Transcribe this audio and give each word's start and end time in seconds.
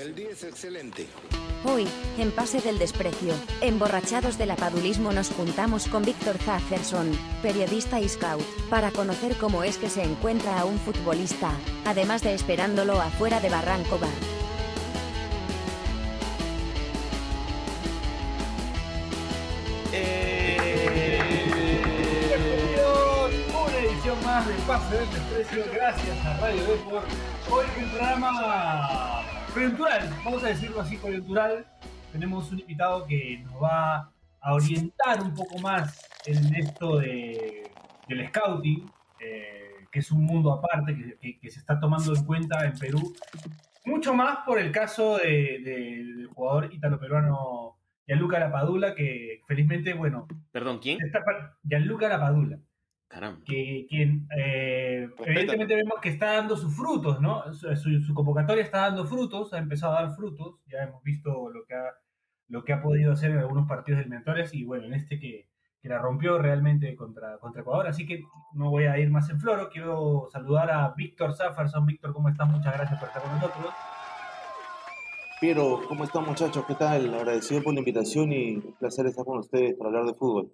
El 0.00 0.14
día 0.14 0.30
es 0.30 0.42
excelente. 0.44 1.06
Hoy, 1.62 1.86
en 2.16 2.30
Pase 2.30 2.62
del 2.62 2.78
Desprecio, 2.78 3.34
emborrachados 3.60 4.38
del 4.38 4.50
apadulismo 4.50 5.12
nos 5.12 5.28
juntamos 5.28 5.88
con 5.88 6.02
Víctor 6.02 6.38
Zafferson, 6.38 7.10
periodista 7.42 8.00
y 8.00 8.08
scout, 8.08 8.42
para 8.70 8.92
conocer 8.92 9.36
cómo 9.36 9.62
es 9.62 9.76
que 9.76 9.90
se 9.90 10.02
encuentra 10.02 10.58
a 10.58 10.64
un 10.64 10.78
futbolista, 10.78 11.52
además 11.84 12.22
de 12.22 12.32
esperándolo 12.32 12.98
afuera 12.98 13.40
de 13.40 13.50
Barranco 13.50 13.98
Bar. 13.98 14.08
Edición 23.78 24.24
más 24.24 24.46
de 24.46 24.54
Pase 24.66 24.96
del 24.96 25.10
Desprecio, 25.10 25.64
gracias 25.74 26.24
a 26.24 26.38
Radio 26.38 26.62
Deport. 26.64 27.06
Hoy 27.50 27.66
un 27.82 27.90
programa 27.90 29.22
coyuntural, 29.52 30.08
vamos 30.24 30.44
a 30.44 30.48
decirlo 30.48 30.80
así, 30.80 30.96
coyuntural. 30.96 31.66
Tenemos 32.12 32.50
un 32.52 32.60
invitado 32.60 33.06
que 33.06 33.38
nos 33.44 33.62
va 33.62 34.12
a 34.40 34.54
orientar 34.54 35.22
un 35.22 35.34
poco 35.34 35.58
más 35.58 36.00
en 36.26 36.54
esto 36.56 36.98
de, 36.98 37.70
del 38.08 38.28
scouting, 38.28 38.90
eh, 39.20 39.86
que 39.90 39.98
es 40.00 40.10
un 40.10 40.24
mundo 40.24 40.52
aparte 40.52 40.94
que, 40.96 41.18
que- 41.18 41.38
que 41.38 41.50
se 41.50 41.58
está 41.60 41.78
tomando 41.78 42.14
en 42.14 42.24
cuenta 42.24 42.64
en 42.64 42.78
Perú. 42.78 43.14
Mucho 43.84 44.14
más 44.14 44.38
por 44.46 44.58
el 44.58 44.70
caso 44.72 45.18
de- 45.18 45.60
de- 45.64 46.04
del 46.14 46.26
jugador 46.28 46.72
italo-peruano 46.72 47.76
Gianluca 48.06 48.38
Lapadula, 48.40 48.94
que 48.94 49.40
felizmente, 49.46 49.94
bueno, 49.94 50.26
Perdón, 50.52 50.80
¿quién? 50.80 50.98
está 51.04 51.20
Gianluca 51.62 52.08
Lapadula 52.08 52.58
Caramba. 53.10 53.40
que 53.44 53.86
quien 53.88 54.28
eh, 54.38 55.08
evidentemente 55.26 55.74
vemos 55.74 55.94
que 56.00 56.10
está 56.10 56.34
dando 56.36 56.56
sus 56.56 56.74
frutos, 56.76 57.20
¿no? 57.20 57.52
Su, 57.52 57.74
su- 57.74 58.00
su 58.02 58.14
convocatoria 58.14 58.62
está 58.62 58.82
dando 58.82 59.04
frutos, 59.04 59.52
ha 59.52 59.58
empezado 59.58 59.96
a 59.96 60.02
dar 60.02 60.14
frutos, 60.14 60.60
ya 60.68 60.84
hemos 60.84 61.02
visto 61.02 61.50
lo 61.50 61.64
que 61.66 61.74
ha, 61.74 61.86
lo 62.48 62.62
que 62.62 62.72
ha 62.72 62.80
podido 62.80 63.12
hacer 63.12 63.32
en 63.32 63.38
algunos 63.38 63.66
partidos 63.66 64.00
eliminatorios 64.00 64.54
y 64.54 64.62
bueno, 64.64 64.84
en 64.86 64.94
este 64.94 65.18
que, 65.18 65.48
que 65.82 65.88
la 65.88 65.98
rompió 65.98 66.38
realmente 66.38 66.94
contra, 66.94 67.36
contra 67.38 67.62
Ecuador, 67.62 67.88
así 67.88 68.06
que 68.06 68.22
no 68.54 68.70
voy 68.70 68.84
a 68.84 68.96
ir 68.96 69.10
más 69.10 69.28
en 69.28 69.40
floro, 69.40 69.70
quiero 69.70 70.28
saludar 70.30 70.70
a 70.70 70.94
Víctor 70.96 71.34
Zafferson. 71.34 71.86
Víctor, 71.86 72.12
¿cómo 72.12 72.28
estás? 72.28 72.48
Muchas 72.48 72.74
gracias 72.74 72.96
por 73.00 73.08
estar 73.08 73.22
con 73.24 73.32
nosotros. 73.34 73.66
Piero, 75.40 75.80
¿cómo 75.88 76.04
están 76.04 76.26
muchachos? 76.26 76.64
¿Qué 76.66 76.74
tal? 76.74 77.12
Agradecido 77.14 77.62
por 77.62 77.72
la 77.74 77.80
invitación 77.80 78.30
y 78.30 78.56
un 78.56 78.74
placer 78.78 79.06
estar 79.06 79.24
con 79.24 79.38
ustedes 79.38 79.74
para 79.74 79.88
hablar 79.88 80.04
de 80.04 80.14
fútbol. 80.14 80.52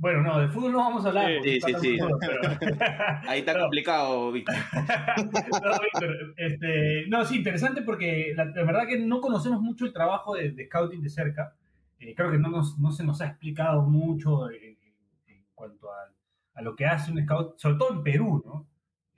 Bueno, 0.00 0.22
no, 0.22 0.40
de 0.40 0.48
fútbol 0.48 0.72
no 0.72 0.78
vamos 0.78 1.04
a 1.04 1.08
hablar. 1.08 1.30
Sí, 1.42 1.60
sí, 1.60 1.74
sí. 1.78 1.98
pero- 1.98 2.78
Ahí 3.28 3.40
está 3.40 3.52
No. 3.56 3.60
complicado, 3.60 4.32
Víctor. 4.32 4.54
no, 5.62 5.78
Víctor, 5.82 6.34
este, 6.38 7.06
no, 7.08 7.24
sí, 7.26 7.36
interesante 7.36 7.82
porque 7.82 8.32
la, 8.34 8.46
la 8.46 8.64
verdad 8.64 8.86
que 8.88 8.98
no 8.98 9.20
conocemos 9.20 9.60
mucho 9.60 9.84
el 9.84 9.92
trabajo 9.92 10.34
de, 10.36 10.52
de 10.52 10.66
scouting 10.66 11.02
de 11.02 11.10
cerca. 11.10 11.54
Eh, 11.98 12.14
creo 12.14 12.30
que 12.30 12.38
no, 12.38 12.48
nos, 12.48 12.78
no 12.78 12.92
se 12.92 13.04
nos 13.04 13.20
ha 13.20 13.26
explicado 13.26 13.82
mucho 13.82 14.50
en, 14.50 14.62
en- 14.62 14.78
en 15.26 15.44
cuanto 15.54 15.92
a, 15.92 15.96
a 16.54 16.62
lo 16.62 16.74
que 16.74 16.86
hace 16.86 17.12
un 17.12 17.22
scout, 17.22 17.58
sobre 17.58 17.76
todo 17.76 17.92
en 17.92 18.02
Perú, 18.02 18.42
¿no? 18.44 18.66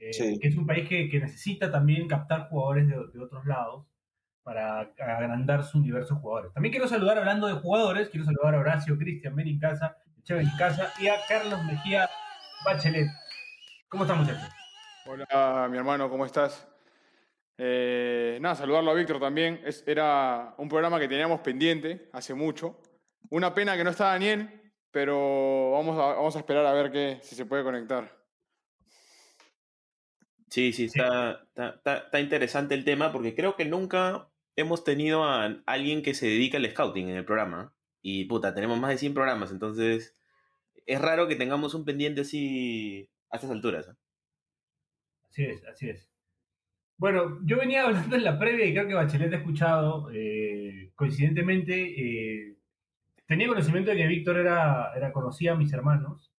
Eh, 0.01 0.13
Sí. 0.13 0.37
Que 0.41 0.49
es 0.49 0.57
un 0.57 0.67
país 0.67 0.89
que, 0.89 1.09
que 1.09 1.21
necesita 1.21 1.71
también 1.71 2.09
captar 2.09 2.49
jugadores 2.49 2.89
de, 2.89 2.97
de 3.15 3.21
otros 3.25 3.47
lados 3.47 3.87
para 4.43 4.81
agrandar 4.99 5.63
su 5.63 5.79
universo 5.79 6.17
de 6.17 6.21
jugadores. 6.21 6.53
También 6.53 6.73
quiero 6.73 6.89
saludar, 6.89 7.19
hablando 7.19 7.47
de 7.47 7.53
jugadores, 7.55 8.09
quiero 8.09 8.27
saludar 8.27 8.57
a 8.57 8.59
Horacio, 8.59 8.99
Cristian 8.99 9.37
Benincasa, 9.37 9.97
Echeven 10.23 10.49
Casa 10.59 10.93
y 10.99 11.09
a 11.09 11.17
Carlos 11.29 11.63
Mejía 11.65 12.09
Bachelet. 12.65 13.09
¿Cómo 13.89 14.05
están, 14.05 14.19
muchachos? 14.21 14.49
Hola, 15.07 15.69
mi 15.71 15.77
hermano, 15.79 16.09
¿cómo 16.09 16.25
estás? 16.25 16.69
Eh, 17.59 18.39
nada, 18.41 18.55
saludarlo 18.55 18.93
a 18.93 18.95
Víctor 18.95 19.19
también. 19.21 19.61
Es, 19.65 19.83
era 19.87 20.55
un 20.59 20.69
programa 20.69 20.99
que 21.01 21.09
teníamos 21.09 21.41
pendiente 21.41 22.09
hace 22.13 22.35
mucho. 22.35 22.81
Una 23.31 23.53
pena 23.55 23.77
que 23.77 23.85
no 23.85 23.91
está 23.91 24.07
Daniel, 24.07 24.73
pero 24.91 25.73
vamos 25.73 25.99
a, 25.99 26.15
vamos 26.15 26.37
a 26.37 26.39
esperar 26.39 26.67
a 26.67 26.73
ver 26.73 26.93
qué, 26.93 27.19
si 27.23 27.35
se 27.35 27.45
puede 27.47 27.65
conectar. 27.65 28.09
Sí, 30.49 30.73
sí, 30.73 30.85
está, 30.85 31.43
está, 31.49 31.69
está- 31.71 31.97
está 31.97 32.21
interesante 32.21 32.75
el 32.75 32.85
tema 32.85 33.11
porque 33.11 33.35
creo 33.35 33.57
que 33.57 33.65
nunca 33.65 34.29
hemos 34.55 34.85
tenido 34.85 35.25
a 35.25 35.47
alguien 35.67 36.03
que 36.03 36.15
se 36.15 36.27
dedica 36.27 36.59
al 36.59 36.71
scouting 36.71 37.09
en 37.09 37.17
el 37.17 37.25
programa. 37.25 37.75
Y 38.03 38.25
puta, 38.25 38.53
tenemos 38.55 38.79
más 38.79 38.91
de 38.91 38.99
100 38.99 39.15
programas, 39.15 39.51
entonces 39.53 40.15
es 40.87 41.01
raro 41.01 41.29
que 41.29 41.37
tengamos 41.37 41.75
un 41.75 41.85
pendiente 41.85 42.23
así 42.23 43.09
a 43.31 43.37
estas 43.37 43.51
alturas. 43.51 43.89
¿eh? 43.89 43.95
Así 45.29 45.45
es, 45.45 45.65
así 45.65 45.89
es. 45.89 46.09
Bueno, 46.99 47.39
yo 47.45 47.59
venía 47.59 47.85
hablando 47.85 48.17
en 48.17 48.25
la 48.25 48.39
previa 48.39 48.67
y 48.67 48.73
creo 48.73 48.87
que 48.87 48.95
Bachelet 48.95 49.33
ha 49.33 49.39
escuchado. 49.39 50.11
eh, 50.13 50.93
coincidentemente, 50.95 51.75
eh, 51.75 52.57
tenía 53.27 53.49
conocimiento 53.49 53.91
de 53.91 53.97
que 53.97 54.07
Víctor 54.07 54.37
era, 54.37 54.93
era 54.95 55.13
conocía 55.13 55.53
a 55.53 55.57
mis 55.57 55.73
hermanos, 55.73 56.33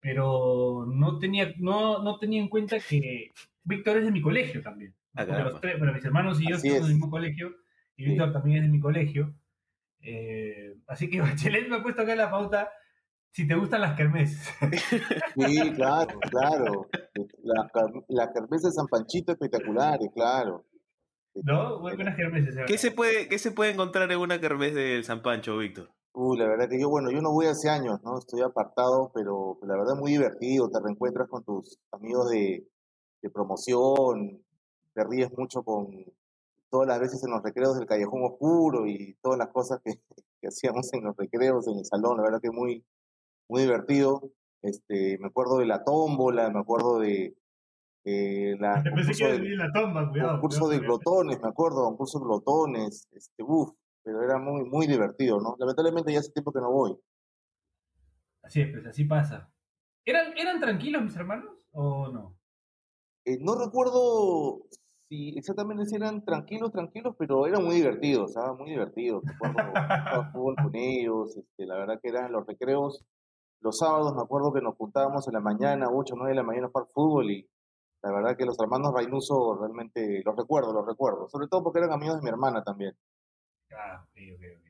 pero 0.00 0.84
no 0.86 1.18
tenía, 1.18 1.54
no, 1.58 2.02
no 2.02 2.18
tenía 2.18 2.40
en 2.42 2.48
cuenta 2.48 2.78
que 2.80 3.32
Víctor 3.64 3.98
es 3.98 4.04
de 4.04 4.10
mi 4.10 4.20
colegio 4.20 4.60
también. 4.60 4.94
Ah, 5.14 5.24
los 5.24 5.60
tres, 5.60 5.78
bueno, 5.78 5.92
mis 5.92 6.04
hermanos 6.04 6.40
y 6.40 6.48
yo 6.48 6.56
Así 6.56 6.68
estamos 6.68 6.88
en 6.88 6.92
el 6.92 6.98
mismo 6.98 7.10
colegio 7.10 7.54
y 7.96 8.04
Víctor 8.06 8.32
también 8.32 8.58
es 8.58 8.62
de 8.64 8.68
mi 8.68 8.80
colegio. 8.80 9.34
Eh, 10.00 10.74
así 10.88 11.08
que 11.08 11.20
Bachelet 11.22 11.68
me 11.68 11.76
ha 11.76 11.82
puesto 11.82 12.02
acá 12.02 12.12
en 12.12 12.18
la 12.18 12.30
pauta 12.30 12.70
si 13.32 13.46
te 13.48 13.54
gustan 13.54 13.80
las 13.80 13.96
kermeses. 13.96 14.48
Sí, 15.34 15.72
claro, 15.74 16.18
claro. 16.30 16.88
La, 17.42 17.68
car- 17.72 18.04
la 18.08 18.32
kermés 18.32 18.62
de 18.62 18.70
San 18.70 18.86
Panchito 18.86 19.32
espectaculares, 19.32 20.08
claro. 20.14 20.64
¿No? 21.34 21.80
Buenas 21.80 22.14
kermeses. 22.16 22.54
¿Qué 22.66 22.76
se, 22.76 22.90
puede, 22.90 23.28
¿Qué 23.28 23.38
se 23.38 23.50
puede 23.52 23.72
encontrar 23.72 24.10
en 24.12 24.18
una 24.18 24.38
kermés 24.40 24.74
del 24.74 25.04
San 25.04 25.22
Pancho, 25.22 25.56
Víctor? 25.56 25.90
Uy, 26.14 26.36
la 26.38 26.46
verdad 26.46 26.68
que 26.68 26.78
yo, 26.78 26.90
bueno, 26.90 27.10
yo 27.10 27.22
no 27.22 27.32
voy 27.32 27.46
hace 27.46 27.70
años, 27.70 28.02
¿no? 28.04 28.18
Estoy 28.18 28.42
apartado, 28.42 29.10
pero 29.14 29.58
la 29.62 29.74
verdad 29.78 29.96
muy 29.96 30.10
divertido. 30.12 30.70
Te 30.70 30.78
reencuentras 30.80 31.28
con 31.28 31.42
tus 31.42 31.78
amigos 31.90 32.28
de, 32.28 32.68
de 33.22 33.30
promoción, 33.30 34.42
te 34.92 35.04
ríes 35.04 35.30
mucho 35.38 35.62
con 35.62 35.88
todas 36.68 36.86
las 36.88 37.00
veces 37.00 37.24
en 37.24 37.30
los 37.30 37.42
recreos 37.42 37.78
del 37.78 37.86
Callejón 37.86 38.22
Oscuro 38.24 38.86
y 38.86 39.16
todas 39.22 39.38
las 39.38 39.48
cosas 39.48 39.80
que, 39.82 39.94
que 40.40 40.48
hacíamos 40.48 40.92
en 40.92 41.04
los 41.04 41.16
recreos, 41.16 41.66
en 41.68 41.78
el 41.78 41.84
salón. 41.86 42.18
La 42.18 42.24
verdad 42.24 42.40
que 42.42 42.50
muy, 42.50 42.84
muy 43.52 43.62
divertido. 43.62 44.32
Este, 44.62 45.18
me 45.18 45.26
acuerdo 45.28 45.58
de 45.58 45.66
la 45.66 45.84
tómbola, 45.84 46.48
me 46.50 46.60
acuerdo 46.60 46.98
de 47.00 47.36
eh, 48.04 48.56
la 48.58 48.82
concurso 48.82 49.26
de- 49.28 49.56
la 49.56 49.70
tumba, 49.72 50.08
cuidado. 50.10 50.32
concurso 50.40 50.68
de 50.68 50.78
cuidado. 50.78 50.98
glotones, 50.98 51.42
me 51.42 51.48
acuerdo, 51.48 51.84
concurso 51.84 52.18
de 52.18 52.24
glotones, 52.24 53.08
este, 53.12 53.42
uff, 53.42 53.72
pero 54.02 54.22
era 54.22 54.38
muy, 54.38 54.64
muy 54.64 54.86
divertido, 54.86 55.38
¿no? 55.40 55.54
Lamentablemente 55.58 56.12
ya 56.12 56.20
hace 56.20 56.32
tiempo 56.32 56.52
que 56.52 56.60
no 56.60 56.70
voy. 56.72 56.96
Así 58.42 58.62
es, 58.62 58.70
pues 58.72 58.86
así 58.86 59.04
pasa. 59.04 59.52
¿Eran, 60.04 60.36
¿Eran 60.38 60.58
tranquilos 60.58 61.02
mis 61.02 61.14
hermanos 61.16 61.50
o 61.72 62.08
no? 62.08 62.38
Eh, 63.24 63.38
no 63.40 63.54
recuerdo 63.54 64.62
si 65.08 65.36
exactamente 65.36 65.84
si 65.86 65.96
eran 65.96 66.24
tranquilos, 66.24 66.72
tranquilos, 66.72 67.14
pero 67.18 67.46
eran 67.46 67.64
muy 67.64 67.76
divertidos, 67.76 68.32
¿sabes? 68.32 68.58
Muy 68.58 68.70
divertidos. 68.70 69.22
Jugar 69.38 70.32
fútbol 70.32 70.56
con 70.56 70.74
ellos, 70.74 71.36
este, 71.36 71.66
la 71.66 71.76
verdad 71.76 72.00
que 72.02 72.08
eran 72.08 72.32
los 72.32 72.46
recreos. 72.46 73.04
Los 73.62 73.78
sábados 73.78 74.14
me 74.14 74.22
acuerdo 74.22 74.52
que 74.52 74.60
nos 74.60 74.76
juntábamos 74.76 75.26
en 75.28 75.34
la 75.34 75.40
mañana, 75.40 75.86
8 75.88 76.14
o 76.14 76.16
9 76.16 76.30
de 76.30 76.36
la 76.36 76.42
mañana 76.42 76.66
a 76.66 76.70
jugar 76.70 76.88
fútbol 76.92 77.30
y 77.30 77.48
la 78.02 78.10
verdad 78.10 78.36
que 78.36 78.44
los 78.44 78.58
hermanos 78.58 78.92
Reynuso 78.92 79.56
realmente 79.60 80.22
los 80.24 80.36
recuerdo, 80.36 80.72
los 80.72 80.84
recuerdo. 80.84 81.28
Sobre 81.28 81.46
todo 81.46 81.62
porque 81.62 81.78
eran 81.78 81.92
amigos 81.92 82.16
de 82.16 82.22
mi 82.22 82.28
hermana 82.28 82.64
también. 82.64 82.96
Ah, 83.70 84.04
ok, 84.04 84.20
ok, 84.34 84.44
ok. 84.58 84.66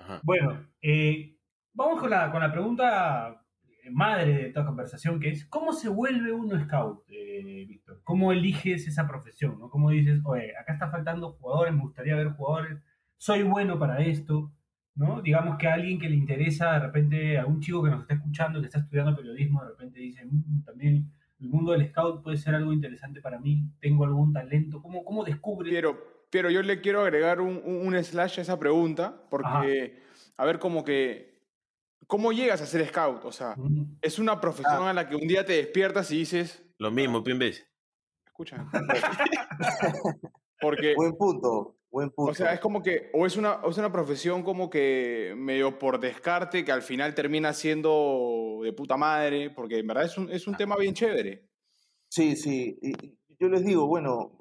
Ajá. 0.00 0.20
Bueno, 0.22 0.66
eh, 0.82 1.38
vamos 1.72 2.00
con 2.00 2.10
la, 2.10 2.30
con 2.30 2.40
la 2.42 2.52
pregunta 2.52 3.42
eh, 3.62 3.90
madre 3.90 4.34
de 4.34 4.50
toda 4.50 4.66
conversación, 4.66 5.18
que 5.18 5.30
es, 5.30 5.46
¿cómo 5.46 5.72
se 5.72 5.88
vuelve 5.88 6.30
uno 6.30 6.62
scout, 6.62 7.04
eh, 7.08 7.64
Víctor? 7.66 8.02
¿Cómo 8.04 8.32
eliges 8.32 8.86
esa 8.86 9.08
profesión? 9.08 9.58
¿no? 9.58 9.70
¿Cómo 9.70 9.88
dices, 9.88 10.20
oye, 10.26 10.54
acá 10.54 10.74
está 10.74 10.90
faltando 10.90 11.32
jugadores, 11.32 11.74
me 11.74 11.80
gustaría 11.80 12.14
ver 12.14 12.32
jugadores, 12.34 12.78
soy 13.16 13.42
bueno 13.42 13.78
para 13.78 14.00
esto? 14.00 14.52
¿No? 14.98 15.22
Digamos 15.22 15.56
que 15.58 15.66
a 15.68 15.74
alguien 15.74 15.98
que 15.98 16.08
le 16.08 16.16
interesa, 16.16 16.72
de 16.74 16.80
repente, 16.80 17.38
a 17.38 17.46
un 17.46 17.60
chico 17.60 17.82
que 17.82 17.90
nos 17.90 18.02
está 18.02 18.14
escuchando, 18.14 18.60
que 18.60 18.66
está 18.66 18.80
estudiando 18.80 19.16
periodismo, 19.16 19.62
de 19.62 19.68
repente 19.70 20.00
dice, 20.00 20.24
"Mm, 20.24 20.64
también 20.64 21.10
el 21.40 21.48
mundo 21.48 21.72
del 21.72 21.88
scout 21.88 22.22
puede 22.22 22.36
ser 22.36 22.54
algo 22.56 22.72
interesante 22.72 23.20
para 23.20 23.38
mí, 23.38 23.62
tengo 23.80 24.04
algún 24.04 24.32
talento. 24.32 24.82
¿Cómo, 24.82 25.04
cómo 25.04 25.24
descubres? 25.24 25.72
Pero, 25.72 25.96
pero 26.30 26.50
yo 26.50 26.62
le 26.62 26.80
quiero 26.80 27.00
agregar 27.02 27.40
un, 27.40 27.62
un- 27.64 27.86
un 27.86 28.04
slash 28.04 28.40
a 28.40 28.42
esa 28.42 28.58
pregunta, 28.58 29.22
porque, 29.30 30.02
a 30.36 30.44
ver, 30.44 30.58
como 30.58 30.82
que, 30.84 31.38
¿cómo 32.08 32.32
llegas 32.32 32.60
a 32.60 32.66
ser 32.66 32.84
scout? 32.88 33.24
O 33.24 33.30
sea, 33.32 33.54
Mm, 33.56 33.98
es 34.02 34.18
una 34.18 34.40
profesión 34.40 34.82
a 34.88 34.92
la 34.92 35.08
que 35.08 35.14
un 35.14 35.28
día 35.28 35.44
te 35.46 35.52
despiertas 35.52 36.10
y 36.10 36.18
dices, 36.18 36.64
Lo 36.78 36.90
mismo, 36.90 37.22
Pimbes. 37.22 37.64
escucha. 38.26 38.66
Porque, 40.60 40.94
Buen 40.96 41.16
punto, 41.16 41.76
buen 41.90 42.10
punto. 42.10 42.32
o 42.32 42.34
sea, 42.34 42.52
es 42.52 42.60
como 42.60 42.82
que, 42.82 43.10
o 43.14 43.26
es 43.26 43.36
una, 43.36 43.54
o 43.62 43.70
es 43.70 43.78
una 43.78 43.92
profesión 43.92 44.42
como 44.42 44.68
que 44.70 45.34
medio 45.36 45.78
por 45.78 45.98
descarte, 46.00 46.64
que 46.64 46.72
al 46.72 46.82
final 46.82 47.14
termina 47.14 47.52
siendo 47.52 48.60
de 48.62 48.72
puta 48.72 48.96
madre, 48.96 49.50
porque 49.50 49.78
en 49.78 49.86
verdad 49.86 50.04
es 50.04 50.18
un, 50.18 50.30
es 50.30 50.46
un 50.46 50.56
tema 50.56 50.76
bien 50.76 50.94
chévere. 50.94 51.48
Sí, 52.08 52.36
sí. 52.36 52.78
y- 52.82 53.18
yo 53.40 53.48
les 53.48 53.64
digo, 53.64 53.86
bueno, 53.86 54.32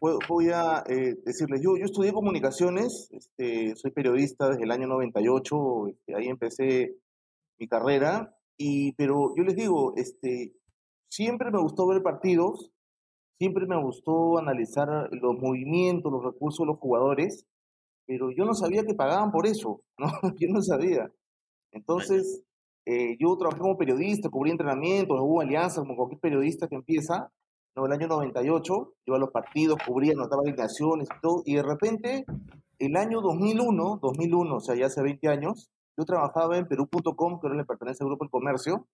voy 0.00 0.48
a 0.48 0.82
eh, 0.88 1.16
decirles, 1.22 1.60
yo, 1.62 1.76
yo 1.76 1.84
estudié 1.84 2.12
comunicaciones, 2.12 3.10
este, 3.12 3.76
soy 3.76 3.90
periodista 3.90 4.48
desde 4.48 4.64
el 4.64 4.70
año 4.70 4.86
98, 4.86 5.88
este, 5.88 6.14
ahí 6.16 6.28
empecé 6.28 6.96
mi 7.58 7.68
carrera, 7.68 8.34
y, 8.56 8.92
pero 8.92 9.34
yo 9.36 9.44
les 9.44 9.54
digo, 9.54 9.92
este, 9.96 10.54
siempre 11.10 11.50
me 11.50 11.60
gustó 11.60 11.86
ver 11.86 12.02
partidos, 12.02 12.72
siempre 13.42 13.66
me 13.66 13.76
gustó 13.76 14.38
analizar 14.38 15.08
los 15.10 15.36
movimientos, 15.36 16.12
los 16.12 16.22
recursos 16.22 16.60
de 16.60 16.66
los 16.70 16.78
jugadores, 16.78 17.44
pero 18.06 18.30
yo 18.30 18.44
no 18.44 18.54
sabía 18.54 18.84
que 18.84 18.94
pagaban 18.94 19.32
por 19.32 19.48
eso, 19.48 19.82
¿no? 19.98 20.12
Yo 20.38 20.48
no 20.48 20.62
sabía. 20.62 21.10
Entonces, 21.72 22.44
eh, 22.86 23.16
yo 23.18 23.36
trabajé 23.36 23.58
como 23.58 23.76
periodista, 23.76 24.28
cubrí 24.28 24.52
entrenamientos, 24.52 25.18
hubo 25.20 25.40
alianzas 25.40 25.80
como 25.80 25.96
cualquier 25.96 26.20
periodista 26.20 26.68
que 26.68 26.76
empieza, 26.76 27.32
¿no? 27.74 27.86
El 27.86 27.92
año 27.92 28.06
98, 28.06 28.94
iba 29.06 29.16
a 29.16 29.20
los 29.20 29.30
partidos, 29.30 29.78
cubría, 29.84 30.12
anotaba 30.12 30.42
alineaciones 30.42 31.08
y 31.10 31.20
todo, 31.20 31.42
y 31.44 31.56
de 31.56 31.64
repente, 31.64 32.24
el 32.78 32.96
año 32.96 33.22
2001, 33.22 33.98
2001, 34.00 34.54
o 34.54 34.60
sea, 34.60 34.76
ya 34.76 34.86
hace 34.86 35.02
20 35.02 35.26
años, 35.26 35.68
yo 35.98 36.04
trabajaba 36.04 36.58
en 36.58 36.68
Perú.com, 36.68 37.40
que 37.40 37.46
ahora 37.48 37.58
le 37.58 37.64
pertenece 37.64 38.04
al 38.04 38.08
Grupo 38.08 38.22
El 38.22 38.30
Comercio. 38.30 38.86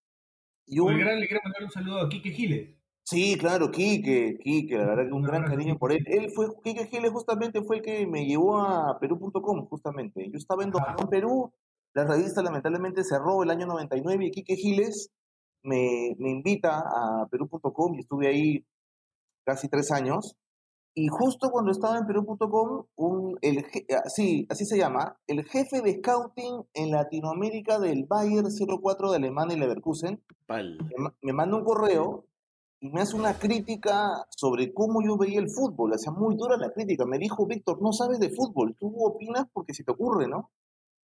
Y 0.64 0.78
un... 0.78 0.98
gran, 0.98 1.20
le 1.20 1.26
quiero 1.26 1.42
mandar 1.44 1.64
un 1.64 1.70
saludo 1.70 2.00
a 2.00 2.08
Quique 2.08 2.30
Giles. 2.30 2.77
Sí, 3.10 3.38
claro, 3.38 3.70
Quique, 3.70 4.37
Quique, 4.38 4.76
la 4.76 4.84
verdad 4.84 5.06
que 5.06 5.14
un 5.14 5.22
gran 5.22 5.44
cariño 5.44 5.78
por 5.78 5.93
él. 5.93 6.05
Él 6.08 6.31
fue, 6.31 6.49
Quique 6.62 6.88
Giles 6.88 7.10
justamente 7.10 7.62
fue 7.62 7.76
el 7.76 7.82
que 7.82 8.06
me 8.06 8.26
llevó 8.26 8.58
a 8.58 8.99
Perú.com, 9.00 9.66
justamente. 9.66 10.28
Yo 10.31 10.37
estaba 10.37 10.62
en, 10.62 10.72
en 10.99 11.08
Perú, 11.08 11.50
la 11.94 12.05
revista 12.05 12.43
lamentablemente 12.43 13.02
cerró 13.05 13.43
el 13.43 13.50
año 13.50 13.64
99 13.64 14.26
y 14.26 14.31
Quique 14.31 14.56
Giles 14.56 15.10
me, 15.62 16.16
me 16.19 16.31
invita 16.32 16.81
a 16.81 17.26
Perú.com 17.31 17.94
y 17.94 18.00
estuve 18.00 18.28
ahí 18.28 18.66
casi 19.43 19.70
tres 19.70 19.90
años. 19.90 20.37
Y 20.94 21.08
justo 21.08 21.50
cuando 21.50 21.70
estaba 21.70 21.96
en 21.96 22.06
Perú.com, 22.06 22.84
un, 22.96 23.38
el, 23.40 23.64
sí, 24.14 24.46
así 24.50 24.66
se 24.66 24.76
llama, 24.76 25.16
el 25.26 25.44
jefe 25.46 25.81
de 25.81 25.94
scouting 25.94 26.62
en 26.75 26.90
Latinoamérica 26.90 27.78
del 27.78 28.04
Bayer 28.04 28.44
04 28.44 29.12
de 29.12 29.16
Alemania 29.16 29.56
y 29.56 29.61
Leverkusen, 29.61 30.22
me, 30.46 31.11
me 31.22 31.32
manda 31.32 31.56
un 31.56 31.64
correo 31.64 32.27
y 32.80 32.90
me 32.90 33.00
hace 33.00 33.16
una 33.16 33.38
crítica 33.38 34.25
sobre 34.30 34.72
cómo 34.72 35.02
yo 35.02 35.16
veía 35.16 35.40
el 35.40 35.50
fútbol. 35.50 35.92
O 35.92 35.98
sea, 35.98 36.12
muy 36.12 36.36
dura 36.36 36.56
la 36.56 36.72
crítica. 36.72 37.04
Me 37.04 37.19
dijo, 37.19 37.46
Víctor, 37.46 37.82
no 37.82 37.92
sabes 37.92 38.20
de 38.20 38.30
fútbol, 38.30 38.76
tú 38.78 38.92
opinas 39.04 39.46
porque 39.52 39.75
se 39.75 39.84
te 39.84 39.90
ocurre, 39.90 40.28
¿no? 40.28 40.50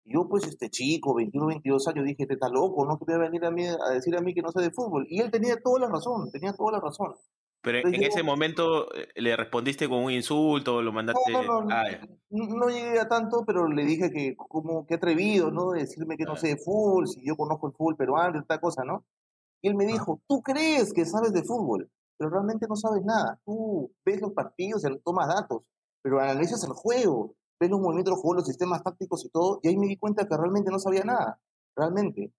Y 0.03 0.13
yo, 0.13 0.27
pues, 0.27 0.47
este 0.47 0.69
chico, 0.69 1.13
21, 1.13 1.47
22 1.47 1.87
años, 1.89 2.05
dije, 2.05 2.25
te 2.25 2.33
está 2.33 2.49
loco, 2.49 2.85
no 2.85 2.97
te 2.97 3.05
voy 3.05 3.15
a 3.15 3.29
venir 3.29 3.45
a, 3.45 3.51
mí, 3.51 3.65
a 3.65 3.93
decir 3.93 4.15
a 4.15 4.21
mí 4.21 4.33
que 4.33 4.41
no 4.41 4.51
sé 4.51 4.61
de 4.61 4.71
fútbol. 4.71 5.05
Y 5.09 5.19
él 5.19 5.29
tenía 5.29 5.61
toda 5.61 5.81
la 5.81 5.89
razón, 5.89 6.31
tenía 6.31 6.53
toda 6.53 6.73
la 6.73 6.79
razón. 6.79 7.13
Pero 7.61 7.79
en 7.79 8.03
ese 8.03 8.23
momento 8.23 8.93
eh, 8.95 9.09
le 9.15 9.35
respondiste 9.35 9.89
con 9.89 10.05
un 10.05 10.11
insulto, 10.11 10.81
lo 10.81 10.93
mandaste. 10.93 11.31
No, 11.31 11.43
no, 11.43 11.61
no, 11.63 11.75
ah, 11.75 11.83
no, 12.29 12.69
llegué 12.69 12.99
a 12.99 13.09
tanto, 13.09 13.43
pero 13.45 13.67
le 13.67 13.83
dije 13.83 14.09
que, 14.11 14.35
como, 14.37 14.87
que 14.87 14.95
atrevido, 14.95 15.51
¿no? 15.51 15.71
De 15.71 15.81
decirme 15.81 16.15
que 16.15 16.23
no 16.23 16.37
sé 16.37 16.47
de 16.47 16.57
fútbol, 16.57 17.07
si 17.07 17.21
yo 17.25 17.35
conozco 17.35 17.67
el 17.67 17.73
fútbol 17.73 17.97
peruano, 17.97 18.39
esta 18.39 18.59
cosa, 18.61 18.85
¿no? 18.85 19.03
Y 19.61 19.67
él 19.67 19.75
me 19.75 19.85
dijo, 19.85 20.21
tú 20.27 20.41
crees 20.41 20.93
que 20.93 21.05
sabes 21.05 21.33
de 21.33 21.43
fútbol, 21.43 21.89
pero 22.17 22.29
realmente 22.29 22.67
no 22.67 22.75
sabes 22.75 23.03
nada. 23.03 23.39
Tú 23.45 23.91
ves 24.05 24.21
los 24.21 24.33
partidos, 24.33 24.83
tomas 25.03 25.27
datos, 25.27 25.63
pero 26.01 26.19
analizas 26.19 26.63
el 26.63 26.71
juego, 26.71 27.35
ves 27.59 27.69
los 27.69 27.79
movimientos 27.79 28.13
del 28.13 28.21
juego, 28.21 28.35
los 28.35 28.47
sistemas 28.47 28.83
tácticos 28.83 29.25
y 29.25 29.29
todo, 29.29 29.59
y 29.61 29.67
ahí 29.67 29.77
me 29.77 29.87
di 29.87 29.97
cuenta 29.97 30.27
que 30.27 30.37
realmente 30.37 30.71
no 30.71 30.79
sabía 30.79 31.03
nada, 31.03 31.39
realmente. 31.75 32.33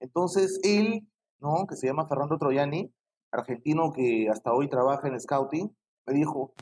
Entonces 0.00 0.60
él, 0.62 1.08
¿no? 1.40 1.66
que 1.66 1.76
se 1.76 1.86
llama 1.86 2.06
Fernando 2.06 2.38
Troyani, 2.38 2.92
argentino 3.32 3.92
que 3.92 4.28
hasta 4.30 4.52
hoy 4.52 4.68
trabaja 4.68 5.08
en 5.08 5.20
scouting, 5.20 5.74
me 6.06 6.14
dijo, 6.14 6.54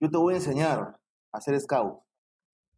yo 0.00 0.10
te 0.10 0.18
voy 0.18 0.34
a 0.34 0.36
enseñar 0.38 0.80
a 1.32 1.38
hacer 1.38 1.58
scout. 1.60 2.00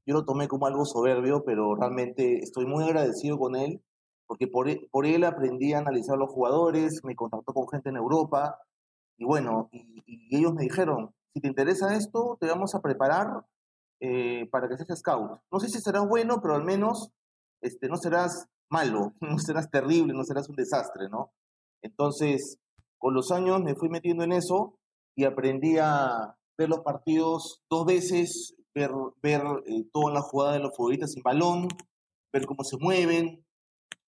Yo 0.07 0.15
lo 0.15 0.25
tomé 0.25 0.49
como 0.49 0.67
algo 0.67 0.87
soberbio, 0.87 1.45
pero 1.45 1.75
realmente 1.75 2.39
estoy 2.39 2.65
muy 2.65 2.85
agradecido 2.85 3.39
con 3.39 3.57
él 3.57 3.83
porque 4.29 4.47
por, 4.47 4.69
e, 4.69 4.87
por 4.93 5.07
él 5.07 5.25
aprendí 5.25 5.73
a 5.73 5.79
analizar 5.79 6.17
los 6.17 6.31
jugadores, 6.31 7.01
me 7.03 7.17
contactó 7.17 7.53
con 7.53 7.67
gente 7.69 7.89
en 7.89 7.97
Europa, 7.97 8.61
y 9.17 9.25
bueno, 9.25 9.69
y, 9.73 10.37
ellos 10.37 10.55
me 10.55 10.63
dijeron, 10.63 11.13
si 11.35 11.41
te 11.41 11.49
interesa 11.49 11.97
esto, 11.97 12.37
te 12.41 12.47
vamos 12.47 12.75
a 12.75 12.83
preparar 12.83 13.47
eh, 14.01 14.47
para 14.53 14.69
que 14.69 14.77
seas 14.77 15.01
scout. 15.01 15.41
No 15.51 15.59
sé 15.59 15.69
si 15.69 15.81
será 15.81 16.01
bueno, 16.01 16.41
pero 16.41 16.55
al 16.55 16.65
menos 16.65 17.11
este, 17.63 17.89
no 17.89 17.97
serás 17.97 18.47
malo, 18.71 19.15
no 19.21 19.39
serás 19.39 19.71
terrible, 19.71 20.13
no 20.13 20.23
serás 20.25 20.49
un 20.49 20.57
desastre, 20.57 21.09
¿no? 21.09 21.33
Entonces, 21.83 22.59
con 22.99 23.15
los 23.15 23.33
años 23.33 23.63
me 23.63 23.75
fui 23.75 23.89
metiendo 23.89 24.25
en 24.25 24.33
eso 24.33 24.79
y 25.17 25.25
aprendí 25.25 25.79
a 25.79 26.37
ver 26.59 26.69
los 26.69 26.81
partidos 26.81 27.63
dos 27.71 27.87
veces, 27.87 28.55
ver, 28.75 28.91
ver 29.23 29.43
eh, 29.67 29.85
toda 29.93 30.13
la 30.13 30.21
jugada 30.21 30.53
de 30.53 30.61
los 30.61 30.77
futbolistas 30.77 31.13
sin 31.13 31.23
balón, 31.23 31.69
ver 32.33 32.47
cómo 32.47 32.63
se 32.63 32.77
mueven, 32.77 33.45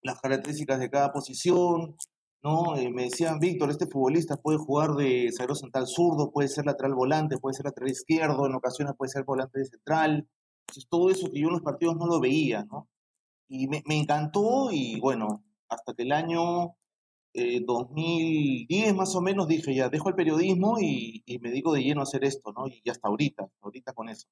las 0.03 0.21
características 0.21 0.79
de 0.81 0.91
cada 0.91 1.13
posición, 1.13 1.97
¿no? 2.43 2.77
Eh, 2.77 2.91
me 2.91 3.05
decían, 3.05 3.39
Víctor, 3.39 3.71
este 3.71 3.87
futbolista 3.87 4.37
puede 4.37 4.59
jugar 4.59 4.95
de 4.95 5.31
zaguero 5.33 5.55
central 5.55 5.87
zurdo, 5.87 6.33
puede 6.33 6.49
ser 6.49 6.67
lateral 6.67 6.95
volante, 6.95 7.39
puede 7.39 7.55
ser 7.55 7.67
lateral 7.67 7.91
izquierdo, 7.91 8.47
en 8.47 8.55
ocasiones 8.55 8.95
puede 8.97 9.11
ser 9.11 9.25
volante 9.25 9.59
de 9.59 9.67
central. 9.67 10.29
Entonces, 10.63 10.89
todo 10.89 11.11
eso 11.11 11.31
que 11.31 11.41
yo 11.41 11.49
en 11.49 11.55
los 11.55 11.63
partidos 11.63 11.97
no 11.97 12.07
lo 12.07 12.21
veía, 12.21 12.65
¿no? 12.65 12.89
Y 13.49 13.67
me, 13.69 13.83
encantó 13.89 14.71
y 14.71 15.01
bueno, 15.01 15.45
hasta 15.69 15.93
que 15.95 16.05
el 16.05 16.13
año 16.13 16.77
2010 17.35 18.89
eh, 18.89 18.95
más 18.95 19.15
o 19.17 19.21
menos 19.21 19.49
dije, 19.49 19.75
ya, 19.75 19.89
dejo 19.89 20.09
el 20.09 20.15
periodismo 20.15 20.79
y, 20.81 21.25
me 21.41 21.51
dedico 21.51 21.73
de 21.73 21.83
lleno 21.83 22.01
a 22.01 22.05
hacer 22.05 22.25
esto, 22.25 22.53
¿no? 22.53 22.67
Y 22.69 22.89
hasta 22.89 23.09
ahorita, 23.09 23.49
ahorita 23.61 23.93
con 23.93 24.09
eso. 24.09 24.29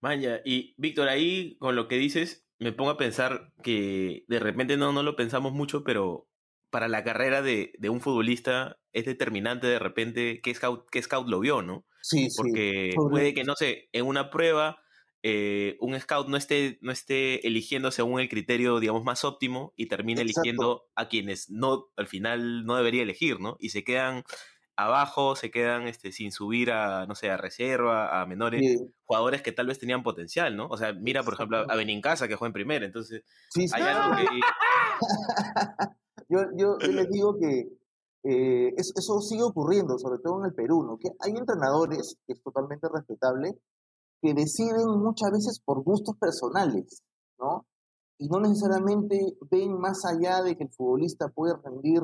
Vaya, 0.00 0.40
y 0.44 0.74
Víctor, 0.76 1.08
ahí 1.08 1.56
con 1.58 1.76
lo 1.76 1.88
que 1.88 1.96
dices, 1.96 2.44
me 2.58 2.72
pongo 2.72 2.90
a 2.90 2.96
pensar 2.96 3.52
que 3.62 4.24
de 4.28 4.38
repente 4.40 4.76
no, 4.76 4.92
no 4.92 5.02
lo 5.02 5.16
pensamos 5.16 5.52
mucho, 5.52 5.84
pero 5.84 6.28
para 6.70 6.88
la 6.88 7.04
carrera 7.04 7.42
de, 7.42 7.72
de 7.78 7.88
un 7.88 8.00
futbolista 8.00 8.78
es 8.92 9.06
determinante 9.06 9.66
de 9.66 9.78
repente 9.78 10.40
qué 10.42 10.54
scout, 10.54 10.88
qué 10.90 11.02
scout 11.02 11.28
lo 11.28 11.40
vio, 11.40 11.62
¿no? 11.62 11.86
Sí, 12.02 12.28
Porque 12.36 12.94
puede 13.10 13.34
que, 13.34 13.44
no 13.44 13.54
sé, 13.54 13.88
en 13.92 14.06
una 14.06 14.30
prueba 14.30 14.78
eh, 15.22 15.76
un 15.80 15.98
scout 15.98 16.28
no 16.28 16.36
esté, 16.36 16.78
no 16.80 16.92
esté 16.92 17.46
eligiendo 17.46 17.90
según 17.90 18.20
el 18.20 18.28
criterio, 18.28 18.78
digamos, 18.78 19.02
más 19.02 19.24
óptimo 19.24 19.72
y 19.76 19.86
termine 19.86 20.22
eligiendo 20.22 20.86
a 20.94 21.08
quienes 21.08 21.50
no, 21.50 21.86
al 21.96 22.06
final 22.06 22.64
no 22.64 22.76
debería 22.76 23.02
elegir, 23.02 23.40
¿no? 23.40 23.56
Y 23.58 23.70
se 23.70 23.82
quedan 23.82 24.22
abajo, 24.78 25.34
se 25.34 25.50
quedan 25.50 25.88
este, 25.88 26.12
sin 26.12 26.30
subir 26.30 26.70
a, 26.70 27.04
no 27.06 27.16
sé, 27.16 27.28
a 27.30 27.36
reserva, 27.36 28.22
a 28.22 28.26
menores, 28.26 28.80
jugadores 29.04 29.42
que 29.42 29.50
tal 29.50 29.66
vez 29.66 29.80
tenían 29.80 30.04
potencial, 30.04 30.56
¿no? 30.56 30.68
O 30.68 30.76
sea, 30.76 30.92
mira, 30.92 31.24
por 31.24 31.34
ejemplo, 31.34 31.66
a 31.68 31.74
Benincasa 31.74 32.28
que 32.28 32.36
juega 32.36 32.50
en 32.50 32.52
primera, 32.52 32.86
entonces 32.86 33.24
hay 33.74 33.82
algo 33.82 34.16
que... 34.16 34.24
yo, 36.28 36.38
yo, 36.56 36.76
les 36.92 37.10
digo 37.10 37.36
que 37.40 37.66
eh, 38.22 38.72
eso, 38.76 39.20
sigue 39.20 39.42
ocurriendo, 39.42 39.98
sobre 39.98 40.20
todo 40.22 40.38
en 40.38 40.50
el 40.50 40.54
Perú, 40.54 40.84
¿no? 40.84 40.96
Que 40.96 41.08
hay 41.18 41.32
entrenadores, 41.32 42.16
que 42.24 42.34
es 42.34 42.42
totalmente 42.42 42.86
respetable, 42.88 43.58
que 44.22 44.32
deciden 44.32 44.86
muchas 45.02 45.32
veces 45.32 45.60
por 45.64 45.82
gustos 45.82 46.16
personales, 46.20 47.02
¿no? 47.40 47.66
Y 48.16 48.28
no 48.28 48.38
necesariamente 48.38 49.18
ven 49.50 49.76
más 49.76 50.04
allá 50.04 50.40
de 50.42 50.56
que 50.56 50.64
el 50.64 50.70
futbolista 50.70 51.28
puede 51.30 51.54
rendir 51.64 52.02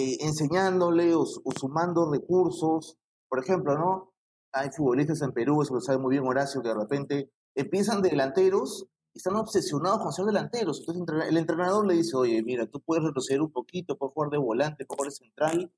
eh, 0.00 0.18
enseñándole 0.20 1.14
o, 1.14 1.26
sumando 1.26 2.10
recursos. 2.10 2.96
Por 3.28 3.38
ejemplo, 3.38 3.76
¿no? 3.76 4.12
Hay 4.52 4.70
futbolistas 4.70 5.22
en 5.22 5.32
Perú, 5.32 5.62
eso 5.62 5.74
lo 5.74 5.80
sabe 5.80 5.98
muy 5.98 6.12
bien 6.12 6.26
Horacio, 6.26 6.62
que 6.62 6.68
de 6.68 6.74
repente 6.74 7.30
empiezan 7.54 8.02
de 8.02 8.10
delanteros 8.10 8.86
y 9.14 9.18
están 9.18 9.36
obsesionados 9.36 10.02
con 10.02 10.12
ser 10.12 10.24
delanteros. 10.24 10.80
Entonces 10.80 11.28
el 11.28 11.36
entrenador 11.36 11.86
le 11.86 11.94
dice, 11.94 12.16
oye, 12.16 12.42
mira, 12.42 12.66
tú 12.66 12.80
puedes 12.80 13.04
retroceder 13.04 13.42
un 13.42 13.52
poquito, 13.52 13.96
puedes 13.96 14.14
jugar 14.14 14.30
de 14.30 14.38
volante, 14.38 14.84
puedes 14.86 14.96
jugar 14.96 15.10
de 15.10 15.16
central. 15.16 15.72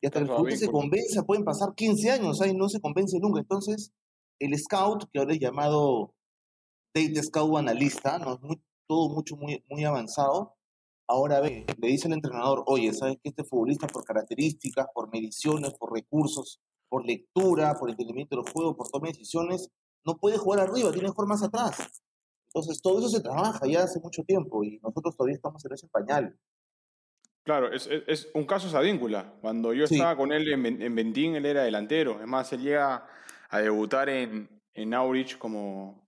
Y 0.00 0.06
hasta 0.06 0.20
que 0.20 0.24
el 0.24 0.30
futbolista 0.30 0.66
se 0.66 0.72
convence, 0.72 1.22
pueden 1.22 1.44
pasar 1.44 1.74
15 1.74 2.10
años, 2.10 2.40
ahí 2.40 2.54
no 2.54 2.68
se 2.68 2.80
convence 2.80 3.18
nunca. 3.20 3.40
Entonces, 3.40 3.92
el 4.38 4.58
scout, 4.58 5.04
que 5.12 5.18
ahora 5.18 5.32
es 5.32 5.40
llamado 5.40 6.14
data 6.94 7.22
scout 7.22 7.56
analista, 7.58 8.18
¿no? 8.18 8.34
es 8.34 8.40
muy, 8.40 8.60
todo 8.88 9.08
mucho, 9.08 9.36
muy, 9.36 9.62
muy 9.68 9.84
avanzado, 9.84 10.55
Ahora 11.08 11.40
ve, 11.40 11.66
le 11.78 11.88
dice 11.88 12.08
al 12.08 12.14
entrenador, 12.14 12.64
oye, 12.66 12.92
¿sabes 12.92 13.18
que 13.22 13.28
este 13.28 13.44
futbolista 13.44 13.86
por 13.86 14.04
características, 14.04 14.86
por 14.92 15.10
mediciones, 15.12 15.74
por 15.74 15.92
recursos, 15.92 16.60
por 16.88 17.06
lectura, 17.06 17.74
por 17.78 17.90
entendimiento 17.90 18.36
del 18.36 18.50
juego, 18.52 18.76
por 18.76 18.88
toma 18.88 19.06
de 19.06 19.12
decisiones, 19.12 19.70
no 20.04 20.16
puede 20.18 20.38
jugar 20.38 20.60
arriba, 20.60 20.90
tiene 20.90 21.08
que 21.08 21.14
jugar 21.14 21.28
más 21.28 21.42
atrás? 21.42 22.02
Entonces, 22.48 22.80
todo 22.82 22.98
eso 22.98 23.08
se 23.08 23.20
trabaja 23.20 23.66
ya 23.66 23.82
hace 23.82 24.00
mucho 24.00 24.22
tiempo 24.24 24.64
y 24.64 24.78
nosotros 24.82 25.16
todavía 25.16 25.36
estamos 25.36 25.64
en 25.64 25.72
ese 25.72 25.88
pañal. 25.88 26.36
Claro, 27.44 27.72
es, 27.72 27.88
es, 28.08 28.28
un 28.34 28.44
caso 28.44 28.68
Sadíncula. 28.68 29.34
Cuando 29.40 29.72
yo 29.72 29.84
estaba 29.84 30.16
con 30.16 30.32
él 30.32 30.52
en, 30.52 30.82
en 30.82 30.94
Ventín, 30.96 31.36
él 31.36 31.46
era 31.46 31.62
delantero. 31.62 32.20
Es 32.20 32.26
más, 32.26 32.52
él 32.52 32.62
llega 32.62 33.06
a 33.48 33.58
debutar 33.60 34.08
en, 34.08 34.48
en 34.74 34.94
Aurich 34.94 35.38
como, 35.38 36.05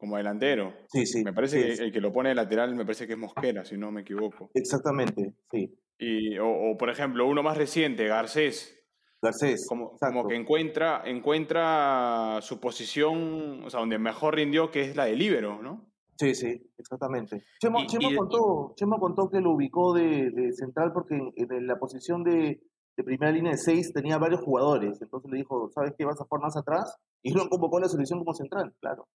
como 0.00 0.16
delantero. 0.16 0.72
Sí, 0.88 1.04
sí. 1.06 1.22
Me 1.22 1.32
parece 1.32 1.62
que 1.62 1.72
el 1.84 1.92
que 1.92 2.00
lo 2.00 2.10
pone 2.12 2.30
de 2.30 2.34
lateral 2.34 2.74
me 2.74 2.84
parece 2.84 3.06
que 3.06 3.12
es 3.12 3.18
Mosquera, 3.18 3.64
si 3.64 3.76
no 3.76 3.92
me 3.92 4.00
equivoco. 4.00 4.50
Exactamente, 4.54 5.34
sí. 5.52 5.72
Y, 5.98 6.38
o, 6.38 6.76
por 6.78 6.88
ejemplo, 6.88 7.26
uno 7.28 7.42
más 7.42 7.58
reciente, 7.58 8.06
Garcés. 8.06 8.76
Garcés. 9.22 9.66
Como, 9.68 9.98
que 10.26 10.34
encuentra, 10.34 11.02
encuentra 11.04 12.38
su 12.40 12.58
posición, 12.58 13.62
o 13.64 13.68
sea, 13.70 13.80
donde 13.80 13.98
mejor 13.98 14.36
rindió, 14.36 14.70
que 14.70 14.80
es 14.80 14.96
la 14.96 15.04
de 15.04 15.16
líbero, 15.16 15.62
¿no? 15.62 15.92
Sí, 16.16 16.34
sí, 16.34 16.60
exactamente. 16.78 17.44
Chemo, 17.60 17.80
Y- 17.80 17.86
Chemo 17.86 18.10
y- 18.10 18.16
contó, 18.16 18.72
Chemo 18.76 18.98
contó 18.98 19.28
que 19.30 19.40
lo 19.40 19.52
ubicó 19.52 19.92
de, 19.92 20.30
de 20.30 20.52
central 20.52 20.92
porque 20.94 21.14
en, 21.16 21.32
en 21.36 21.66
la 21.66 21.78
posición 21.78 22.22
de, 22.24 22.60
de 22.96 23.04
primera 23.04 23.32
línea 23.32 23.52
de 23.52 23.58
seis 23.58 23.92
tenía 23.92 24.16
varios 24.18 24.40
jugadores. 24.42 25.00
Entonces 25.02 25.30
le 25.30 25.38
dijo, 25.38 25.70
¿sabes 25.74 25.92
qué? 25.98 26.04
Vas 26.06 26.20
a 26.20 26.24
jugar 26.24 26.42
más 26.42 26.56
atrás. 26.56 26.96
Y 27.22 27.32
lo 27.34 27.48
convocó 27.50 27.76
a 27.78 27.82
la 27.82 27.88
selección 27.88 28.18
como 28.20 28.32
central, 28.34 28.74
claro. 28.80 29.06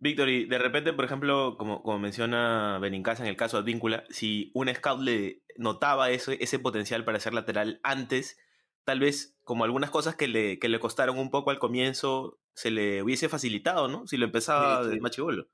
Víctor, 0.00 0.28
y 0.28 0.44
de 0.46 0.58
repente, 0.58 0.92
por 0.92 1.04
ejemplo, 1.04 1.56
como, 1.58 1.82
como 1.82 1.98
menciona 1.98 2.78
Benincasa 2.80 3.24
en 3.24 3.28
el 3.28 3.36
caso 3.36 3.56
de 3.56 3.62
Advíncula, 3.62 4.04
si 4.10 4.50
un 4.54 4.68
scout 4.72 5.00
le 5.00 5.42
notaba 5.56 6.10
ese, 6.10 6.38
ese 6.42 6.58
potencial 6.60 7.04
para 7.04 7.18
ser 7.18 7.34
lateral 7.34 7.80
antes, 7.82 8.38
tal 8.84 9.00
vez 9.00 9.36
como 9.42 9.64
algunas 9.64 9.90
cosas 9.90 10.14
que 10.14 10.28
le, 10.28 10.58
que 10.60 10.68
le 10.68 10.78
costaron 10.80 11.18
un 11.18 11.30
poco 11.30 11.50
al 11.50 11.58
comienzo, 11.58 12.38
se 12.54 12.70
le 12.70 13.02
hubiese 13.02 13.28
facilitado, 13.28 13.88
¿no? 13.88 14.06
Si 14.06 14.16
lo 14.16 14.26
empezaba 14.26 14.84
Sí, 14.84 14.88
de 14.88 14.98
sí. 14.98 15.00
machibolo. 15.00 15.48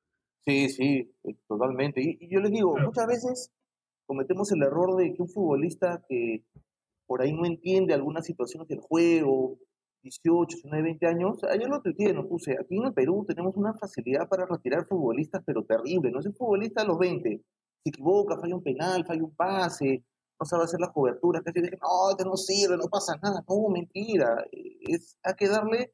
Sí, 0.47 0.69
sí, 0.71 1.15
eh, 1.25 1.37
totalmente. 1.49 2.03
Y, 2.03 2.19
y 2.21 2.31
yo 2.35 2.41
les 2.41 2.53
digo, 2.53 2.75
Claro. 2.75 2.87
muchas 2.87 3.07
veces 3.07 3.53
cometemos 4.07 4.53
el 4.53 4.63
error 4.63 4.97
de 4.97 5.15
que 5.15 5.23
un 5.23 5.29
futbolista 5.29 6.05
que 6.09 6.45
por 7.07 7.23
ahí 7.23 7.33
no 7.35 7.47
entiende 7.47 7.95
algunas 7.95 8.27
situaciones 8.27 8.69
del 8.69 8.81
juego, 8.81 9.59
18, 10.05 10.57
19, 10.57 10.83
20 10.83 11.07
años, 11.07 11.45
ayer 11.45 11.69
lo 11.69 11.81
tuiteé, 11.81 12.13
no 12.13 12.29
puse, 12.29 12.53
aquí 12.53 12.77
en 12.77 12.85
el 12.85 12.93
Perú 12.95 13.25
tenemos 13.27 13.57
una 13.57 13.75
facilidad 13.75 14.29
para 14.29 14.47
retirar 14.47 14.87
futbolistas, 14.87 15.43
pero 15.45 15.65
terrible, 15.65 16.11
no 16.13 16.21
es 16.21 16.27
un 16.27 16.35
futbolista 16.35 16.83
a 16.83 16.85
los 16.85 16.99
20, 16.99 17.43
se 17.83 17.89
equivoca, 17.89 18.39
falla 18.39 18.55
un 18.55 18.63
penal, 18.63 19.05
falla 19.07 19.25
un 19.25 19.35
pase, 19.35 20.05
no 20.39 20.47
sabe 20.47 20.65
hacer 20.65 20.79
las 20.79 20.93
coberturas, 20.93 21.43
casi 21.43 21.61
dije, 21.61 21.79
no, 21.81 22.11
este 22.11 22.25
no 22.25 22.37
sirve, 22.37 22.77
no 22.77 22.89
pasa 22.89 23.17
nada, 23.23 23.43
no, 23.49 23.69
mentira, 23.71 24.45
es, 24.53 25.17
hay 25.23 25.35
que 25.35 25.49
darle, 25.49 25.93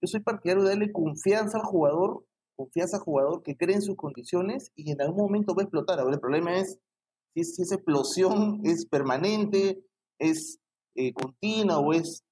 yo 0.00 0.06
soy 0.08 0.20
partidario 0.20 0.62
de 0.64 0.70
darle 0.70 0.90
confianza 0.90 1.58
al 1.58 1.64
jugador 1.64 2.24
confianza 2.56 2.98
al 2.98 3.02
jugador 3.02 3.42
que 3.42 3.56
cree 3.56 3.76
en 3.76 3.82
sus 3.82 3.96
condiciones 3.96 4.70
y 4.76 4.90
en 4.92 5.00
algún 5.00 5.22
momento 5.22 5.54
va 5.54 5.62
a 5.62 5.64
explotar. 5.64 5.98
Ahora, 5.98 6.14
el 6.14 6.20
problema 6.20 6.58
es 6.58 6.78
si, 7.34 7.44
si 7.44 7.62
esa 7.62 7.76
explosión 7.76 8.60
es 8.64 8.86
permanente, 8.86 9.82
es 10.18 10.58
eh, 10.94 11.12
continua 11.12 11.78
o 11.78 11.92
es 11.92 12.22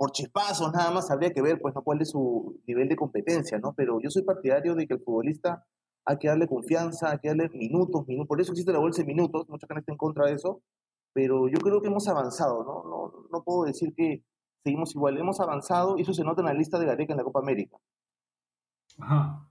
por 0.00 0.12
chispazos 0.12 0.72
nada 0.72 0.90
más, 0.92 1.10
habría 1.10 1.30
que 1.30 1.42
ver 1.42 1.60
pues, 1.60 1.74
¿no? 1.74 1.82
cuál 1.82 2.00
es 2.00 2.08
su 2.08 2.58
nivel 2.66 2.88
de 2.88 2.96
competencia, 2.96 3.58
¿no? 3.58 3.74
Pero 3.74 4.00
yo 4.00 4.08
soy 4.08 4.22
partidario 4.22 4.74
de 4.74 4.86
que 4.86 4.94
el 4.94 5.00
futbolista 5.00 5.66
hay 6.06 6.16
que 6.16 6.28
darle 6.28 6.48
confianza, 6.48 7.10
hay 7.10 7.18
que 7.18 7.28
darle 7.28 7.50
minutos, 7.50 8.06
minutos. 8.08 8.26
Por 8.26 8.40
eso 8.40 8.52
existe 8.52 8.72
la 8.72 8.78
bolsa 8.78 9.02
de 9.02 9.08
minutos, 9.08 9.46
mucha 9.50 9.66
gente 9.66 9.80
está 9.80 9.92
en 9.92 9.98
contra 9.98 10.24
de 10.24 10.32
eso, 10.32 10.62
pero 11.12 11.48
yo 11.48 11.58
creo 11.58 11.82
que 11.82 11.88
hemos 11.88 12.08
avanzado, 12.08 12.64
¿no? 12.64 12.82
No, 12.88 13.28
no 13.30 13.44
puedo 13.44 13.64
decir 13.64 13.92
que 13.94 14.24
seguimos 14.64 14.94
igual, 14.94 15.18
hemos 15.18 15.38
avanzado 15.38 15.98
y 15.98 16.00
eso 16.00 16.14
se 16.14 16.24
nota 16.24 16.40
en 16.40 16.46
la 16.46 16.54
lista 16.54 16.78
de 16.78 16.86
Gareca 16.86 17.12
en 17.12 17.18
la 17.18 17.24
Copa 17.24 17.40
América. 17.40 17.76
Ajá. 19.00 19.46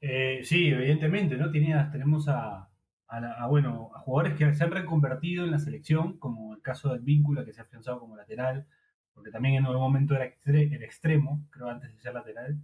Eh, 0.00 0.40
sí, 0.42 0.70
evidentemente, 0.70 1.36
¿no? 1.36 1.52
Tenías, 1.52 1.92
tenemos 1.92 2.26
a, 2.28 2.68
a, 3.06 3.20
la- 3.20 3.34
a, 3.34 3.46
bueno, 3.46 3.92
a 3.94 4.00
jugadores 4.00 4.36
que 4.36 4.52
se 4.54 4.64
han 4.64 4.72
reconvertido 4.72 5.44
en 5.44 5.52
la 5.52 5.60
selección, 5.60 6.18
como 6.18 6.54
el 6.54 6.62
caso 6.62 6.88
del 6.90 7.02
Víncula, 7.02 7.44
que 7.44 7.52
se 7.52 7.60
ha 7.60 7.64
afianzado 7.64 8.00
como 8.00 8.16
lateral, 8.16 8.66
porque 9.18 9.32
también 9.32 9.56
en 9.56 9.66
algún 9.66 9.80
momento 9.82 10.14
era, 10.14 10.24
extre- 10.26 10.72
era 10.72 10.84
extremo, 10.84 11.44
creo, 11.50 11.68
antes 11.68 11.92
de 11.92 11.98
ser 12.00 12.14
lateral. 12.14 12.56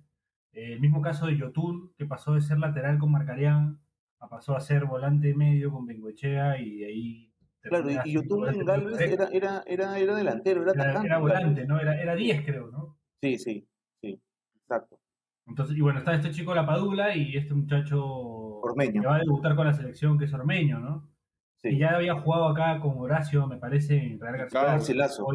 Eh, 0.52 0.74
el 0.74 0.80
mismo 0.80 1.02
caso 1.02 1.26
de 1.26 1.36
Yotun, 1.36 1.92
que 1.98 2.06
pasó 2.06 2.32
de 2.34 2.40
ser 2.42 2.58
lateral 2.60 2.96
con 2.98 3.10
Marcarián 3.10 3.80
a 4.20 4.28
pasó 4.28 4.56
a 4.56 4.60
ser 4.60 4.84
volante 4.84 5.34
medio 5.34 5.72
con 5.72 5.84
Bengoechea 5.84 6.60
y 6.60 6.76
de 6.78 6.86
ahí... 6.86 7.30
Claro, 7.60 7.90
y, 7.90 8.12
Yotun 8.12 8.48
en 8.54 8.64
Galvez 8.64 9.00
era, 9.00 9.28
era, 9.32 9.62
era, 9.66 9.98
era 9.98 10.14
delantero, 10.14 10.62
era 10.62 10.72
Era- 10.72 10.82
atacante. 10.82 11.06
era 11.08 11.18
volante, 11.18 11.66
¿no? 11.66 11.80
Era, 11.80 12.00
era 12.00 12.14
10, 12.14 12.44
creo, 12.44 12.70
¿no? 12.70 12.96
Sí, 13.20 13.36
sí, 13.38 13.66
sí, 14.00 14.22
exacto. 14.60 15.00
Entonces, 15.46 15.76
y 15.76 15.80
bueno, 15.80 15.98
está 15.98 16.14
este 16.14 16.30
chico 16.30 16.54
La 16.54 16.64
Padula 16.66 17.16
y 17.16 17.36
este 17.36 17.52
muchacho 17.54 18.02
Ormeño. 18.06 19.00
que 19.02 19.06
va 19.08 19.16
a 19.16 19.18
debutar 19.18 19.56
con 19.56 19.66
la 19.66 19.72
selección, 19.74 20.18
que 20.18 20.26
es 20.26 20.32
Ormeño, 20.32 20.78
¿no? 20.78 21.10
Sí. 21.56 21.70
Y 21.70 21.78
ya 21.78 21.96
había 21.96 22.14
jugado 22.20 22.46
acá 22.48 22.78
con 22.80 22.98
Horacio, 22.98 23.46
me 23.46 23.56
parece, 23.56 23.96
en 23.96 24.20
Real 24.20 24.36
García. 24.36 24.60
Claro, 24.60 24.72
Garcilaso. 24.76 25.26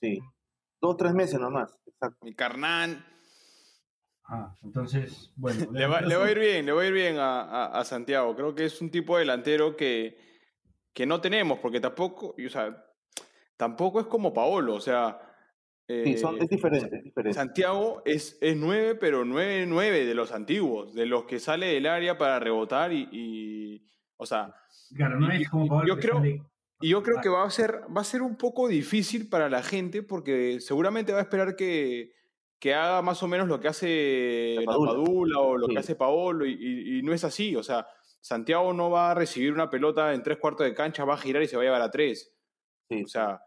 Sí. 0.00 0.20
Dos, 0.80 0.96
tres 0.96 1.12
meses 1.12 1.38
nomás, 1.38 1.78
exacto. 1.86 2.24
Mi 2.24 2.34
carnán. 2.34 3.04
Ah, 4.24 4.56
entonces, 4.62 5.32
bueno. 5.36 5.66
Le 5.72 5.86
va, 5.86 6.00
le 6.00 6.16
va 6.16 6.26
a 6.26 6.30
ir 6.30 6.38
bien, 6.38 6.64
le 6.66 6.72
va 6.72 6.82
a 6.82 6.86
ir 6.86 6.92
bien 6.92 7.18
a, 7.18 7.42
a- 7.42 7.80
a 7.80 7.84
Santiago. 7.84 8.34
Creo 8.36 8.54
que 8.54 8.64
es 8.64 8.80
un 8.80 8.90
tipo 8.90 9.14
de 9.16 9.20
delantero 9.20 9.76
que, 9.76 10.16
que 10.94 11.04
no 11.04 11.20
tenemos, 11.20 11.58
porque 11.58 11.80
tampoco, 11.80 12.34
y, 12.38 12.46
o 12.46 12.50
sea, 12.50 12.84
tampoco 13.56 14.00
es 14.00 14.06
como 14.06 14.32
Paolo, 14.32 14.74
o 14.74 14.80
sea. 14.80 15.20
Sí, 15.88 16.16
son, 16.18 16.36
eh, 16.36 16.38
es 16.42 16.48
diferente, 16.48 16.96
es 16.98 17.02
diferente. 17.02 17.34
Santiago 17.34 18.00
es, 18.04 18.38
es 18.40 18.56
9, 18.56 18.94
pero 18.94 19.24
9-9 19.24 20.06
de 20.06 20.14
los 20.14 20.30
antiguos, 20.30 20.94
de 20.94 21.04
los 21.06 21.24
que 21.24 21.40
sale 21.40 21.66
del 21.66 21.86
área 21.86 22.16
para 22.16 22.38
rebotar 22.38 22.92
y, 22.92 23.08
y- 23.10 23.90
o 24.16 24.24
sea, 24.24 24.54
Claro, 24.94 25.18
no 25.18 25.28
es 25.32 25.48
como 25.50 25.66
Pablo 25.66 25.88
yo 25.88 25.96
que 25.96 26.00
creo- 26.02 26.16
sale- 26.18 26.42
y 26.80 26.88
yo 26.90 27.02
creo 27.02 27.20
que 27.22 27.28
va 27.28 27.44
a 27.44 27.50
ser, 27.50 27.82
va 27.94 28.00
a 28.00 28.04
ser 28.04 28.22
un 28.22 28.36
poco 28.36 28.68
difícil 28.68 29.28
para 29.28 29.48
la 29.48 29.62
gente 29.62 30.02
porque 30.02 30.60
seguramente 30.60 31.12
va 31.12 31.18
a 31.18 31.22
esperar 31.22 31.54
que, 31.56 32.12
que 32.58 32.74
haga 32.74 33.02
más 33.02 33.22
o 33.22 33.28
menos 33.28 33.48
lo 33.48 33.60
que 33.60 33.68
hace 33.68 34.54
La 34.56 34.62
la 34.62 34.66
Padula. 34.78 35.38
O 35.40 35.56
lo 35.56 35.66
Sí. 35.66 35.72
que 35.72 35.78
hace 35.78 35.94
Paolo 35.96 36.44
y, 36.46 36.52
y- 36.52 36.98
y 36.98 37.02
no 37.02 37.12
es 37.12 37.24
así, 37.24 37.56
o 37.56 37.62
sea, 37.62 37.86
Santiago 38.20 38.72
no 38.74 38.90
va 38.90 39.10
a 39.10 39.14
recibir 39.14 39.52
una 39.52 39.70
pelota 39.70 40.12
en 40.12 40.22
tres 40.22 40.38
cuartos 40.38 40.66
de 40.66 40.74
cancha, 40.74 41.04
va 41.04 41.14
a 41.14 41.18
girar 41.18 41.42
y 41.42 41.48
se 41.48 41.56
va 41.56 41.62
a 41.62 41.64
llevar 41.66 41.82
a 41.82 41.90
tres, 41.90 42.34
Sí. 42.90 43.02
o 43.04 43.08
sea, 43.08 43.40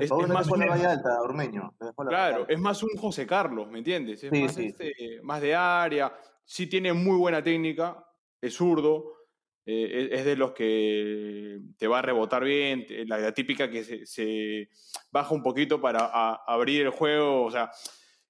es- 0.00 0.10
más 0.28 0.46
la 0.48 0.52
un- 0.54 0.66
valla 0.68 0.92
alta 0.92 1.20
Ormeño. 1.22 1.74
la 1.80 1.92
Claro, 2.08 2.46
es 2.48 2.58
más 2.60 2.82
un 2.82 2.90
José 2.96 3.26
Carlos, 3.26 3.68
¿me 3.68 3.78
entiendes? 3.78 4.22
Es 4.22 4.30
Sí, 4.30 4.42
más, 4.42 4.54
sí, 4.54 4.66
este, 4.66 5.20
más 5.22 5.40
de 5.40 5.54
área, 5.54 6.14
sí 6.44 6.66
tiene 6.68 6.92
muy 6.92 7.16
buena 7.16 7.42
técnica, 7.42 8.04
es 8.40 8.54
zurdo, 8.54 9.14
eh, 9.64 10.08
es, 10.12 10.24
de 10.24 10.36
los 10.36 10.52
que 10.52 11.60
te 11.78 11.86
va 11.86 12.00
a 12.00 12.02
rebotar 12.02 12.42
bien, 12.44 12.84
la, 13.06 13.18
la 13.18 13.32
típica 13.32 13.70
que 13.70 13.84
se, 13.84 14.06
se 14.06 14.68
baja 15.10 15.34
un 15.34 15.42
poquito 15.42 15.80
para 15.80 16.00
a- 16.12 16.42
abrir 16.46 16.82
el 16.82 16.90
juego, 16.90 17.44
o 17.44 17.50
sea, 17.50 17.70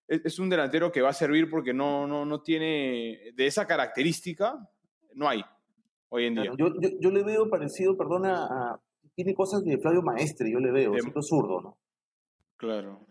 es, 0.08 0.20
es 0.24 0.38
un 0.38 0.50
delantero 0.50 0.92
que 0.92 1.00
va 1.00 1.08
a 1.10 1.14
servir 1.14 1.48
porque 1.48 1.72
no, 1.72 2.06
no, 2.06 2.24
no 2.26 2.42
tiene, 2.42 3.32
de 3.34 3.46
esa 3.46 3.66
característica, 3.66 4.58
no 5.14 5.28
hay 5.28 5.42
hoy 6.10 6.26
en 6.26 6.34
día. 6.34 6.42
Claro, 6.52 6.56
Yo, 6.58 6.80
yo, 6.80 6.88
yo 7.00 7.10
le 7.10 7.22
veo 7.22 7.48
parecido, 7.48 7.96
perdona, 7.96 8.44
a, 8.44 8.80
tiene 9.14 9.34
cosas 9.34 9.64
de 9.64 9.78
Flavio 9.78 10.02
Maestre, 10.02 10.50
yo 10.50 10.58
le 10.58 10.70
veo, 10.70 10.92
De- 10.92 11.00
siempre 11.00 11.22
zurdo, 11.22 11.60
¿no? 11.62 11.78
Claro. 12.56 13.06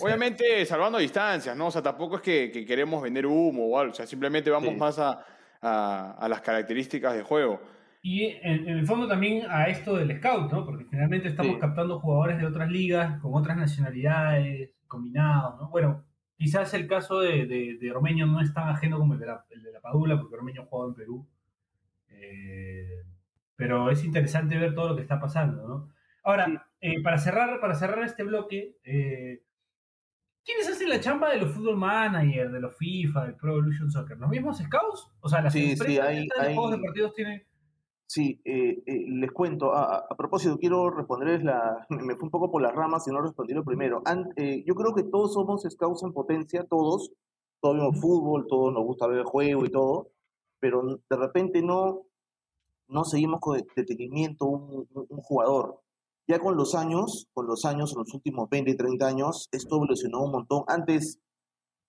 Obviamente 0.00 0.64
salvando 0.64 0.98
distancias, 0.98 1.56
¿no? 1.56 1.66
O 1.68 1.70
sea, 1.70 1.82
tampoco 1.82 2.16
es 2.16 2.22
que, 2.22 2.50
que 2.50 2.64
queremos 2.64 3.02
vender 3.02 3.26
humo 3.26 3.66
o 3.68 3.78
algo, 3.78 3.92
o 3.92 3.94
sea, 3.94 4.06
simplemente 4.06 4.50
vamos 4.50 4.70
Sí. 4.70 4.76
más 4.76 4.98
a, 4.98 5.24
a- 5.66 6.12
a 6.12 6.28
las 6.28 6.40
características 6.40 7.14
del 7.14 7.24
juego. 7.24 7.60
Y 8.02 8.24
en, 8.24 8.68
en 8.68 8.78
el 8.78 8.86
fondo 8.86 9.08
también 9.08 9.46
a 9.50 9.64
esto 9.66 9.96
del 9.96 10.16
scout, 10.18 10.52
¿no? 10.52 10.64
Porque 10.64 10.84
generalmente 10.84 11.28
estamos 11.28 11.54
Sí. 11.54 11.58
captando 11.60 11.98
jugadores 11.98 12.38
de 12.38 12.46
otras 12.46 12.70
ligas, 12.70 13.20
con 13.20 13.34
otras 13.34 13.56
nacionalidades, 13.56 14.70
combinados, 14.86 15.60
¿no? 15.60 15.68
Bueno, 15.70 16.04
quizás 16.36 16.72
el 16.74 16.86
caso 16.86 17.18
de, 17.20 17.46
de, 17.46 17.78
de 17.80 17.90
Ormeño 17.90 18.26
no 18.26 18.40
es 18.40 18.54
tan 18.54 18.68
ajeno 18.68 18.98
como 18.98 19.14
el 19.14 19.20
de 19.20 19.26
la, 19.26 19.44
el 19.50 19.62
de 19.62 19.72
la 19.72 19.80
Padula, 19.80 20.16
porque 20.20 20.36
Ormeño 20.36 20.66
jugado 20.66 20.90
en 20.90 20.94
Perú. 20.94 21.26
Eh, 22.10 23.02
pero 23.56 23.90
es 23.90 24.04
interesante 24.04 24.56
ver 24.58 24.74
todo 24.74 24.90
lo 24.90 24.96
que 24.96 25.02
está 25.02 25.18
pasando, 25.20 25.66
¿no? 25.66 25.88
Ahora, 26.22 26.66
eh, 26.80 27.02
para, 27.02 27.18
cerrar, 27.18 27.60
para 27.60 27.74
cerrar 27.74 28.04
este 28.04 28.22
bloque, 28.22 28.76
eh, 28.84 29.42
¿quiénes 30.46 30.68
hacen 30.70 30.88
la 30.88 31.00
chamba 31.00 31.30
de 31.30 31.38
los 31.40 31.50
Football 31.52 31.76
Manager, 31.76 32.50
de 32.50 32.60
los 32.60 32.74
FIFA, 32.76 33.24
del 33.26 33.34
Pro 33.36 33.52
Evolution 33.52 33.90
Soccer? 33.90 34.16
¿Los 34.18 34.30
mismos 34.30 34.56
scouts? 34.58 35.10
O 35.20 35.28
sea, 35.28 35.42
las 35.42 35.52
Sí, 35.52 35.60
sí, 35.64 35.72
empresas 35.72 36.06
hay- 36.06 36.22
estas 36.22 36.42
de 36.42 36.48
hay- 36.48 36.54
juegos 36.54 36.72
deportivos 36.72 37.12
tienen... 37.14 37.42
Sí, 38.08 38.40
eh, 38.44 38.84
eh, 38.86 39.04
les 39.08 39.32
cuento. 39.32 39.74
A, 39.74 40.06
propósito, 40.16 40.56
quiero 40.58 40.90
responderles 40.90 41.42
la. 41.42 41.84
Me 41.90 42.14
fui 42.14 42.26
un 42.26 42.30
poco 42.30 42.52
por 42.52 42.62
las 42.62 42.72
ramas 42.72 43.04
y 43.08 43.10
no 43.10 43.20
respondí 43.20 43.52
lo 43.52 43.64
primero. 43.64 44.00
Eh, 44.36 44.62
yo 44.64 44.76
creo 44.76 44.94
que 44.94 45.02
todos 45.02 45.34
somos 45.34 45.62
scouts 45.68 46.04
en 46.04 46.12
potencia, 46.12 46.64
todos. 46.70 47.10
Todos 47.60 47.76
vemos 47.78 48.00
fútbol, 48.00 48.46
todos 48.48 48.72
nos 48.72 48.84
gusta 48.84 49.08
ver 49.08 49.18
el 49.18 49.24
juego 49.24 49.64
y 49.66 49.70
todo. 49.70 50.12
Pero 50.60 50.82
de 51.10 51.16
repente 51.16 51.62
no, 51.62 52.02
no 52.86 53.02
seguimos 53.04 53.40
con 53.40 53.60
detenimiento 53.74 54.46
un, 54.46 54.86
un- 54.94 55.06
un 55.08 55.18
jugador. 55.22 55.80
Ya 56.28 56.40
con 56.40 56.56
los 56.56 56.74
años, 56.74 57.28
con 57.32 57.46
los 57.46 57.64
años, 57.64 57.92
en 57.92 57.98
los 57.98 58.12
últimos 58.14 58.48
20, 58.50 58.74
30 58.74 59.06
años, 59.06 59.48
esto 59.52 59.76
evolucionó 59.76 60.22
un 60.24 60.32
montón. 60.32 60.64
Antes 60.66 61.20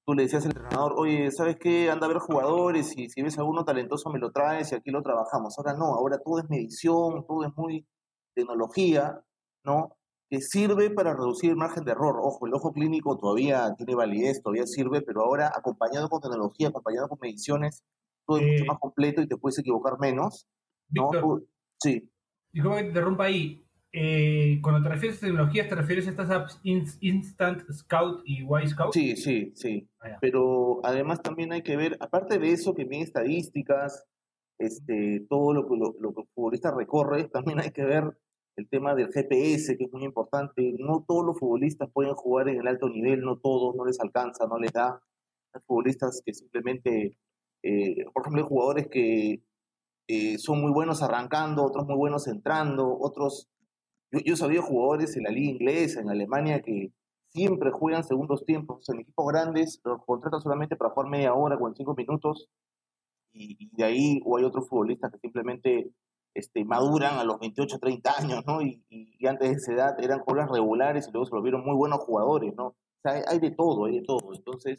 tú 0.06 0.14
le 0.14 0.24
decías 0.24 0.46
al 0.46 0.52
entrenador, 0.56 0.94
oye, 0.98 1.32
¿sabes 1.32 1.58
qué? 1.60 1.90
Anda 1.90 2.06
a 2.06 2.10
ver 2.10 2.20
jugadores 2.20 2.98
y 2.98 3.10
si 3.10 3.22
ves 3.22 3.38
alguno 3.38 3.66
talentoso 3.66 4.10
me 4.12 4.20
lo 4.20 4.32
traes 4.32 4.72
y 4.72 4.76
aquí 4.76 4.92
lo 4.92 5.02
trabajamos. 5.02 5.58
Ahora 5.58 5.74
no, 5.74 5.86
ahora 5.96 6.20
todo 6.20 6.40
es 6.40 6.50
medición, 6.50 7.26
todo 7.28 7.44
es 7.46 7.52
muy 7.58 7.88
tecnología, 8.36 9.22
¿no? 9.66 9.98
Que 10.30 10.42
sirve 10.42 10.92
para 10.92 11.14
reducir 11.14 11.50
el 11.52 11.58
margen 11.58 11.84
de 11.84 11.92
error. 11.92 12.20
Ojo, 12.22 12.48
el 12.48 12.54
ojo 12.54 12.72
clínico 12.74 13.18
todavía 13.18 13.74
tiene 13.76 13.96
validez, 13.96 14.42
todavía 14.42 14.68
sirve, 14.68 15.02
pero 15.02 15.24
ahora 15.24 15.52
acompañado 15.56 16.10
con 16.10 16.22
tecnología, 16.22 16.70
acompañado 16.70 17.10
con 17.10 17.18
mediciones, 17.22 17.84
todo 18.26 18.38
es 18.38 18.44
Eh, 18.44 18.52
mucho 18.52 18.66
más 18.66 18.80
completo 18.80 19.22
y 19.22 19.28
te 19.28 19.38
puedes 19.38 19.58
equivocar 19.60 20.00
menos, 20.00 20.48
¿no? 20.90 21.10
Víctor, 21.12 21.46
sí, 21.82 22.10
disculpa 22.52 22.78
que 22.78 22.84
te 22.84 22.88
interrumpa 22.90 23.26
ahí. 23.26 23.67
Eh, 23.94 24.60
cuando 24.62 24.84
te 24.84 24.90
refieres 24.94 25.18
a 25.18 25.28
tecnologías, 25.28 25.70
¿te 25.70 25.76
refieres 25.76 26.08
a 26.08 26.10
estas 26.12 26.30
apps 26.30 26.60
Instant 26.64 27.70
Scout 27.72 28.22
y 28.26 28.44
Y 28.44 28.68
Scout? 28.68 28.94
Sí, 28.94 29.16
sí, 29.16 29.52
sí. 29.56 29.90
Ah, 30.02 30.18
Pero 30.22 30.82
además 30.84 31.22
también 31.22 31.54
hay 31.54 31.62
que 31.62 31.78
ver, 31.78 31.98
aparte 32.00 32.38
de 32.38 32.52
eso, 32.52 32.74
que 32.76 32.86
bien 32.86 33.02
estadísticas, 33.02 34.06
este, 34.60 35.26
todo 35.30 35.54
lo 35.54 35.68
que, 35.68 35.76
lo, 35.78 35.96
lo 36.00 36.14
que 36.14 36.22
el 36.22 36.28
futbolista 36.34 36.72
recorre, 36.76 37.30
también 37.34 37.60
hay 37.60 37.72
que 37.72 37.86
ver 37.86 38.18
el 38.58 38.68
tema 38.70 38.96
del 38.96 39.12
GPS, 39.14 39.78
que 39.78 39.86
es 39.86 39.92
muy 39.94 40.04
importante. 40.04 40.74
No 40.80 41.06
todos 41.08 41.26
los 41.26 41.40
futbolistas 41.40 41.90
pueden 41.94 42.14
jugar 42.14 42.50
en 42.50 42.60
el 42.60 42.68
alto 42.68 42.90
nivel, 42.90 43.22
no 43.22 43.38
todos, 43.38 43.76
no 43.76 43.86
les 43.86 44.00
alcanza, 44.00 44.48
no 44.48 44.58
les 44.58 44.74
da. 44.74 45.02
Hay 45.54 45.62
futbolistas 45.66 46.22
que 46.26 46.34
simplemente, 46.34 47.18
eh, 47.64 48.06
por 48.14 48.24
ejemplo, 48.24 48.42
hay 48.42 48.50
jugadores 48.50 48.88
que 48.88 49.44
eh, 50.08 50.38
son 50.40 50.62
muy 50.62 50.72
buenos 50.72 51.04
arrancando, 51.04 51.64
otros 51.64 51.86
muy 51.86 51.96
buenos 51.96 52.28
entrando, 52.28 52.98
otros... 53.00 53.48
Yo, 54.12 54.20
yo 54.26 54.36
sabía 54.36 54.62
jugadores 54.62 55.16
en 55.18 55.24
la 55.24 55.32
liga 55.32 55.52
inglesa, 55.52 56.02
en 56.02 56.10
Alemania, 56.10 56.62
que 56.62 56.92
siempre 57.30 57.72
juegan 57.72 58.04
segundos 58.04 58.46
tiempos. 58.46 58.88
En 58.90 59.00
equipos 59.00 59.28
grandes 59.28 59.82
los 59.84 60.04
contratan 60.06 60.42
solamente 60.42 60.76
para 60.76 60.92
jugar 60.92 61.10
media 61.10 61.34
hora, 61.34 61.58
45 61.58 61.96
minutos, 61.96 62.50
y, 63.34 63.70
de 63.76 63.84
ahí 63.84 64.22
o 64.26 64.38
hay 64.38 64.44
otros 64.44 64.68
futbolistas 64.68 65.12
que 65.12 65.20
simplemente 65.20 65.92
este, 66.34 66.66
maduran 66.66 67.18
a 67.18 67.24
los 67.24 67.40
28, 67.40 67.80
30 67.80 68.12
años, 68.18 68.44
¿no? 68.46 68.62
Y, 68.62 68.84
y, 68.90 69.28
antes 69.28 69.50
de 69.50 69.56
esa 69.56 69.74
edad 69.74 70.04
eran 70.04 70.20
jugadores 70.20 70.52
regulares 70.52 71.08
y 71.08 71.12
luego 71.12 71.26
se 71.26 71.36
volvieron 71.36 71.64
muy 71.64 71.76
buenos 71.76 72.00
jugadores, 72.00 72.54
¿no? 72.56 72.76
Hay 73.04 73.40
de 73.40 73.52
todo, 73.52 73.86
hay 73.86 74.00
de 74.00 74.06
todo. 74.06 74.34
Entonces, 74.34 74.78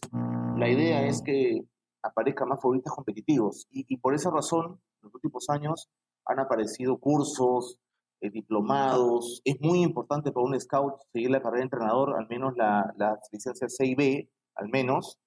la 0.56 0.68
idea 0.68 1.06
es 1.06 1.23
que 1.23 1.62
aparezcan 2.02 2.49
más 2.49 2.61
futbolistas 2.61 2.92
competitivos 2.92 3.66
y, 3.70 3.87
y 3.88 3.97
por 3.97 4.14
esa 4.14 4.30
razón, 4.30 4.80
en 5.00 5.04
los 5.04 5.14
últimos 5.14 5.49
años 5.49 5.88
han 6.26 6.38
aparecido 6.38 6.99
cursos, 6.99 7.78
eh, 8.21 8.31
diplomados. 8.31 9.41
Es 9.45 9.61
muy 9.61 9.83
importante 9.83 10.33
para 10.33 10.47
un 10.47 10.59
scout 10.61 10.95
seguir 11.13 11.31
la 11.31 11.41
carrera 11.41 11.59
de 11.59 11.65
entrenador, 11.65 12.17
al 12.17 12.29
menos 12.29 12.55
la, 12.57 12.93
la 12.97 13.19
licencia 13.33 13.69
C 13.69 13.87
y 13.87 13.95
B, 13.95 14.29
al 14.55 14.69
menos. 14.69 15.19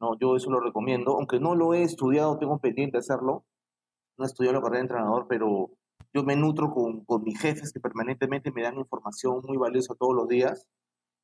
No, 0.00 0.18
yo 0.18 0.36
eso 0.36 0.50
lo 0.50 0.60
recomiendo, 0.60 1.12
aunque 1.12 1.40
no 1.40 1.54
lo 1.54 1.72
he 1.74 1.82
estudiado, 1.82 2.38
tengo 2.38 2.58
pendiente 2.58 2.98
de 2.98 3.00
hacerlo. 3.00 3.44
No 4.18 4.24
he 4.24 4.28
estudiado 4.28 4.56
la 4.56 4.62
carrera 4.62 4.78
de 4.78 4.84
entrenador, 4.84 5.26
pero 5.28 5.70
yo 6.12 6.22
me 6.22 6.36
nutro 6.36 6.72
con, 6.72 7.04
con 7.04 7.22
mis 7.22 7.38
jefes 7.40 7.72
que 7.72 7.80
permanentemente 7.80 8.52
me 8.52 8.62
dan 8.62 8.78
información 8.78 9.40
muy 9.46 9.56
valiosa 9.56 9.94
todos 9.94 10.14
los 10.14 10.28
días. 10.28 10.66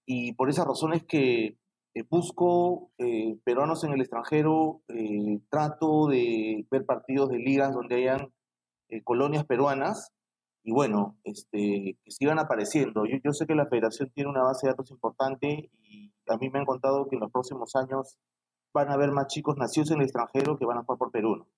Y 0.06 0.32
por 0.34 0.50
esa 0.50 0.64
razón 0.64 0.92
es 0.94 1.04
que 1.04 1.56
eh, 1.94 2.04
busco 2.08 2.90
eh, 2.98 3.38
peruanos 3.44 3.84
en 3.84 3.92
el 3.92 4.00
extranjero, 4.00 4.82
eh, 4.88 5.40
trato 5.50 6.06
de 6.06 6.66
ver 6.70 6.86
partidos 6.86 7.28
de 7.28 7.38
ligas 7.38 7.74
donde 7.74 7.96
hayan 7.96 8.32
colonias 9.04 9.46
peruanas 9.46 10.12
y 10.64 10.72
bueno, 10.72 11.18
este, 11.24 11.98
que 12.04 12.10
sigan 12.10 12.38
apareciendo. 12.38 13.04
Yo, 13.06 13.18
yo 13.22 13.32
sé 13.32 13.46
que 13.46 13.54
la 13.54 13.66
federación 13.66 14.10
tiene 14.14 14.30
una 14.30 14.42
base 14.42 14.66
de 14.66 14.72
datos 14.72 14.90
importante 14.90 15.70
y 15.82 16.12
a 16.28 16.36
mí 16.36 16.50
me 16.50 16.60
han 16.60 16.66
contado 16.66 17.08
que 17.08 17.16
en 17.16 17.20
los 17.20 17.32
próximos 17.32 17.74
años 17.74 18.18
van 18.72 18.88
a 18.88 18.94
haber 18.94 19.10
más 19.10 19.26
chicos 19.26 19.56
nacidos 19.56 19.90
en 19.90 19.98
el 19.98 20.04
extranjero 20.04 20.58
que 20.58 20.64
van 20.64 20.78
a 20.78 20.82
jugar 20.82 20.98
por 20.98 21.10
Perú. 21.10 21.36
¿no? 21.36 21.48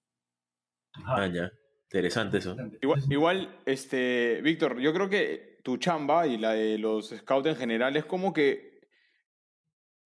Ah, 1.06 1.26
ya. 1.26 1.50
Interesante 1.84 2.38
eso. 2.38 2.56
Igual, 2.82 3.02
igual, 3.08 3.60
este, 3.66 4.40
Víctor, 4.42 4.80
yo 4.80 4.92
creo 4.92 5.08
que 5.08 5.60
tu 5.62 5.76
chamba 5.76 6.26
y 6.26 6.38
la 6.38 6.52
de 6.52 6.78
los 6.78 7.10
scouts 7.10 7.46
en 7.46 7.56
general 7.56 7.96
es 7.96 8.04
como 8.04 8.32
que 8.32 8.80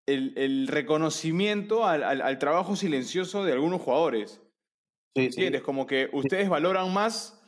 el, 0.06 0.34
el 0.38 0.68
reconocimiento 0.68 1.86
al, 1.86 2.04
al, 2.04 2.22
al, 2.22 2.40
trabajo 2.40 2.76
silencioso 2.76 3.44
de 3.44 3.54
algunos 3.54 3.82
jugadores. 3.82 4.42
Sí, 5.16 5.32
sí. 5.32 5.52
Como 5.60 5.86
que 5.86 6.10
ustedes 6.14 6.48
valoran 6.48 6.94
más, 6.94 7.43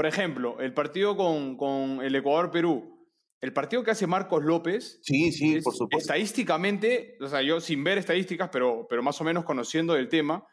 por 0.00 0.06
ejemplo, 0.06 0.58
el 0.60 0.72
partido 0.72 1.14
con, 1.14 1.58
con 1.58 2.00
el 2.02 2.14
Ecuador-Perú. 2.16 3.06
El 3.42 3.52
partido 3.52 3.84
que 3.84 3.90
hace 3.90 4.06
Marcos 4.06 4.42
López, 4.42 4.98
Sí, 5.02 5.30
sí, 5.30 5.56
es- 5.56 5.62
por 5.64 5.74
supuesto. 5.74 5.98
estadísticamente, 5.98 7.18
o 7.20 7.28
sea, 7.28 7.42
yo 7.42 7.60
sin 7.60 7.84
ver 7.84 7.98
estadísticas, 7.98 8.48
pero, 8.50 8.86
pero 8.88 9.02
más 9.02 9.20
o 9.20 9.24
menos 9.24 9.44
conociendo 9.44 9.94
el 9.96 10.08
tema, 10.08 10.46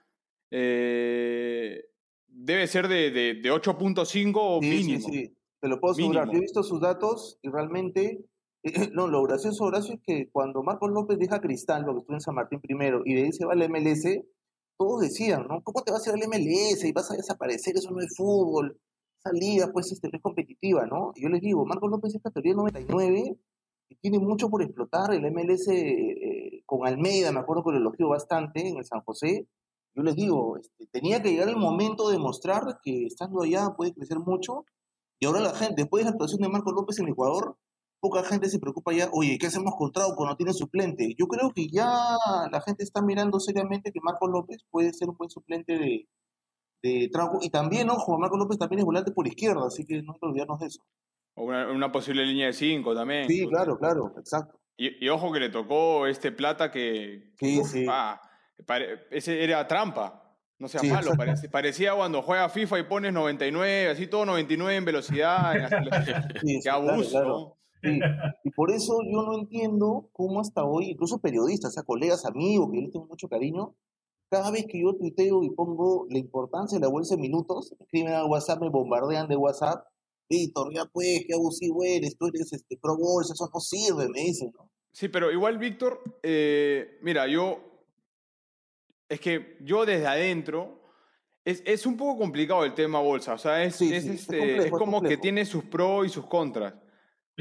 eh, 0.52 1.82
debe 2.28 2.68
ser 2.68 2.90
de, 2.90 3.10
de, 3.12 3.36
de 3.36 3.50
8.5 3.50 4.60
Sí, 4.62 4.68
mínimo. 4.70 5.08
sí, 5.08 5.14
sí. 5.28 5.38
Te 5.62 5.70
lo 5.70 5.80
puedo 5.80 5.94
asegurar. 5.94 6.28
Yo 6.30 6.38
he 6.40 6.42
visto 6.42 6.62
sus 6.62 6.82
datos 6.82 7.40
y 7.42 7.48
realmente. 7.50 8.26
No, 8.92 9.08
lo 9.08 9.24
gracioso, 9.24 9.64
Horacio, 9.64 9.94
es 9.96 10.02
que 10.06 10.30
cuando 10.30 10.62
Marcos 10.62 10.92
López 10.92 11.18
deja 11.18 11.40
Cristal, 11.40 11.84
lo 11.86 11.94
que 11.94 12.00
estuvo 12.00 12.16
en 12.18 12.22
San 12.22 12.36
Martín 12.36 12.60
primero, 12.60 13.02
y 13.06 13.14
de 13.14 13.24
ahí 13.24 13.32
se 13.32 13.46
va 13.46 13.54
al 13.54 13.62
MLS, 13.62 14.26
todos 14.78 15.00
decían, 15.04 15.48
¿no? 15.48 15.62
¿Cómo 15.64 15.84
te 15.84 15.94
vas 15.94 16.06
a 16.06 16.10
ir 16.10 16.16
al 16.22 16.28
MLS 16.30 16.84
y 16.86 16.92
vas 16.92 17.10
a 17.12 17.16
desaparecer? 17.16 17.78
Eso 17.78 17.92
no 17.92 18.02
es 18.02 18.14
fútbol. 18.18 18.78
Esa 19.20 19.32
liga, 19.34 19.70
pues, 19.74 19.92
este, 19.92 20.10
es 20.12 20.22
competitiva, 20.22 20.86
¿no? 20.86 21.12
Y 21.16 21.24
yo 21.24 21.30
les 21.30 21.42
digo, 21.42 21.66
Marcos 21.66 21.90
López 21.90 22.16
es 22.16 22.22
categoría 22.22 22.54
99 22.54 23.38
y 23.90 23.96
tiene 23.98 24.20
mucho 24.20 24.50
por 24.50 24.62
explotar. 24.62 25.14
El 25.14 25.32
MLS 25.32 25.68
eh, 25.70 26.64
con 26.66 26.88
Almeida, 26.88 27.32
me 27.32 27.40
acuerdo 27.40 27.64
que 27.64 27.72
lo 27.72 27.78
elogió 27.78 28.10
bastante 28.10 28.68
en 28.68 28.78
el 28.78 28.86
San 28.86 29.02
José. 29.02 29.48
Yo 29.96 30.04
les 30.04 30.16
digo, 30.16 30.58
este, 30.58 30.88
tenía 30.92 31.22
que 31.22 31.32
llegar 31.32 31.50
el 31.50 31.58
momento 31.58 32.10
de 32.10 32.20
mostrar 32.20 32.80
que 32.84 33.06
estando 33.06 33.42
allá 33.42 33.74
puede 33.76 33.94
crecer 33.94 34.20
mucho. 34.20 34.66
Y 35.20 35.26
ahora 35.26 35.40
la 35.42 35.56
gente, 35.56 35.76
después 35.78 36.02
de 36.02 36.06
la 36.06 36.12
actuación 36.12 36.42
de 36.42 36.50
Marcos 36.50 36.74
López 36.74 37.00
en 37.00 37.10
Ecuador, 37.10 37.58
poca 38.00 38.24
gente 38.24 38.50
se 38.50 38.60
preocupa 38.60 38.94
ya, 38.94 39.10
oye, 39.12 39.38
¿qué 39.40 39.48
hacemos 39.48 39.74
con 39.76 39.92
Trauco? 39.92 40.26
No 40.26 40.36
tiene 40.36 40.54
suplente. 40.54 41.16
Yo 41.18 41.28
creo 41.28 41.52
que 41.54 41.68
ya 41.68 41.90
la 42.52 42.62
gente 42.62 42.84
está 42.84 43.02
mirando 43.02 43.40
seriamente 43.40 43.92
que 43.92 44.00
Marcos 44.04 44.30
López 44.32 44.64
puede 44.70 44.94
ser 44.94 45.10
un 45.10 45.18
buen 45.18 45.30
suplente 45.30 45.78
de, 45.80 46.08
de 46.82 47.10
Trauco. 47.12 47.40
Y 47.42 47.50
también, 47.50 47.90
ojo, 47.90 48.18
Marcos 48.18 48.40
López 48.40 48.58
también 48.58 48.80
es 48.80 48.86
volante 48.86 49.12
por 49.12 49.28
izquierda, 49.28 49.66
así 49.68 49.86
que 49.86 50.02
no 50.04 50.14
hay 50.14 50.20
que 50.20 50.26
olvidarnos 50.26 50.60
de 50.60 50.68
eso. 50.68 50.82
O 51.36 51.44
una, 51.46 51.72
una 51.72 51.92
posible 51.92 52.26
línea 52.26 52.48
de 52.48 52.54
5 52.54 52.96
también. 52.96 53.28
Sí, 53.28 53.48
claro, 53.48 53.78
claro, 53.78 54.14
exacto. 54.18 54.60
Y, 54.78 55.04
y 55.06 55.10
ojo 55.10 55.32
que 55.32 55.40
le 55.40 55.50
tocó 55.50 56.06
este 56.08 56.32
plata 56.32 56.72
que. 56.72 57.32
Sí, 57.40 57.60
uf, 57.60 57.68
sí. 57.72 57.86
ah, 57.90 58.20
pare- 58.66 59.08
ese 59.12 59.44
era 59.44 59.68
trampa. 59.68 60.24
No 60.60 60.68
seas 60.68 60.82
Sí, 60.82 60.90
malo, 60.90 61.12
parece- 61.16 61.50
parecía 61.52 61.94
cuando 61.96 62.22
juega 62.24 62.50
FIFA 62.50 62.80
y 62.80 62.84
pones 62.84 63.14
99, 63.14 63.90
así 63.90 64.08
todo 64.08 64.26
99 64.26 64.76
en 64.76 64.86
velocidad. 64.86 65.56
en 65.56 65.68
Qué 66.42 66.60
claro, 66.64 66.90
abuso. 66.94 67.10
claro. 67.12 67.54
Sí, 67.84 68.00
Y 68.44 68.50
por 68.52 68.72
eso 68.72 68.98
yo 69.04 69.22
no 69.22 69.38
entiendo 69.38 70.10
cómo 70.12 70.40
hasta 70.42 70.64
hoy, 70.64 70.90
incluso 70.90 71.20
periodistas, 71.20 71.70
o 71.70 71.74
sea, 71.74 71.84
colegas, 71.84 72.26
amigos, 72.26 72.70
que 72.72 72.78
yo 72.78 72.82
les 72.82 72.92
tengo 72.92 73.06
mucho 73.06 73.28
cariño, 73.30 73.76
cada 74.30 74.52
vez 74.52 74.66
que 74.68 74.82
yo 74.82 74.94
tuiteo 74.96 75.44
y 75.44 75.50
pongo 75.52 76.06
la 76.10 76.18
importancia 76.20 76.78
de 76.78 76.82
la 76.86 76.92
bolsa 76.92 77.16
de 77.16 77.22
minutos, 77.22 77.74
me 77.80 77.86
escriben 77.86 78.14
al 78.14 78.26
WhatsApp, 78.26 78.62
me 78.62 78.70
bombardean 78.70 79.28
de 79.28 79.36
WhatsApp, 79.36 79.86
Víctor, 80.30 80.74
ya 80.74 80.86
pues, 80.86 81.24
qué 81.28 81.34
abusivo 81.34 81.84
eres, 81.84 82.18
tú 82.18 82.28
eres 82.28 82.52
este, 82.52 82.78
pro 82.82 82.98
bolsa, 82.98 83.34
eso 83.34 83.50
no 83.54 83.60
sirve, 83.60 84.10
me 84.10 84.22
dicen, 84.22 84.52
¿no? 84.58 84.70
Sí, 84.92 85.08
pero 85.08 85.32
igual, 85.32 85.58
Víctor, 85.58 86.02
eh, 86.24 86.98
mira, 87.02 87.28
yo. 87.28 87.60
Es 89.10 89.20
que 89.22 89.58
yo 89.62 89.86
desde 89.86 90.08
adentro. 90.08 90.82
Es, 91.46 91.64
es 91.66 91.86
un 91.86 91.96
poco 91.96 92.18
complicado 92.20 92.66
el 92.66 92.74
tema 92.74 93.00
bolsa. 93.00 93.36
O 93.36 93.38
sea, 93.38 93.64
es, 93.64 93.76
Sí, 93.78 93.94
es, 93.94 94.04
sí, 94.04 94.10
es 94.10 94.16
este, 94.22 94.38
complejo, 94.40 94.64
es 94.66 94.72
como 94.72 95.02
que 95.02 95.16
tiene 95.18 95.46
sus 95.46 95.64
pros 95.64 96.06
y 96.08 96.10
sus 96.10 96.26
contras. 96.26 96.74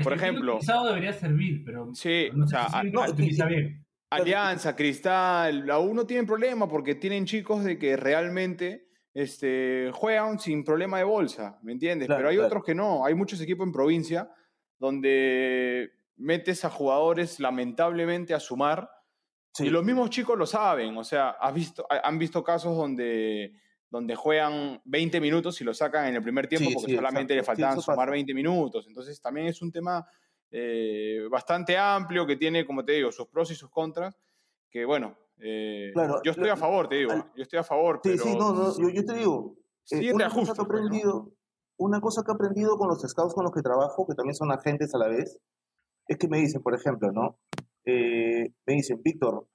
Por 0.01 0.13
ejemplo- 0.13 0.57
utilizado 0.57 0.87
debería 0.87 1.13
servir, 1.13 1.65
pero 1.65 1.93
Sí, 1.95 2.29
no 2.35 2.45
o 2.45 2.49
sea, 2.49 2.69
si 2.69 2.77
a- 2.77 2.83
se 2.83 2.91
no, 2.91 3.01
utiliza 3.03 3.47
y- 3.47 3.49
bien. 3.55 3.86
Alianza, 4.23 4.75
Cristal, 4.77 5.71
U 5.71 5.95
no 5.95 6.07
tienen 6.07 6.27
problema 6.27 6.69
porque 6.69 6.95
tienen 6.97 7.25
chicos 7.27 7.65
de 7.65 7.79
que 7.79 7.97
realmente 7.97 8.89
este, 9.15 9.91
juegan 9.95 10.39
sin 10.39 10.63
problema 10.65 10.99
de 10.99 11.05
bolsa, 11.05 11.59
¿me 11.63 11.73
entiendes? 11.73 12.07
Claro, 12.07 12.19
Pero 12.19 12.29
hay 12.29 12.37
claro. 12.37 12.47
otros 12.49 12.65
que 12.65 12.75
no, 12.75 13.05
hay 13.05 13.15
muchos 13.15 13.41
equipos 13.41 13.67
en 13.67 13.73
provincia 13.73 14.31
donde 14.79 15.91
metes 16.17 16.65
a 16.65 16.71
jugadores 16.71 17.41
lamentablemente 17.41 18.35
a 18.35 18.41
sumar 18.41 18.91
Sí. 19.53 19.67
y 19.67 19.71
los 19.71 19.83
mismos 19.85 20.11
chicos 20.11 20.37
lo 20.39 20.45
saben, 20.45 20.95
o 20.99 21.03
sea, 21.05 21.31
has 21.31 21.55
visto, 21.55 21.87
ha- 21.89 22.07
han 22.07 22.19
visto 22.19 22.45
casos 22.45 22.77
donde, 22.77 23.55
donde 23.89 24.15
juegan 24.15 24.83
20 24.85 25.19
minutos 25.19 25.59
y 25.63 25.65
lo 25.65 25.73
sacan 25.73 26.09
en 26.09 26.17
el 26.17 26.23
primer 26.23 26.47
tiempo 26.47 26.69
Sí, 26.69 26.75
porque 26.75 26.91
sí, 26.91 26.97
solamente 26.97 27.35
le 27.35 27.43
faltaban 27.43 27.81
sumar 27.81 27.97
pasa. 27.97 28.11
20 28.11 28.35
minutos. 28.35 28.85
Entonces 28.87 29.19
también 29.19 29.47
es 29.47 29.63
un 29.63 29.73
tema 29.73 30.07
eh, 30.51 31.27
bastante 31.31 31.77
amplio 31.77 32.27
que 32.27 32.37
tiene, 32.37 32.67
como 32.67 32.85
te 32.85 32.93
digo, 32.93 33.13
sus 33.13 33.27
pros 33.29 33.51
y 33.51 33.55
sus 33.55 33.71
contras, 33.71 34.19
que 34.71 34.85
bueno, 34.85 35.17
eh, 35.39 35.91
Claro, 35.93 36.21
yo 36.25 36.31
estoy 36.31 36.47
lo- 36.47 36.53
a 36.53 36.57
favor, 36.57 36.89
te 36.89 36.97
digo, 36.97 37.13
al- 37.13 37.33
yo 37.35 37.43
estoy 37.43 37.59
a 37.59 37.65
favor, 37.65 38.01
Sí, 38.03 38.11
pero 38.11 38.25
sí, 38.25 38.37
no, 38.39 38.53
no, 38.53 38.79
yo, 38.79 38.89
yo 38.89 39.05
te 39.05 39.15
digo, 39.15 39.55
eh, 39.59 39.99
sí 40.01 40.11
una 40.13 40.31
cosa 40.31 40.55
que 40.55 40.63
he 40.63 40.65
pues, 40.65 40.69
¿no? 40.81 40.87
aprendido, 40.87 41.33
una 41.79 42.01
cosa 42.01 42.23
que 42.25 42.31
he 42.31 42.35
aprendido 42.35 42.77
con 42.79 42.89
los 42.89 43.01
scouts 43.03 43.35
con 43.35 43.45
los 43.45 43.53
que 43.53 43.63
trabajo, 43.63 44.07
que 44.07 44.15
también 44.15 44.35
son 44.35 44.51
agentes 44.53 44.95
a 44.95 44.99
la 44.99 45.09
vez, 45.09 45.39
es 46.09 46.17
que 46.19 46.29
me 46.29 46.39
dicen, 46.39 46.63
por 46.63 46.75
ejemplo, 46.75 47.11
¿no? 47.13 47.39
Eh, 47.85 48.53
me 48.67 48.75
dicen, 48.75 49.01
Víctor, 49.03 49.47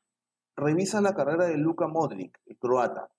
revisa 0.56 1.02
la 1.02 1.14
carrera 1.16 1.46
de 1.48 1.58
Luka 1.58 1.88
Modric, 1.88 2.40
el 2.46 2.58
croata. 2.58 3.10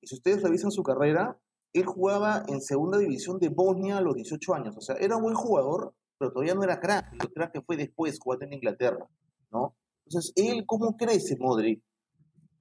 Y 0.00 0.08
si 0.08 0.16
ustedes 0.16 0.42
revisan 0.42 0.70
su 0.70 0.82
carrera, 0.82 1.38
él 1.72 1.86
jugaba 1.86 2.42
en 2.48 2.60
segunda 2.60 2.98
división 2.98 3.38
de 3.38 3.48
Bosnia 3.48 3.98
a 3.98 4.00
los 4.00 4.14
18 4.14 4.54
años. 4.54 4.76
O 4.76 4.80
sea, 4.80 4.96
era 4.96 5.16
un 5.16 5.22
buen 5.22 5.34
jugador, 5.34 5.94
pero 6.18 6.32
todavía 6.32 6.54
no 6.54 6.62
era 6.62 6.80
crack. 6.80 7.12
El 7.12 7.32
crack 7.32 7.52
que 7.52 7.62
fue 7.62 7.76
después, 7.76 8.18
jugando 8.18 8.46
en 8.46 8.54
Inglaterra, 8.54 9.08
¿no? 9.50 9.74
Entonces, 10.06 10.32
él, 10.36 10.64
¿cómo 10.66 10.96
crece 10.96 11.36
Modric? 11.38 11.82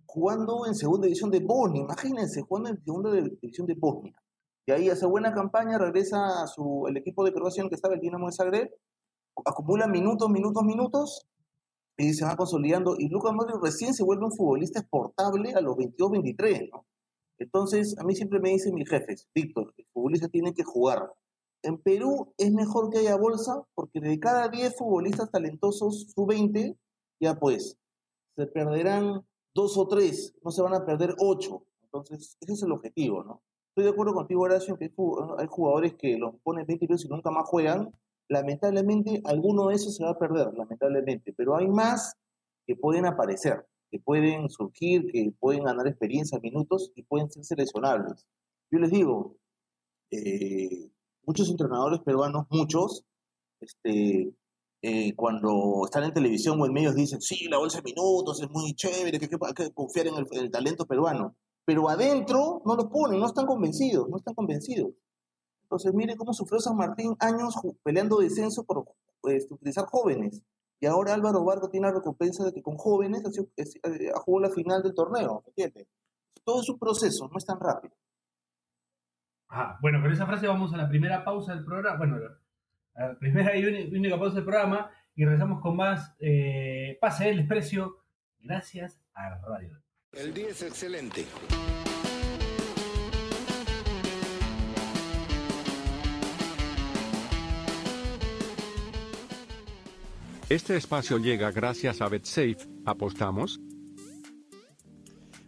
Jugando 0.06 0.66
en 0.66 0.76
segunda 0.76 1.06
división 1.06 1.32
de 1.32 1.40
Bosnia. 1.40 1.82
Imagínense, 1.82 2.42
jugando 2.42 2.70
en 2.70 2.84
segunda 2.84 3.12
división 3.12 3.68
de 3.68 3.76
Bosnia. 3.76 4.16
Y 4.66 4.72
ahí 4.72 4.90
hace 4.90 5.06
buena 5.06 5.34
campaña, 5.34 5.78
regresa 5.78 6.44
a 6.44 6.48
su, 6.48 6.86
el 6.88 6.96
equipo 6.96 7.24
de 7.26 7.34
Croacia 7.34 7.62
en 7.62 7.70
que 7.70 7.76
estaba 7.76 7.96
el 7.96 8.00
Dinamo 8.00 8.28
de 8.28 8.34
Zagreb, 8.34 8.72
acumula 9.46 9.88
minutos, 9.88 10.30
minutos, 10.30 10.64
minutos, 10.64 11.28
y 11.98 12.14
se 12.14 12.26
va 12.26 12.38
consolidando. 12.38 12.96
Y 12.98 13.10
Lucas 13.10 13.34
Modric 13.34 13.62
recién 13.62 13.94
se 13.94 14.04
vuelve 14.04 14.26
un 14.26 14.32
futbolista 14.32 14.80
exportable 14.80 15.54
a 15.54 15.62
los 15.62 15.76
22, 15.76 16.12
23, 16.12 16.70
¿no? 16.72 16.86
Entonces, 17.40 17.96
a 18.00 18.04
mí 18.04 18.16
siempre 18.16 18.40
me 18.40 18.50
dicen 18.50 18.74
mis 18.74 18.90
jefes, 18.90 19.28
Víctor, 19.34 19.74
el 19.78 19.86
futbolista 19.92 20.30
tiene 20.30 20.54
que 20.54 20.64
jugar. 20.64 21.12
En 21.64 21.78
Perú 21.78 22.34
es 22.38 22.52
mejor 22.52 22.90
que 22.90 23.00
haya 23.00 23.16
bolsa, 23.16 23.64
porque 23.74 24.02
de 24.02 24.20
cada 24.20 24.50
10 24.50 24.76
futbolistas 24.76 25.32
talentosos, 25.32 26.12
su 26.14 26.26
20, 26.26 26.78
ya 27.22 27.40
pues, 27.40 27.78
se 28.36 28.48
perderán 28.48 29.26
dos 29.56 29.78
o 29.78 29.88
tres, 29.88 30.36
no 30.44 30.52
se 30.52 30.62
van 30.62 30.74
a 30.74 30.86
perder 30.86 31.16
ocho. 31.20 31.66
Entonces, 31.84 32.38
ese 32.42 32.54
es 32.54 32.64
el 32.64 32.72
objetivo, 32.72 33.24
¿no? 33.24 33.42
Estoy 33.70 33.86
de 33.86 33.92
acuerdo 33.92 34.14
contigo, 34.14 34.42
Horacio, 34.42 34.78
que 34.78 34.94
hay 35.38 35.48
jugadores 35.48 35.96
que 35.96 36.18
los 36.18 36.36
ponen 36.44 36.66
20 36.68 36.86
y 36.86 37.08
nunca 37.08 37.32
más 37.32 37.48
juegan. 37.48 37.92
Lamentablemente, 38.30 39.22
alguno 39.26 39.68
de 39.68 39.76
esos 39.76 39.96
se 39.96 40.04
va 40.04 40.12
a 40.12 40.20
perder, 40.20 40.54
lamentablemente, 40.54 41.34
pero 41.34 41.56
hay 41.56 41.68
más 41.68 42.16
que 42.68 42.76
pueden 42.76 43.06
aparecer, 43.06 43.66
que 43.90 44.00
pueden 44.00 44.50
surgir, 44.50 45.12
que 45.12 45.34
pueden 45.40 45.64
ganar 45.64 45.88
experiencia, 45.88 46.40
minutos 46.40 46.92
y 46.96 47.04
pueden 47.04 47.32
ser 47.32 47.46
seleccionables. 47.46 48.28
Yo 48.70 48.80
les 48.80 48.92
digo, 48.92 49.38
eh, 50.12 50.90
muchos 51.26 51.50
entrenadores 51.50 52.00
peruanos, 52.02 52.46
muchos, 52.50 53.04
este, 53.60 54.34
eh, 54.82 55.16
cuando 55.16 55.86
están 55.86 56.04
en 56.04 56.14
televisión 56.14 56.60
o 56.60 56.66
en 56.66 56.74
medios 56.74 56.94
dicen, 56.96 57.22
sí, 57.22 57.48
la 57.48 57.58
bolsa 57.58 57.78
de 57.78 57.84
minutos 57.84 58.42
es 58.42 58.50
muy 58.50 58.74
chévere, 58.74 59.18
que 59.18 59.30
hay 59.30 59.54
que, 59.54 59.74
confiar 59.74 60.08
en 60.08 60.16
el, 60.32 60.52
talento 60.52 60.86
peruano. 60.86 61.36
Pero 61.66 61.88
adentro 61.88 62.62
no 62.66 62.76
lo 62.76 62.90
ponen, 62.90 63.20
no 63.20 63.28
están 63.28 63.46
convencidos, 63.46 64.10
no 64.10 64.18
están 64.18 64.34
convencidos. 64.34 64.92
Entonces, 65.64 65.94
mire 65.94 66.18
cómo 66.18 66.34
sufrió 66.34 66.60
San 66.60 66.76
Martín 66.76 67.16
años 67.20 67.56
peleando 67.82 68.18
descenso 68.18 68.66
por 68.66 68.86
pues, 69.22 69.48
utilizar 69.50 69.86
jóvenes. 69.86 70.42
Y 70.82 70.86
ahora 70.86 71.14
Álvaro 71.14 71.46
Vargas 71.46 71.72
tiene 71.72 71.88
la 71.88 71.94
recompensa 71.94 72.44
de 72.44 72.52
que 72.52 72.62
con 72.62 72.76
jóvenes 72.76 73.24
ha, 73.26 73.30
eh, 73.90 74.12
jugado 74.26 74.50
la 74.50 74.54
final 74.54 74.84
del 74.84 74.94
torneo. 74.94 75.44
¿entiendes? 75.48 75.88
Todo 76.44 76.62
es 76.62 76.68
un 76.68 76.78
proceso, 76.78 77.30
no 77.30 77.38
es 77.38 77.46
tan 77.46 77.58
rápido. 77.58 77.96
Ah, 79.56 79.78
bueno, 79.82 80.02
con 80.02 80.12
esa 80.12 80.26
frase 80.26 80.48
vamos 80.48 80.74
a 80.74 80.78
la 80.78 80.90
primera 80.90 81.24
pausa 81.24 81.54
del 81.54 81.64
programa. 81.64 81.96
Bueno, 81.96 82.18
la 82.96 83.20
primera 83.20 83.56
y 83.56 83.64
única 83.64 84.18
pausa 84.18 84.38
del 84.38 84.46
programa 84.46 84.90
y 85.14 85.26
regresamos 85.26 85.62
con 85.62 85.76
más 85.76 86.16
eh, 86.18 86.98
Pase 87.00 87.30
el 87.30 87.38
Desprecio 87.38 88.04
gracias 88.40 89.00
a 89.14 89.38
Radio. 89.48 89.80
El 90.12 90.34
día 90.34 90.48
es 90.50 90.64
excelente. 90.64 91.26
Este 100.50 100.78
espacio 100.78 101.20
llega 101.20 101.52
gracias 101.52 102.02
a 102.02 102.10
BetSafe. 102.10 102.58
¿Apostamos? 102.86 103.60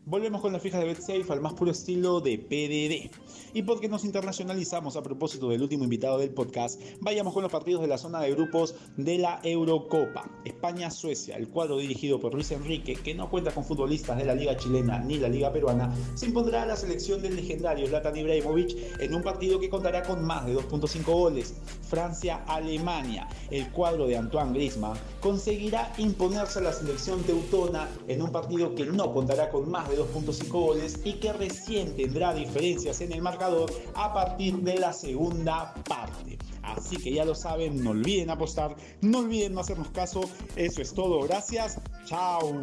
Volvemos 0.06 0.39
con 0.41 0.54
la 0.54 0.60
fija 0.60 0.78
de 0.78 0.86
BetSafe 0.86 1.34
al 1.34 1.41
más 1.41 1.54
puro 1.54 1.72
estilo 1.72 2.22
de 2.22 2.38
PDD. 2.38 3.25
Y 3.56 3.63
porque 3.63 3.88
nos 3.88 4.04
internacionalizamos 4.04 4.98
a 4.98 5.02
propósito 5.02 5.48
del 5.48 5.62
último 5.62 5.86
invitado 5.86 6.18
del 6.18 6.32
podcast, 6.32 6.78
vayamos 7.00 7.34
con 7.34 7.41
los 7.41 7.50
partidos 7.54 7.82
de 7.82 7.88
la 7.88 7.98
zona 7.98 8.20
de 8.20 8.32
grupos 8.32 8.76
de 8.98 9.18
la 9.18 9.39
Eurocopa. 9.44 10.30
España-Suecia, 10.44 11.38
el 11.38 11.48
cuadro 11.48 11.78
dirigido 11.78 12.20
por 12.20 12.34
Luis 12.34 12.52
Enrique, 12.52 12.96
que 12.96 13.15
no 13.15 13.30
cuenta 13.30 13.52
con 13.52 13.63
futbolistas 13.63 14.18
de 14.18 14.26
la 14.26 14.36
Liga 14.36 14.58
Chilena 14.58 15.00
ni 15.00 15.20
la 15.20 15.30
Liga 15.30 15.54
Peruana, 15.54 15.89
se 16.15 16.26
impondrá 16.26 16.63
a 16.63 16.65
la 16.65 16.76
selección 16.76 17.22
del 17.22 17.38
legendario 17.38 17.88
Zlatan 17.88 18.18
Ibrahimovic 18.18 19.00
en 19.00 19.15
un 19.15 19.24
partido 19.24 19.58
que 19.58 19.70
contará 19.70 20.04
con 20.04 20.26
más 20.26 20.46
de 20.46 20.58
2.5 20.58 21.06
goles. 21.06 21.54
Francia-Alemania, 21.84 23.30
el 23.52 23.72
cuadro 23.72 24.06
de 24.06 24.18
Antoine 24.18 24.52
Griezmann, 24.52 24.98
conseguirá 25.22 25.94
imponerse 25.98 26.60
a 26.60 26.63
la 26.63 26.74
selección 26.74 27.24
teutona 27.24 27.88
en 28.10 28.22
un 28.22 28.34
partido 28.34 28.76
que 28.76 28.86
no 28.86 29.13
contará 29.13 29.50
con 29.50 29.72
más 29.72 29.88
de 29.88 29.98
2.5 29.98 30.50
goles 30.50 31.00
y 31.06 31.13
que 31.13 31.32
recién 31.32 31.96
tendrá 31.96 32.34
diferencias 32.34 33.00
en 33.00 33.13
el 33.13 33.22
marcador 33.22 33.45
a 33.94 34.14
partir 34.14 34.58
de 34.58 34.80
la 34.80 34.94
segunda 34.94 35.74
parte. 35.88 36.38
Así 36.64 36.98
que 36.98 37.14
ya 37.14 37.26
lo 37.26 37.36
saben, 37.36 37.84
no 37.84 37.92
olviden 37.92 38.30
apostar, 38.30 38.76
no 39.02 39.20
olviden 39.20 39.54
no 39.54 39.62
hacernos 39.62 39.90
caso. 39.90 40.22
Eso 40.56 40.82
es 40.82 40.94
todo, 40.94 41.22
gracias, 41.22 41.80
chao. 42.06 42.54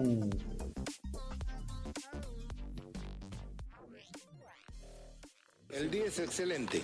El 5.70 5.90
día 5.90 6.04
es 6.06 6.18
excelente. 6.18 6.82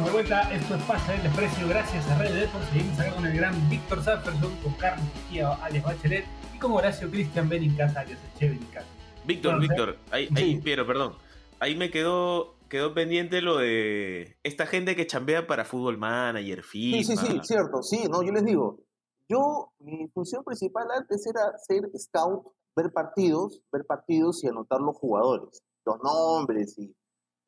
Estamos 0.00 0.06
de 0.06 0.12
vuelta. 0.12 0.54
Esto 0.54 0.74
es 0.76 0.82
Pasa 0.84 1.12
del 1.12 1.22
Desprecio. 1.24 1.68
Gracias 1.68 2.08
a 2.08 2.18
Red 2.18 2.34
Deport. 2.34 2.64
Seguimos 2.70 3.00
acá 3.00 3.14
con 3.14 3.26
el 3.26 3.36
gran 3.36 3.68
Víctor 3.68 4.02
Safferson, 4.02 4.56
con 4.62 4.72
Carlos 4.74 5.06
Mejía, 5.14 5.52
Alex 5.62 5.84
Bachelet 5.84 6.24
y 6.54 6.58
con 6.58 6.72
Horacio 6.72 7.10
Cristian 7.10 7.48
Benincasa, 7.48 8.00
alias 8.00 8.18
el 8.24 8.38
Che 8.38 8.58
Víctor, 9.26 9.60
Víctor, 9.60 9.98
ahí, 10.10 10.28
ahí 10.34 10.60
pero 10.64 10.86
perdón. 10.86 11.16
Ahí 11.58 11.76
me 11.76 11.90
quedó 11.90 12.54
quedó 12.68 12.94
pendiente 12.94 13.42
lo 13.42 13.58
de 13.58 14.38
esta 14.42 14.64
gente 14.64 14.96
que 14.96 15.06
chambea 15.06 15.46
para 15.46 15.66
Fútbol 15.66 15.98
Manager, 15.98 16.62
FIFA. 16.62 16.96
Sí, 16.96 17.04
sí, 17.04 17.16
sí, 17.16 17.40
cierto. 17.42 17.82
Sí, 17.82 18.06
no, 18.10 18.22
yo 18.22 18.32
les 18.32 18.44
digo. 18.44 18.78
Yo, 19.28 19.72
mi 19.80 20.08
función 20.08 20.42
principal 20.44 20.86
antes 20.96 21.26
era 21.26 21.58
ser 21.58 21.82
scout, 21.98 22.46
ver 22.74 22.90
partidos, 22.92 23.60
ver 23.70 23.84
partidos 23.86 24.42
y 24.44 24.48
anotar 24.48 24.80
los 24.80 24.96
jugadores, 24.96 25.62
los 25.84 25.98
nombres 26.02 26.78
y 26.78 26.94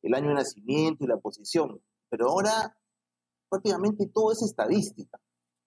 el 0.02 0.14
año 0.14 0.28
de 0.28 0.34
nacimiento 0.34 1.04
y 1.04 1.08
la 1.08 1.16
posición 1.16 1.80
pero 2.12 2.28
ahora 2.28 2.76
prácticamente 3.48 4.06
todo 4.06 4.32
es 4.32 4.42
estadística. 4.42 5.18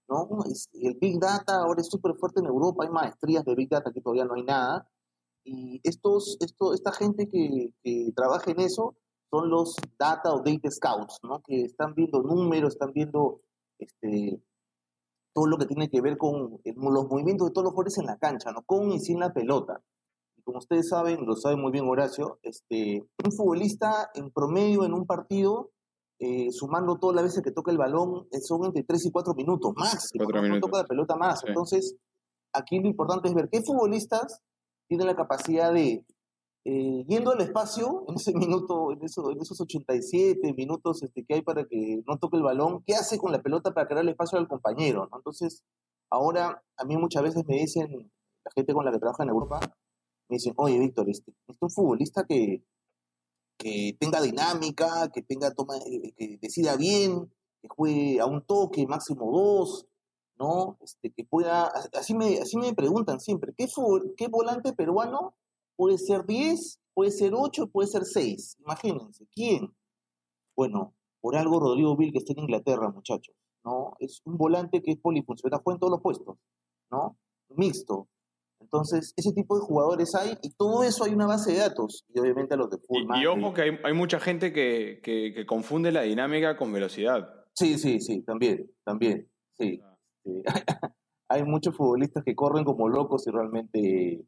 ¿no? 0.07 0.29
El 0.73 0.93
Big 1.01 1.19
Data 1.19 1.55
ahora 1.55 1.81
es 1.81 1.87
súper 1.87 2.13
fuerte 2.17 2.39
en 2.39 2.45
Europa, 2.45 2.83
hay 2.83 2.91
maestrías 2.91 3.43
de 3.43 3.55
Big 3.55 3.67
Data 3.67 3.91
que 3.91 3.99
todavía 3.99 4.25
no 4.25 4.35
hay 4.35 4.43
nada. 4.43 4.87
Y 5.43 5.81
estos, 5.83 6.37
esto, 6.41 6.75
esta 6.75 6.91
gente 6.91 7.27
que, 7.27 7.73
trabaja 8.15 8.51
en 8.51 8.59
eso 8.59 8.95
son 9.31 9.49
los 9.49 9.75
Data 9.97 10.35
o 10.35 10.43
Data 10.43 10.69
Scouts, 10.69 11.17
¿no? 11.23 11.41
que 11.41 11.63
están 11.63 11.95
viendo 11.95 12.21
números, 12.21 12.73
están 12.73 12.93
viendo 12.93 13.41
este, 13.79 14.39
todo 15.33 15.47
lo 15.47 15.57
que 15.57 15.65
tiene 15.65 15.89
que 15.89 16.01
ver 16.01 16.19
con 16.19 16.59
los 16.63 17.07
movimientos 17.07 17.47
de 17.47 17.53
todos 17.53 17.65
los 17.65 17.73
jugadores 17.73 17.97
en 17.97 18.05
la 18.05 18.17
cancha, 18.17 18.51
¿no? 18.51 18.61
con 18.61 18.91
y 18.91 18.99
sin 18.99 19.19
la 19.19 19.33
pelota. 19.33 19.81
Como 20.43 20.59
ustedes 20.59 20.89
saben, 20.89 21.25
lo 21.25 21.35
sabe 21.35 21.55
muy 21.55 21.71
bien 21.71 21.89
Horacio, 21.89 22.37
este, 22.43 23.03
un 23.23 23.31
futbolista 23.31 24.11
en 24.13 24.29
promedio 24.29 24.85
en 24.85 24.93
un 24.93 25.07
partido 25.07 25.71
eh, 26.19 26.51
sumando 26.51 26.97
todas 26.97 27.15
las 27.15 27.25
veces 27.25 27.43
que 27.43 27.51
toca 27.51 27.71
el 27.71 27.77
balón, 27.77 28.27
eh, 28.31 28.39
son 28.39 28.65
entre 28.65 28.83
3 28.83 29.05
y 29.05 29.11
4 29.11 29.33
minutos 29.33 29.73
más. 29.75 30.11
No 30.15 30.59
toca 30.59 30.77
la 30.79 30.87
pelota 30.87 31.15
más. 31.15 31.43
Entonces, 31.45 31.97
aquí 32.53 32.79
lo 32.79 32.87
importante 32.87 33.27
es 33.27 33.33
ver 33.33 33.49
qué 33.51 33.61
futbolistas 33.61 34.41
tienen 34.87 35.07
la 35.07 35.15
capacidad 35.15 35.73
de, 35.73 36.05
eh, 36.63 37.05
yendo 37.07 37.31
al 37.31 37.41
espacio, 37.41 38.05
en 38.07 38.15
ese 38.15 38.33
minuto, 38.33 38.91
en, 38.91 39.03
eso, 39.03 39.29
en 39.31 39.41
esos 39.41 39.59
87 39.59 40.53
minutos 40.53 41.03
este, 41.03 41.25
que 41.25 41.35
hay 41.35 41.41
para 41.41 41.65
que 41.65 42.01
no 42.07 42.17
toque 42.17 42.37
el 42.37 42.43
balón, 42.43 42.83
¿qué 42.85 42.95
hace 42.95 43.17
con 43.17 43.31
la 43.31 43.41
pelota 43.41 43.73
para 43.73 43.87
crear 43.87 44.03
el 44.03 44.09
espacio 44.09 44.39
al 44.39 44.47
compañero? 44.47 45.09
Entonces, 45.13 45.63
ahora 46.09 46.63
a 46.77 46.85
mí 46.85 46.97
muchas 46.97 47.23
veces 47.23 47.43
me 47.47 47.55
dicen, 47.55 48.11
la 48.43 48.51
gente 48.55 48.73
con 48.73 48.85
la 48.85 48.91
que 48.91 48.99
trabaja 48.99 49.23
en 49.23 49.29
Europa, 49.29 49.59
me 50.29 50.35
dicen, 50.37 50.53
oye, 50.57 50.79
Víctor, 50.79 51.09
este, 51.09 51.31
este 51.31 51.51
es 51.51 51.57
un 51.59 51.69
futbolista 51.69 52.25
que 52.27 52.63
que 53.57 53.95
tenga 53.99 54.21
dinámica, 54.21 55.09
que 55.13 55.21
tenga 55.21 55.53
toma, 55.53 55.77
eh, 55.77 56.13
que 56.17 56.37
decida 56.41 56.75
bien, 56.75 57.31
que 57.61 57.67
juegue 57.69 58.19
a 58.19 58.25
un 58.25 58.41
toque, 58.41 58.87
máximo 58.87 59.31
dos, 59.31 59.87
¿no? 60.37 60.77
Este, 60.81 61.11
que 61.11 61.23
pueda, 61.23 61.71
así 61.93 62.13
me, 62.13 62.39
así 62.39 62.57
me 62.57 62.73
preguntan 62.73 63.19
siempre, 63.19 63.53
¿qué, 63.57 63.67
¿qué 64.17 64.27
volante 64.27 64.73
peruano 64.73 65.35
puede 65.75 65.97
ser 65.97 66.25
10, 66.25 66.79
puede 66.93 67.11
ser 67.11 67.33
8, 67.35 67.67
puede 67.67 67.87
ser 67.87 68.05
6? 68.05 68.57
Imagínense, 68.59 69.27
¿quién? 69.31 69.73
Bueno, 70.55 70.93
por 71.21 71.35
algo 71.35 71.59
Rodrigo 71.59 71.95
Bill 71.95 72.11
que 72.11 72.19
está 72.19 72.33
en 72.33 72.39
Inglaterra, 72.39 72.89
muchachos, 72.89 73.35
¿no? 73.63 73.95
Es 73.99 74.21
un 74.25 74.37
volante 74.37 74.81
que 74.81 74.91
es 74.91 74.97
polifuncional, 74.97 75.61
juega 75.63 75.75
en 75.75 75.79
todos 75.79 75.91
los 75.91 76.01
puestos, 76.01 76.37
¿no? 76.91 77.17
Mixto, 77.49 78.07
entonces, 78.65 79.13
ese 79.15 79.31
tipo 79.31 79.55
de 79.55 79.61
jugadores 79.61 80.15
hay 80.15 80.37
y 80.41 80.53
todo 80.55 80.83
eso 80.83 81.05
hay 81.05 81.13
una 81.13 81.27
base 81.27 81.53
de 81.53 81.59
datos. 81.59 82.03
Y 82.13 82.19
obviamente 82.19 82.55
a 82.55 82.57
los 82.57 82.69
de 82.69 82.77
fútbol. 82.77 83.17
Y, 83.21 83.25
ojo 83.27 83.53
que 83.53 83.79
hay, 83.83 83.93
mucha 83.93 84.19
gente 84.19 84.51
que, 84.51 85.45
confunde 85.47 85.91
la 85.91 86.01
dinámica 86.01 86.57
con 86.57 86.73
velocidad. 86.73 87.29
Sí, 87.53 87.77
sí, 87.77 88.01
sí, 88.01 88.23
también, 88.23 88.69
también. 88.83 89.29
Sí. 89.57 89.81
hay 91.29 91.43
muchos 91.43 91.77
futbolistas 91.77 92.23
que 92.23 92.35
corren 92.35 92.65
como 92.65 92.89
locos 92.89 93.27
y 93.27 93.31
realmente 93.31 94.25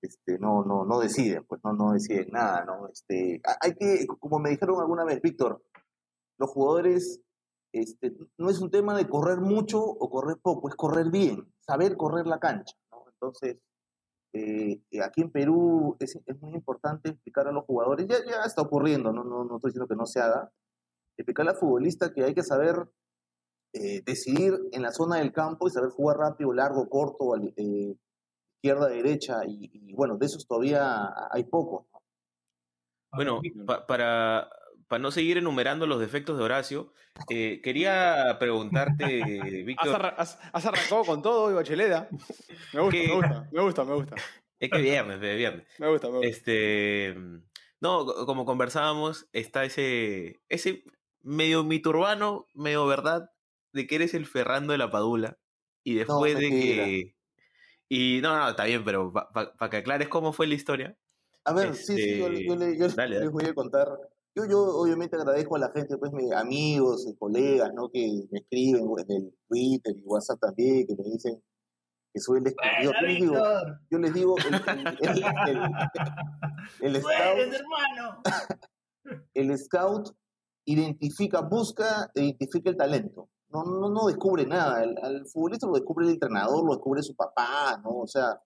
este, 0.00 0.38
no, 0.38 0.64
no, 0.64 0.84
no 0.84 1.00
deciden, 1.00 1.44
pues 1.46 1.60
no, 1.64 1.72
no 1.72 1.92
deciden 1.92 2.28
nada, 2.30 2.64
¿no? 2.64 2.88
Este, 2.88 3.40
hay 3.60 3.74
que, 3.74 4.06
como 4.06 4.38
me 4.38 4.50
dijeron 4.50 4.80
alguna 4.80 5.04
vez, 5.04 5.20
Víctor, 5.20 5.62
los 6.38 6.50
jugadores 6.50 7.20
este, 7.72 8.12
no 8.38 8.48
es 8.48 8.60
un 8.60 8.70
tema 8.70 8.96
de 8.96 9.08
correr 9.08 9.40
mucho 9.40 9.82
o 9.82 10.08
correr 10.08 10.38
poco, 10.40 10.68
es 10.68 10.76
correr 10.76 11.10
bien, 11.10 11.52
saber 11.60 11.96
correr 11.96 12.26
la 12.26 12.38
cancha. 12.38 12.76
¿no? 12.90 13.04
Entonces, 13.10 13.58
eh, 14.32 14.80
eh, 14.90 15.02
aquí 15.02 15.20
en 15.20 15.30
Perú 15.30 15.96
es, 16.00 16.18
es, 16.24 16.40
muy 16.40 16.54
importante 16.54 17.10
explicar 17.10 17.48
a 17.48 17.52
los 17.52 17.64
jugadores, 17.64 18.06
ya, 18.08 18.16
ya 18.24 18.42
está 18.44 18.62
ocurriendo, 18.62 19.12
¿no? 19.12 19.24
No, 19.24 19.44
no 19.44 19.56
estoy 19.56 19.70
diciendo 19.70 19.88
que 19.88 19.96
no 19.96 20.06
se 20.06 20.20
haga, 20.20 20.50
explicar 21.18 21.48
a 21.48 21.54
futbolista 21.54 22.12
que 22.12 22.24
hay 22.24 22.34
que 22.34 22.42
saber 22.42 22.88
eh, 23.74 24.02
decidir 24.04 24.58
en 24.72 24.82
la 24.82 24.92
zona 24.92 25.16
del 25.16 25.32
campo 25.32 25.66
y 25.66 25.70
saber 25.70 25.90
jugar 25.90 26.18
rápido, 26.18 26.52
largo, 26.52 26.88
corto, 26.88 27.34
eh, 27.56 27.96
izquierda, 28.56 28.88
derecha, 28.88 29.44
y, 29.46 29.70
y, 29.72 29.94
bueno, 29.94 30.16
de 30.16 30.26
esos 30.26 30.46
todavía 30.46 31.10
hay 31.30 31.44
pocos. 31.44 31.86
¿no? 31.92 32.00
Bueno, 33.12 33.40
pa 33.66 33.86
para, 33.86 34.48
para 34.92 35.00
no 35.00 35.10
seguir 35.10 35.38
enumerando 35.38 35.86
los 35.86 35.98
defectos 36.00 36.36
de 36.36 36.44
Horacio, 36.44 36.92
eh, 37.30 37.62
quería 37.64 38.36
preguntarte, 38.38 39.22
Víctor. 39.64 40.12
Has, 40.18 40.38
has, 40.52 40.66
arrancado 40.66 41.02
con 41.06 41.22
todo 41.22 41.44
hoy, 41.44 41.54
Bacheleda. 41.54 42.10
Me 42.74 42.82
gusta, 42.82 42.98
me 42.98 43.14
gusta, 43.14 43.48
me 43.50 43.62
gusta, 43.62 43.84
me 43.84 43.94
gusta. 43.94 44.16
Es 44.60 44.68
que 44.68 44.82
viernes, 44.82 45.18
de 45.18 45.34
viernes. 45.34 45.66
Me 45.78 45.88
gusta, 45.88 46.08
me 46.08 46.18
gusta. 46.18 46.28
Este, 46.28 47.16
no, 47.80 48.04
como 48.26 48.44
conversábamos, 48.44 49.30
está 49.32 49.64
ese, 49.64 50.42
ese 50.50 50.84
medio 51.22 51.64
mito 51.64 51.88
urbano, 51.88 52.46
medio 52.52 52.86
verdad, 52.86 53.30
de 53.72 53.86
que 53.86 53.94
eres 53.94 54.12
el 54.12 54.26
Ferrando 54.26 54.72
de 54.72 54.78
la 54.78 54.90
Padula. 54.90 55.38
Y 55.84 55.94
después 55.94 56.34
No, 56.34 56.40
de 56.40 56.50
que. 56.50 57.16
Y 57.88 58.20
no, 58.20 58.36
no, 58.36 58.50
está 58.50 58.64
bien, 58.64 58.84
pero 58.84 59.10
para 59.10 59.70
que 59.70 59.78
aclares 59.78 60.08
cómo 60.08 60.34
fue 60.34 60.46
la 60.46 60.54
historia. 60.54 60.98
A 61.46 61.54
ver, 61.54 61.74
sí, 61.76 61.96
sí, 61.96 62.18
yo, 62.18 62.26
Este, 62.28 62.46
yo 62.46 62.56
le- 62.56 62.78
yo 62.78 62.88
dale, 62.88 63.20
les 63.20 63.30
voy 63.30 63.46
a 63.46 63.54
contar. 63.54 63.88
Yo, 64.34 64.46
yo 64.46 64.60
obviamente 64.78 65.16
agradezco 65.16 65.56
a 65.56 65.58
la 65.58 65.70
gente, 65.72 65.98
pues 65.98 66.10
mis 66.12 66.32
amigos, 66.32 67.06
y 67.06 67.14
colegas, 67.16 67.72
¿no? 67.74 67.88
Que 67.90 68.24
me 68.30 68.38
escriben 68.38 68.86
en 69.06 69.10
el 69.16 69.34
Twitter 69.48 69.94
y 69.96 70.02
WhatsApp 70.04 70.40
también, 70.40 70.86
que 70.86 70.94
me 70.96 71.04
dicen 71.04 71.42
que 72.14 72.20
soy 72.20 72.38
el 72.40 72.46
escondido. 72.46 72.92
Yo 72.92 73.00
les 73.06 73.20
digo, 73.20 73.34
yo 73.90 73.98
les 73.98 74.14
digo, 74.14 74.34
el, 74.38 74.54
el- 74.54 75.18
el- 75.18 75.24
el- 75.48 75.62
el 76.96 77.02
scout, 77.02 77.52
hermano! 77.54 78.22
el 79.34 79.58
scout 79.58 80.08
identifica, 80.66 81.40
busca 81.42 82.10
e 82.14 82.22
identifica 82.24 82.70
el 82.70 82.76
talento. 82.76 83.28
No, 83.50 83.64
no, 83.64 83.90
no 83.90 84.06
descubre 84.06 84.46
nada. 84.46 84.78
Al, 84.80 84.96
al 85.02 85.26
futbolista 85.26 85.66
lo 85.66 85.74
descubre 85.74 86.06
el 86.06 86.12
entrenador, 86.12 86.64
lo 86.64 86.72
descubre 86.72 87.02
su 87.02 87.14
papá, 87.14 87.78
¿no? 87.84 87.90
O 87.98 88.06
sea, 88.06 88.40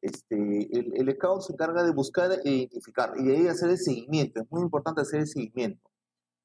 este, 0.00 0.36
el, 0.36 0.92
el 0.94 1.14
scout 1.14 1.42
se 1.42 1.52
encarga 1.52 1.82
de 1.82 1.92
buscar 1.92 2.30
e 2.44 2.50
identificar 2.50 3.12
y 3.18 3.24
de 3.24 3.36
ahí 3.36 3.46
hacer 3.48 3.70
el 3.70 3.78
seguimiento. 3.78 4.40
Es 4.40 4.50
muy 4.50 4.62
importante 4.62 5.00
hacer 5.00 5.20
el 5.20 5.26
seguimiento. 5.26 5.88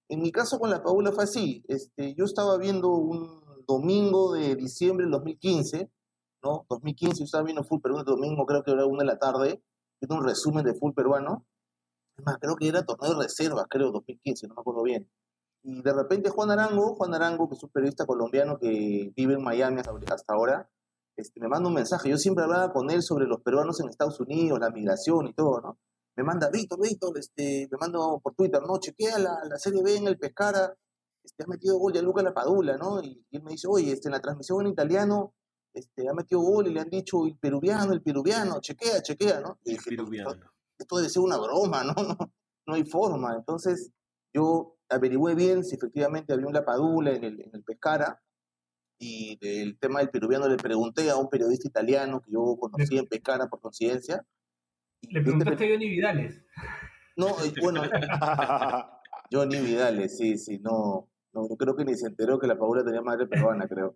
En 0.09 0.21
mi 0.21 0.31
caso 0.31 0.59
con 0.59 0.69
la 0.69 0.83
Paula 0.83 1.11
fue 1.11 1.23
así. 1.23 1.63
Este, 1.67 2.13
yo 2.15 2.25
estaba 2.25 2.57
viendo 2.57 2.89
un 2.89 3.43
domingo 3.67 4.33
de 4.33 4.55
diciembre 4.55 5.05
del 5.05 5.11
2015, 5.11 5.89
¿no? 6.43 6.65
2015 6.69 7.19
yo 7.19 7.25
estaba 7.25 7.43
viendo 7.43 7.63
Full 7.63 7.79
el 7.83 8.05
domingo, 8.05 8.45
creo 8.45 8.63
que 8.63 8.71
era 8.71 8.85
una 8.85 9.03
de 9.03 9.07
la 9.07 9.19
tarde, 9.19 9.63
viendo 10.01 10.15
un 10.17 10.27
resumen 10.27 10.65
de 10.65 10.73
Full 10.73 10.93
Peruano. 10.93 11.45
Es 12.17 12.25
más, 12.25 12.37
creo 12.39 12.55
que 12.55 12.67
era 12.67 12.85
torneo 12.85 13.15
de 13.15 13.23
reservas, 13.23 13.65
creo, 13.69 13.91
2015, 13.91 14.47
no 14.47 14.55
me 14.55 14.61
acuerdo 14.61 14.83
bien. 14.83 15.09
Y 15.63 15.81
de 15.81 15.93
repente 15.93 16.29
Juan 16.29 16.51
Arango, 16.51 16.95
Juan 16.95 17.13
Arango, 17.13 17.47
que 17.47 17.55
es 17.55 17.63
un 17.63 17.69
periodista 17.69 18.05
colombiano 18.05 18.59
que 18.59 19.13
vive 19.15 19.35
en 19.35 19.43
Miami 19.43 19.79
hasta 19.79 20.33
ahora, 20.33 20.69
este, 21.15 21.39
me 21.39 21.47
manda 21.47 21.69
un 21.69 21.75
mensaje. 21.75 22.09
Yo 22.09 22.17
siempre 22.17 22.43
hablaba 22.43 22.71
con 22.71 22.89
él 22.89 23.01
sobre 23.01 23.25
los 23.25 23.41
peruanos 23.41 23.79
en 23.79 23.89
Estados 23.89 24.19
Unidos, 24.19 24.59
la 24.59 24.69
migración 24.69 25.27
y 25.27 25.33
todo, 25.33 25.61
¿no? 25.61 25.77
Me 26.15 26.23
manda, 26.23 26.49
Víctor, 26.51 26.79
Víctor, 26.81 27.17
este, 27.17 27.67
me 27.71 27.77
manda 27.79 27.99
por 28.21 28.35
Twitter, 28.35 28.61
¿no? 28.61 28.79
Chequea 28.79 29.17
la, 29.19 29.37
la 29.49 29.57
Serie 29.57 29.81
B 29.83 29.95
en 29.97 30.07
el 30.07 30.17
Pescara, 30.19 30.73
este, 31.23 31.43
ha 31.43 31.47
metido 31.47 31.77
gol 31.77 31.93
ya 31.93 32.01
Luca 32.01 32.21
Lapadula, 32.21 32.77
¿no? 32.77 33.01
Y, 33.01 33.25
y 33.29 33.37
él 33.37 33.43
me 33.43 33.51
dice, 33.51 33.67
oye, 33.69 33.91
este, 33.91 34.09
en 34.09 34.13
la 34.13 34.19
transmisión 34.19 34.61
en 34.61 34.73
italiano, 34.73 35.33
este, 35.73 36.07
ha 36.07 36.13
metido 36.13 36.41
gol 36.41 36.67
y 36.67 36.73
le 36.73 36.81
han 36.81 36.89
dicho 36.89 37.25
el 37.25 37.37
peruviano, 37.37 37.93
el 37.93 38.03
peruviano, 38.03 38.59
chequea, 38.61 39.01
chequea, 39.01 39.39
¿no? 39.39 39.57
Y 39.63 39.71
dije, 39.71 39.95
"No, 39.95 40.03
esto, 40.31 40.51
esto 40.77 40.97
debe 40.97 41.09
ser 41.09 41.23
una 41.23 41.37
broma, 41.37 41.83
¿no? 41.83 41.93
No, 42.19 42.31
no 42.67 42.75
hay 42.75 42.85
forma. 42.85 43.35
Entonces, 43.35 43.91
yo 44.33 44.75
averigüé 44.89 45.35
bien 45.35 45.63
si 45.63 45.75
efectivamente 45.75 46.33
había 46.33 46.47
un 46.47 46.53
Lapadula 46.53 47.11
en 47.11 47.23
el, 47.23 47.41
en 47.41 47.49
el 47.53 47.63
Pescara, 47.63 48.21
y 49.03 49.37
del 49.41 49.77
tema 49.77 49.99
del 49.99 50.09
peruviano 50.09 50.47
le 50.47 50.55
pregunté 50.57 51.09
a 51.09 51.17
un 51.17 51.29
periodista 51.29 51.67
italiano 51.67 52.21
que 52.21 52.31
yo 52.31 52.55
conocí 52.59 52.97
en 52.97 53.05
Pescara 53.07 53.47
por 53.47 53.59
coincidencia. 53.59 54.25
Le 55.01 55.19
este 55.19 55.21
preguntaste 55.21 55.65
a 55.65 55.69
Johnny 55.73 55.89
Vidales. 55.89 56.41
no, 57.17 57.27
eh, 57.43 57.53
bueno, 57.61 57.81
Johnny 59.31 59.59
Vidales, 59.59 60.17
sí, 60.17 60.37
sí, 60.37 60.59
no, 60.59 61.09
no, 61.33 61.49
yo 61.49 61.55
creo 61.57 61.75
que 61.75 61.85
ni 61.85 61.95
se 61.95 62.07
enteró 62.07 62.39
que 62.39 62.47
la 62.47 62.57
Paula 62.57 62.83
tenía 62.85 63.01
madre 63.01 63.27
peruana, 63.27 63.67
creo. 63.67 63.95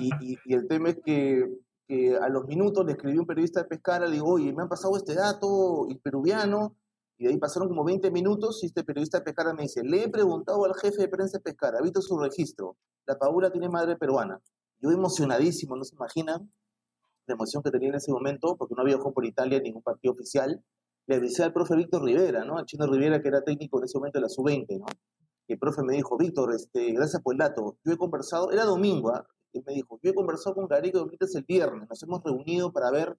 Y, 0.00 0.10
y- 0.20 0.38
y 0.44 0.54
el 0.54 0.66
tema 0.68 0.90
es 0.90 0.98
que, 1.04 1.46
que 1.86 2.16
a 2.16 2.28
los 2.28 2.44
minutos 2.46 2.84
le 2.84 2.92
escribí 2.92 3.16
a 3.16 3.20
un 3.20 3.26
periodista 3.26 3.62
de 3.62 3.68
Pescara, 3.68 4.06
le 4.06 4.12
digo, 4.14 4.32
oye, 4.32 4.52
me 4.52 4.62
han 4.62 4.68
pasado 4.68 4.96
este 4.96 5.14
dato, 5.14 5.86
y 5.88 5.94
peruviano, 5.96 6.76
y 7.18 7.24
de 7.24 7.30
ahí 7.30 7.38
pasaron 7.38 7.68
como 7.68 7.84
20 7.84 8.10
minutos, 8.12 8.62
y 8.62 8.66
este 8.66 8.84
periodista 8.84 9.24
Pescara 9.24 9.52
me 9.52 9.62
dice, 9.62 9.82
le 9.82 10.04
he 10.04 10.08
preguntado 10.08 10.64
al 10.64 10.74
jefe 10.74 11.02
de 11.02 11.08
prensa 11.08 11.40
Pescara, 11.40 11.78
ha 11.78 11.82
visto 11.82 12.00
su 12.00 12.18
registro, 12.18 12.76
la 13.06 13.18
Paula 13.18 13.50
tiene 13.50 13.68
madre 13.68 13.96
peruana. 13.96 14.40
Yo 14.80 14.90
emocionadísimo, 14.92 15.76
no 15.76 15.82
se 15.82 15.96
imaginan 15.96 16.52
la 17.26 17.34
emoción 17.34 17.62
que 17.62 17.70
tenía 17.70 17.88
en 17.88 17.96
ese 17.96 18.12
momento, 18.12 18.56
porque 18.56 18.74
no 18.76 18.82
había 18.82 18.96
jugado 18.96 19.14
por 19.14 19.26
Italia 19.26 19.60
ningún 19.60 19.82
partido 19.82 20.14
oficial, 20.14 20.62
le 21.06 21.16
avisé 21.16 21.42
al 21.42 21.52
profe 21.52 21.74
Víctor 21.74 22.04
Rivera, 22.04 22.44
¿no? 22.44 22.56
Al 22.56 22.66
chino 22.66 22.86
Rivera, 22.86 23.20
que 23.20 23.28
era 23.28 23.42
técnico 23.42 23.78
en 23.78 23.84
ese 23.84 23.98
momento 23.98 24.18
de 24.18 24.22
la 24.22 24.28
sub-20, 24.28 24.78
¿no? 24.78 24.86
Y 25.48 25.54
el 25.54 25.58
profe 25.58 25.82
me 25.82 25.94
dijo, 25.94 26.16
Víctor, 26.16 26.54
este, 26.54 26.92
gracias 26.92 27.22
por 27.22 27.34
el 27.34 27.38
dato. 27.38 27.78
Yo 27.84 27.92
he 27.92 27.96
conversado, 27.96 28.52
era 28.52 28.64
domingo, 28.64 29.10
¿ah? 29.10 29.26
Y 29.52 29.62
me 29.62 29.72
dijo, 29.72 29.98
yo 30.02 30.10
he 30.10 30.14
conversado 30.14 30.54
con 30.54 30.68
Gareca 30.68 30.98
ahorita 30.98 31.24
es 31.24 31.34
el 31.34 31.44
viernes, 31.44 31.88
nos 31.88 32.02
hemos 32.02 32.22
reunido 32.22 32.70
para 32.72 32.90
ver 32.90 33.16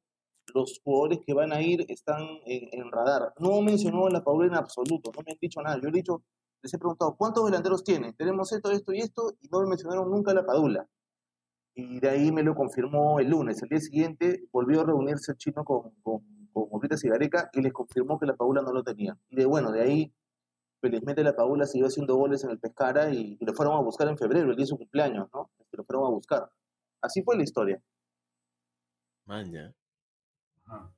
los 0.53 0.79
jugadores 0.83 1.19
que 1.25 1.33
van 1.33 1.53
a 1.53 1.61
ir, 1.61 1.85
están 1.89 2.23
en, 2.45 2.91
radar. 2.91 3.33
No 3.39 3.61
mencionó 3.61 4.07
a 4.07 4.09
la 4.09 4.23
Paula 4.23 4.47
en 4.47 4.55
absoluto, 4.55 5.11
no 5.15 5.21
me 5.25 5.31
han 5.31 5.37
dicho 5.39 5.61
nada. 5.61 5.79
Yo 5.81 5.89
he 5.89 5.91
dicho, 5.91 6.23
les 6.61 6.73
he 6.73 6.77
preguntado, 6.77 7.15
¿cuántos 7.17 7.45
delanteros 7.45 7.83
tienen? 7.83 8.13
Tenemos 8.15 8.51
esto, 8.51 8.71
esto 8.71 8.93
y 8.93 8.99
esto, 8.99 9.33
y 9.41 9.47
no 9.49 9.61
me 9.61 9.69
mencionaron 9.69 10.09
nunca 10.09 10.31
a 10.31 10.35
la 10.35 10.45
Padula. 10.45 10.87
Y 11.75 11.99
de 11.99 12.09
ahí 12.09 12.31
me 12.31 12.43
lo 12.43 12.55
confirmó 12.55 13.19
el 13.19 13.29
lunes. 13.29 13.61
El 13.61 13.69
día 13.69 13.79
siguiente 13.79 14.43
volvió 14.51 14.81
a 14.81 14.85
reunirse 14.85 15.31
el 15.31 15.37
chino 15.37 15.63
con, 15.63 15.91
con, 16.01 16.19
con 16.51 16.67
Oblitas 16.71 17.03
y 17.03 17.61
les 17.61 17.73
confirmó 17.73 18.19
que 18.19 18.25
la 18.25 18.35
Paula 18.35 18.61
no 18.61 18.73
lo 18.73 18.83
tenía. 18.83 19.17
Y 19.29 19.37
de 19.37 19.45
bueno, 19.45 19.71
de 19.71 19.81
ahí 19.81 20.13
felizmente 20.81 21.23
la 21.23 21.35
Paula 21.35 21.65
siguió 21.65 21.87
haciendo 21.87 22.15
goles 22.15 22.43
en 22.43 22.51
el 22.51 22.59
Pescara 22.59 23.11
y, 23.11 23.37
lo 23.41 23.53
fueron 23.53 23.75
a 23.75 23.81
buscar 23.81 24.07
en 24.07 24.17
febrero, 24.17 24.49
el 24.49 24.55
día 24.55 24.63
de 24.63 24.67
su 24.67 24.77
cumpleaños, 24.77 25.27
¿no? 25.33 25.51
Este, 25.59 25.77
Lo 25.77 25.83
fueron 25.83 26.05
a 26.05 26.09
buscar. 26.09 26.49
Así 27.01 27.21
fue 27.23 27.37
la 27.37 27.43
historia. 27.43 27.81
Maña. 29.25 29.73
Ajá. 30.69 30.89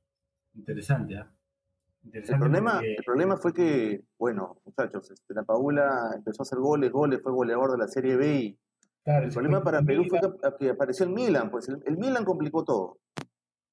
Interesante, 0.55 1.17
¿ah? 1.17 1.31
El 2.03 2.07
Interesante 2.07 2.39
problema, 2.39 2.71
porque- 2.73 2.95
el 2.95 3.03
problema 3.03 3.37
fue 3.37 3.53
que, 3.53 4.01
bueno, 4.17 4.57
muchachos, 4.65 5.11
este, 5.11 5.33
la 5.33 5.43
Paula 5.43 6.11
empezó 6.15 6.41
a 6.41 6.43
hacer 6.43 6.59
goles, 6.59 6.91
goles, 6.91 7.21
fue 7.21 7.31
goleador 7.31 7.71
de 7.71 7.77
la 7.77 7.87
Serie 7.87 8.15
B 8.17 8.35
y 8.35 8.59
claro, 9.03 9.25
el 9.27 9.31
problema 9.31 9.63
para 9.63 9.81
Perú 9.81 10.03
Milan, 10.03 10.19
fue 10.39 10.57
que, 10.57 10.69
apareció 10.71 11.05
el 11.05 11.11
Milan, 11.11 11.49
pues 11.51 11.69
el, 11.69 11.81
el 11.85 11.97
Milan 11.97 12.25
complicó 12.25 12.63
todo. 12.63 12.97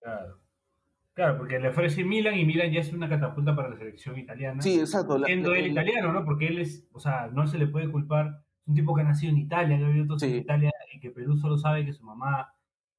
Claro. 0.01 0.39
Claro, 1.15 1.37
porque 1.39 1.59
le 1.59 1.71
ofrece 1.71 2.05
Milan 2.05 2.35
y 2.39 2.45
Milan 2.45 2.71
ya 2.71 2.81
es 2.81 2.93
una 2.93 3.09
catapulta 3.09 3.57
para 3.57 3.71
la 3.71 3.77
selección 3.77 4.17
italiana. 4.19 4.63
Sí, 4.63 4.79
exacto. 4.79 5.19
la- 5.19 5.27
Siendo 5.27 5.53
él 5.53 5.65
el- 5.65 5.73
italiano, 5.73 6.13
¿no? 6.13 6.25
Porque 6.25 6.47
él 6.47 6.59
es, 6.59 6.87
o 6.93 7.01
sea, 7.01 7.27
no 7.33 7.47
se 7.49 7.59
le 7.59 7.67
puede 7.67 7.91
culpar. 7.91 8.45
Es 8.63 8.69
un 8.69 8.75
tipo 8.75 8.95
que 8.95 9.01
ha 9.01 9.05
nacido 9.05 9.33
en 9.33 9.39
Italia, 9.39 9.77
que 9.79 9.85
ha 9.85 9.89
vivido 9.89 10.15
vida 10.17 10.27
en 10.27 10.35
Italia 10.37 10.71
y 10.95 11.01
que 11.01 11.11
Perú 11.11 11.37
solo 11.39 11.57
sabe 11.57 11.85
que 11.85 11.93
su 11.93 12.05
mamá, 12.05 12.53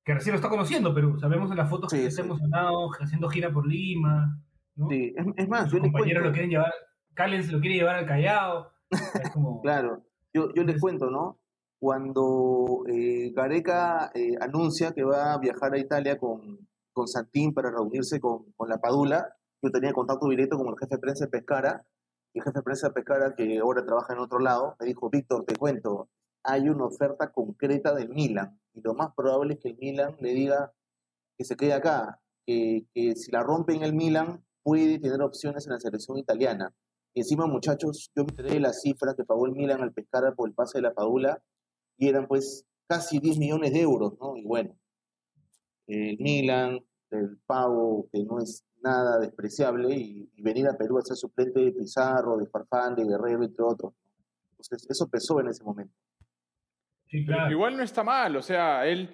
que 0.09 0.15
recién 0.15 0.33
lo 0.33 0.37
está 0.37 0.49
conociendo 0.49 0.91
Perú. 0.91 1.19
Sabemos 1.19 1.51
en 1.51 1.57
las 1.57 1.69
fotos 1.69 1.93
que 1.93 2.07
está 2.07 2.23
emocionado, 2.23 2.89
haciendo 2.99 3.29
gira 3.29 3.51
por 3.51 3.67
Lima. 3.67 4.41
¿no? 4.75 4.89
Sí, 4.89 5.13
es, 5.15 5.23
es 5.37 5.47
más, 5.47 5.69
Sus 5.69 5.73
yo 5.73 5.81
compañeros 5.81 6.25
lo 6.25 6.31
quieren 6.31 6.49
llevar, 6.49 6.73
Calen 7.13 7.43
se 7.43 7.51
lo 7.51 7.59
quiere 7.59 7.75
llevar 7.75 7.95
al 7.97 8.07
Callao. 8.07 8.71
Es 8.89 9.29
como, 9.29 9.61
Claro, 9.61 10.01
yo, 10.33 10.51
yo 10.55 10.63
les 10.63 10.81
cuento, 10.81 11.11
¿no? 11.11 11.37
Cuando 11.77 12.85
eh, 12.87 13.31
Gareca 13.35 14.09
eh, 14.15 14.33
anuncia 14.41 14.93
que 14.93 15.03
va 15.03 15.33
a 15.33 15.37
viajar 15.37 15.75
a 15.75 15.77
Italia 15.77 16.17
con, 16.17 16.57
con 16.91 17.07
Santín 17.07 17.53
para 17.53 17.69
reunirse 17.69 18.19
con, 18.19 18.51
con 18.53 18.67
la 18.67 18.79
Padula, 18.79 19.35
yo 19.61 19.69
tenía 19.69 19.93
contacto 19.93 20.27
directo 20.27 20.57
con 20.57 20.69
el 20.69 20.79
jefe 20.79 20.95
de 20.95 21.01
prensa 21.01 21.25
de 21.25 21.29
Pescara, 21.31 21.85
y 22.33 22.39
el 22.39 22.45
jefe 22.45 22.57
de 22.57 22.63
prensa 22.63 22.87
de 22.87 22.93
Pescara, 22.95 23.35
que 23.35 23.59
ahora 23.59 23.85
trabaja 23.85 24.13
en 24.13 24.19
otro 24.21 24.39
lado, 24.39 24.75
me 24.79 24.87
dijo, 24.87 25.07
Víctor, 25.11 25.45
te 25.45 25.55
cuento, 25.55 26.09
hay 26.43 26.69
una 26.69 26.85
oferta 26.85 27.31
concreta 27.31 27.93
del 27.93 28.09
Milan, 28.09 28.59
y 28.73 28.81
lo 28.81 28.93
más 28.93 29.13
probable 29.15 29.55
es 29.55 29.59
que 29.59 29.69
el 29.69 29.77
Milan 29.77 30.15
le 30.19 30.33
diga 30.33 30.73
que 31.37 31.45
se 31.45 31.55
quede 31.55 31.73
acá, 31.73 32.19
que, 32.45 32.85
si 33.15 33.31
la 33.31 33.43
rompe 33.43 33.73
en 33.73 33.83
el 33.83 33.93
Milan, 33.93 34.43
puede 34.63 34.99
tener 34.99 35.21
opciones 35.21 35.65
en 35.65 35.73
la 35.73 35.79
selección 35.79 36.17
italiana. 36.17 36.73
Y 37.13 37.21
encima, 37.21 37.47
muchachos, 37.47 38.11
yo 38.15 38.23
me 38.23 38.31
enteré 38.31 38.59
las 38.59 38.81
cifras 38.81 39.15
que 39.15 39.23
pagó 39.23 39.45
el 39.45 39.53
Milan 39.53 39.81
al 39.81 39.93
Pescara 39.93 40.33
por 40.33 40.49
el 40.49 40.55
pase 40.55 40.79
de 40.79 40.83
la 40.83 40.93
Padula 40.93 41.41
y 41.97 42.07
eran 42.07 42.27
pues 42.27 42.65
casi 42.87 43.19
10 43.19 43.37
millones 43.37 43.73
de 43.73 43.81
euros, 43.81 44.13
¿no? 44.19 44.35
Y 44.35 44.43
bueno, 44.43 44.75
el 45.87 46.17
Milan, 46.19 46.79
el 47.11 47.37
pago 47.45 48.07
que 48.11 48.23
no 48.23 48.39
es 48.39 48.63
nada 48.81 49.19
despreciable 49.19 49.95
y, 49.95 50.31
y 50.35 50.41
venir 50.41 50.67
a 50.67 50.77
Perú 50.77 50.97
a 50.97 51.01
ser 51.01 51.17
suplente 51.17 51.59
de 51.59 51.71
Pizarro, 51.71 52.37
de 52.37 52.47
Farfán, 52.47 52.95
de 52.95 53.05
Guerrero, 53.05 53.43
entre 53.43 53.63
otros. 53.63 53.93
Entonces, 54.51 54.89
eso 54.89 55.07
pesó 55.07 55.39
en 55.39 55.47
ese 55.47 55.63
momento. 55.63 55.93
Sí, 57.09 57.23
Pero 57.25 57.37
claro. 57.37 57.51
igual 57.51 57.77
no 57.77 57.83
está 57.83 58.03
mal, 58.03 58.35
o 58.35 58.41
sea, 58.41 58.85
él, 58.85 59.13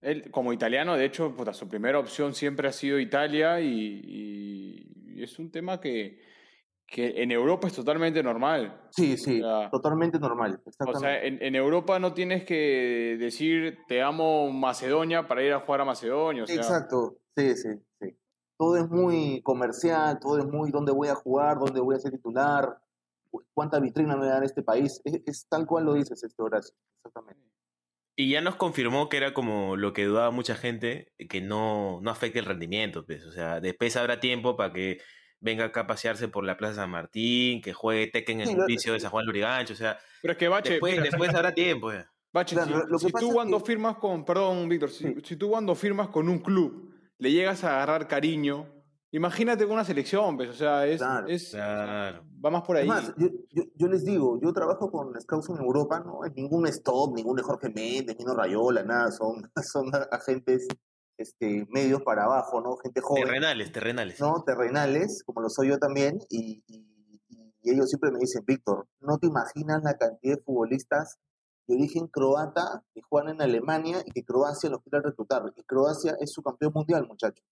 él 0.00 0.30
como 0.30 0.52
italiano, 0.52 0.96
de 0.96 1.04
hecho, 1.04 1.34
puta, 1.36 1.52
su 1.52 1.68
primera 1.68 1.98
opción 1.98 2.34
siempre 2.34 2.68
ha 2.68 2.72
sido 2.72 2.98
Italia 2.98 3.60
y, 3.60 4.90
y 5.14 5.22
es 5.22 5.38
un 5.38 5.50
tema 5.50 5.80
que, 5.80 6.20
que 6.90 7.22
en 7.22 7.30
Europa 7.30 7.68
es 7.68 7.74
totalmente 7.74 8.22
normal. 8.22 8.88
Sí, 8.90 9.16
sí, 9.16 9.40
O 9.40 9.60
sea, 9.60 9.70
totalmente 9.70 10.18
normal. 10.18 10.60
O 10.64 10.94
sea, 10.98 11.22
en, 11.22 11.40
en 11.40 11.54
Europa 11.54 12.00
no 12.00 12.12
tienes 12.12 12.44
que 12.44 13.16
decir 13.18 13.78
te 13.86 14.02
amo 14.02 14.50
Macedonia 14.50 15.28
para 15.28 15.44
ir 15.44 15.52
a 15.52 15.60
jugar 15.60 15.82
a 15.82 15.84
Macedonia. 15.84 16.42
O 16.42 16.46
sea, 16.46 16.56
Exacto, 16.56 17.18
sí, 17.36 17.54
sí, 17.56 17.68
sí. 18.00 18.16
Todo 18.58 18.76
es 18.76 18.88
muy 18.90 19.40
comercial, 19.42 20.18
todo 20.20 20.38
es 20.38 20.46
muy 20.46 20.72
dónde 20.72 20.92
voy 20.92 21.08
a 21.08 21.14
jugar, 21.14 21.58
dónde 21.60 21.80
voy 21.80 21.94
a 21.94 22.00
ser 22.00 22.10
titular, 22.10 22.76
cuánta 23.54 23.78
vitrina 23.80 24.16
me 24.16 24.26
da 24.26 24.38
en 24.38 24.44
este 24.44 24.62
país. 24.62 25.00
Es, 25.04 25.20
es 25.26 25.46
tal 25.48 25.66
cual 25.66 25.84
lo 25.84 25.94
dices, 25.94 26.22
este 26.22 26.42
Horacio. 26.42 26.74
Exactamente. 27.04 27.42
Y 28.16 28.30
ya 28.30 28.40
nos 28.40 28.56
confirmó 28.56 29.08
que 29.08 29.16
era 29.16 29.32
como 29.32 29.76
lo 29.76 29.92
que 29.92 30.04
dudaba 30.04 30.30
mucha 30.30 30.54
gente, 30.54 31.12
que 31.28 31.40
no, 31.40 32.00
no 32.02 32.10
afecte 32.10 32.38
el 32.38 32.44
rendimiento. 32.44 33.06
Pues. 33.06 33.24
O 33.24 33.32
sea, 33.32 33.60
después 33.60 33.96
habrá 33.96 34.20
tiempo 34.20 34.56
para 34.56 34.72
que 34.72 34.98
venga 35.40 35.64
acá 35.66 35.80
a 35.82 35.86
pasearse 35.86 36.28
por 36.28 36.44
la 36.44 36.58
Plaza 36.58 36.74
San 36.82 36.90
Martín, 36.90 37.62
que 37.62 37.72
juegue 37.72 38.08
Tekken 38.08 38.42
en 38.42 38.46
Sí, 38.48 38.52
el 38.54 38.66
vicio 38.66 38.92
de 38.92 39.00
San 39.00 39.10
Juan 39.10 39.24
Lurigancho. 39.24 39.72
O 39.72 39.76
sea, 39.76 39.98
Pero 40.20 40.32
es 40.32 40.38
que 40.38 40.48
Bache, 40.48 40.70
después, 40.72 40.92
mira, 40.92 41.04
después 41.04 41.34
habrá 41.34 41.54
tiempo. 41.54 41.92
ya. 41.92 42.10
Bache, 42.32 42.54
Claro, 42.56 42.68
si, 42.70 42.74
lo- 42.78 42.86
lo 42.86 42.98
que 42.98 43.06
si 43.06 43.12
pasa 43.12 43.26
tú 43.26 43.32
cuando 43.32 43.58
que- 43.58 43.64
firmas 43.66 43.96
con, 43.96 44.24
perdón, 44.24 44.68
Víctor, 44.68 44.90
si, 44.90 45.04
Sí. 45.04 45.14
si 45.24 45.36
tú 45.36 45.48
cuando 45.48 45.74
firmas 45.74 46.08
con 46.08 46.28
un 46.28 46.40
club 46.40 46.94
le 47.18 47.32
llegas 47.32 47.64
a 47.64 47.76
agarrar 47.76 48.06
cariño, 48.06 48.66
imagínate 49.12 49.64
con 49.64 49.74
una 49.74 49.84
selección, 49.84 50.36
pues, 50.36 50.50
o 50.50 50.52
sea, 50.54 50.86
es, 50.86 50.98
Claro. 50.98 51.26
es- 51.28 51.50
Claro. 51.50 52.24
va 52.44 52.50
más 52.50 52.62
por 52.62 52.76
ahí. 52.76 52.88
Yo, 53.16 53.28
yo, 53.50 53.62
yo 53.74 53.88
les 53.88 54.04
digo, 54.04 54.38
yo 54.40 54.52
trabajo 54.52 54.90
con 54.90 55.18
scouts 55.20 55.50
en 55.50 55.56
Europa, 55.58 56.00
no 56.00 56.24
es 56.24 56.34
ningún 56.34 56.66
stop, 56.68 57.14
ningún 57.14 57.38
Jorge 57.42 57.68
Méndez, 57.68 58.16
Nino 58.18 58.34
Rayola, 58.34 58.82
nada, 58.84 59.10
son, 59.10 59.50
son 59.64 59.90
agentes 60.10 60.66
este, 61.18 61.66
medios 61.70 62.02
para 62.02 62.24
abajo, 62.24 62.60
¿no? 62.60 62.76
Gente 62.78 63.00
joven. 63.02 63.24
Terrenales, 63.24 63.72
terrenales. 63.72 64.20
¿no? 64.20 64.42
terrenales, 64.44 65.22
como 65.24 65.42
lo 65.42 65.50
soy 65.50 65.68
yo 65.68 65.78
también, 65.78 66.18
y, 66.30 66.62
y- 66.66 66.86
y 67.62 67.70
ellos 67.72 67.90
siempre 67.90 68.10
me 68.10 68.18
dicen, 68.20 68.42
Víctor, 68.46 68.86
no 69.00 69.18
te 69.18 69.26
imaginas 69.26 69.82
la 69.82 69.92
cantidad 69.98 70.36
de 70.36 70.42
futbolistas 70.42 71.18
de 71.66 71.74
origen 71.74 72.06
croata 72.06 72.82
que 72.94 73.02
juegan 73.02 73.34
en 73.34 73.42
Alemania 73.42 73.98
y 74.06 74.10
que 74.12 74.24
Croacia 74.24 74.70
los 74.70 74.80
quiere 74.82 75.02
reclutar. 75.04 75.42
Y 75.54 75.62
Croacia 75.64 76.16
es 76.20 76.32
su 76.32 76.42
campeón 76.42 76.72
mundial, 76.74 77.06
muchachos. 77.06 77.44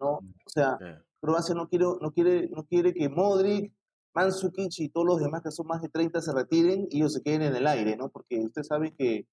¿No? 0.00 0.12
O 0.16 0.48
sea. 0.48 0.76
Croacia 1.22 1.54
no 1.54 1.68
quiere, 1.68 1.84
no 2.00 2.12
quiere, 2.12 2.48
no 2.48 2.64
quiere 2.64 2.94
que 2.94 3.08
Modric, 3.10 3.74
Mandzukic 4.14 4.72
y 4.78 4.88
todos 4.88 5.06
los 5.06 5.20
demás 5.20 5.42
que 5.42 5.50
son 5.50 5.66
más 5.66 5.82
de 5.82 5.88
30 5.90 6.20
se 6.22 6.32
retiren 6.32 6.86
y 6.90 6.98
ellos 6.98 7.12
se 7.12 7.22
queden 7.22 7.42
en 7.42 7.54
el 7.54 7.66
aire, 7.66 7.94
¿no? 7.96 8.08
Porque 8.08 8.40
usted 8.40 8.62
sabe 8.62 8.94
que 8.96 9.26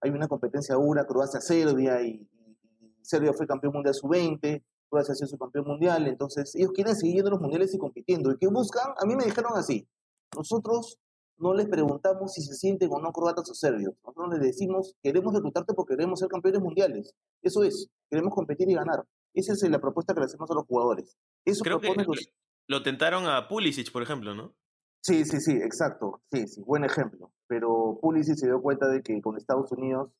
hay 0.00 0.10
una 0.10 0.28
competencia 0.28 0.74
dura, 0.76 1.04
Croacia-Serbia 1.06 2.00
y, 2.02 2.08
y- 2.08 2.86
y 2.86 3.04
Serbia 3.04 3.32
fue 3.34 3.46
campeón 3.46 3.74
mundial 3.74 3.94
sub-20, 3.94 4.64
Croacia 4.88 5.12
ha 5.12 5.14
sido 5.14 5.28
su 5.28 5.36
campeón 5.36 5.66
mundial, 5.66 6.06
entonces 6.08 6.54
ellos 6.54 6.72
quieren 6.72 6.96
seguir 6.96 7.16
yendo 7.16 7.28
a 7.28 7.32
los 7.32 7.40
mundiales 7.40 7.74
y 7.74 7.78
compitiendo. 7.78 8.32
¿Y 8.32 8.38
qué 8.38 8.48
buscan? 8.48 8.92
A 8.98 9.04
mí 9.04 9.14
me 9.14 9.24
dijeron 9.24 9.52
así, 9.56 9.86
nosotros 10.34 10.98
no 11.38 11.52
les 11.52 11.68
preguntamos 11.68 12.32
si 12.32 12.40
se 12.42 12.54
sienten 12.54 12.88
o 12.92 12.98
no 12.98 13.12
croatas 13.12 13.50
o 13.50 13.54
serbios, 13.54 13.92
nosotros 14.02 14.30
les 14.32 14.40
decimos, 14.40 14.94
queremos 15.02 15.34
reclutarte 15.34 15.74
porque 15.74 15.96
queremos 15.96 16.18
ser 16.18 16.28
campeones 16.30 16.62
mundiales. 16.62 17.14
Eso 17.42 17.62
es, 17.62 17.88
queremos 18.08 18.34
competir 18.34 18.70
y 18.70 18.74
ganar. 18.74 19.04
Esa 19.36 19.52
es 19.52 19.62
la 19.70 19.78
propuesta 19.80 20.14
que 20.14 20.20
le 20.20 20.26
hacemos 20.26 20.50
a 20.50 20.54
los 20.54 20.64
jugadores. 20.66 21.16
Eso 21.44 21.62
Creo 21.62 21.78
que 21.78 21.94
los- 21.94 22.32
lo 22.68 22.82
tentaron 22.82 23.26
a 23.26 23.46
Pulisic, 23.48 23.92
por 23.92 24.02
ejemplo, 24.02 24.34
¿no? 24.34 24.54
Sí, 25.02 25.24
sí, 25.24 25.40
sí, 25.40 25.52
exacto. 25.52 26.22
Sí, 26.32 26.48
sí, 26.48 26.62
buen 26.62 26.84
ejemplo. 26.84 27.32
Pero 27.46 27.98
Pulisic 28.02 28.34
se 28.36 28.46
dio 28.46 28.60
cuenta 28.60 28.88
de 28.88 29.02
que 29.02 29.20
con 29.22 29.36
Estados 29.36 29.70
Unidos 29.72 30.10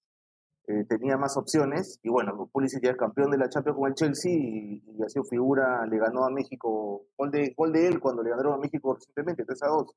eh, 0.68 0.84
tenía 0.88 1.16
más 1.16 1.36
opciones. 1.36 1.98
Y 2.02 2.08
bueno, 2.08 2.48
Pulisic 2.52 2.82
ya 2.82 2.90
es 2.90 2.96
campeón 2.96 3.30
de 3.30 3.38
la 3.38 3.48
Champions 3.48 3.78
con 3.78 3.88
el 3.88 3.94
Chelsea 3.94 4.32
y, 4.32 4.82
y 4.86 5.02
ha 5.02 5.08
sido 5.08 5.24
figura, 5.24 5.84
le 5.86 5.98
ganó 5.98 6.24
a 6.24 6.30
México, 6.30 7.06
gol 7.16 7.30
de, 7.30 7.54
gol 7.56 7.72
de 7.72 7.88
él 7.88 8.00
cuando 8.00 8.22
le 8.22 8.30
ganaron 8.30 8.54
a 8.54 8.58
México 8.58 8.94
recientemente, 8.94 9.44
3 9.44 9.62
a 9.62 9.68
2. 9.68 9.92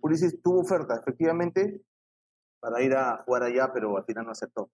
Pulisic 0.00 0.40
tuvo 0.42 0.60
oferta, 0.60 0.94
efectivamente, 0.96 1.82
para 2.60 2.82
ir 2.82 2.94
a 2.94 3.22
jugar 3.24 3.42
allá, 3.44 3.70
pero 3.72 3.96
al 3.96 4.04
final 4.04 4.26
no 4.26 4.30
aceptó. 4.32 4.70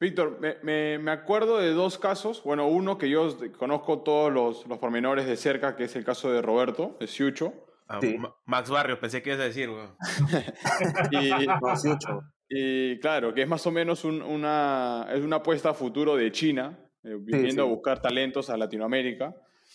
Víctor, 0.00 0.38
me, 0.40 0.56
me- 0.62 0.98
me 0.98 1.10
acuerdo 1.10 1.58
de 1.58 1.72
dos 1.72 1.98
casos. 1.98 2.42
Bueno, 2.44 2.68
uno 2.68 2.98
que 2.98 3.08
yo 3.10 3.36
conozco 3.58 4.00
todos 4.00 4.32
los, 4.32 4.66
los 4.66 4.78
pormenores 4.78 5.26
de 5.26 5.36
cerca, 5.36 5.74
que 5.76 5.84
es 5.84 5.96
el 5.96 6.04
caso 6.04 6.30
de 6.30 6.40
Roberto, 6.42 6.96
de 7.00 7.06
Siucho. 7.08 7.52
Ah, 7.88 7.98
Sí. 8.00 8.16
Max 8.44 8.70
Barrios, 8.70 8.98
pensé 8.98 9.22
que 9.22 9.30
ibas 9.30 9.40
a 9.40 9.44
decir, 9.44 9.70
weón. 9.70 9.96
Y, 11.10 11.46
No, 11.46 12.22
y 12.50 12.98
claro, 13.00 13.34
que 13.34 13.42
es 13.42 13.48
más 13.48 13.66
o 13.66 13.70
menos 13.70 14.04
un- 14.04 14.22
una, 14.22 15.06
es 15.12 15.22
una 15.22 15.36
apuesta 15.36 15.70
a 15.70 15.74
futuro 15.74 16.16
de 16.16 16.30
China, 16.32 16.78
eh, 17.02 17.16
viniendo 17.18 17.62
sí. 17.64 17.68
a 17.68 17.72
buscar 17.72 18.00
talentos 18.00 18.48
a 18.50 18.56
Latinoamérica. 18.56 19.34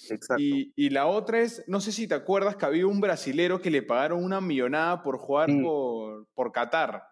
Exacto. 0.09 0.41
Y, 0.41 0.73
y 0.75 0.89
la 0.89 1.05
otra 1.05 1.39
es, 1.41 1.63
no 1.67 1.79
sé 1.79 1.91
si 1.91 2.07
te 2.07 2.15
acuerdas 2.15 2.55
que 2.55 2.65
había 2.65 2.87
un 2.87 2.99
brasilero 2.99 3.61
que 3.61 3.69
le 3.69 3.83
pagaron 3.83 4.23
una 4.23 4.41
millonada 4.41 5.03
por 5.03 5.17
jugar 5.17 5.49
Sí. 5.51 5.61
por, 5.61 6.25
por 6.33 6.51
Qatar. 6.51 7.03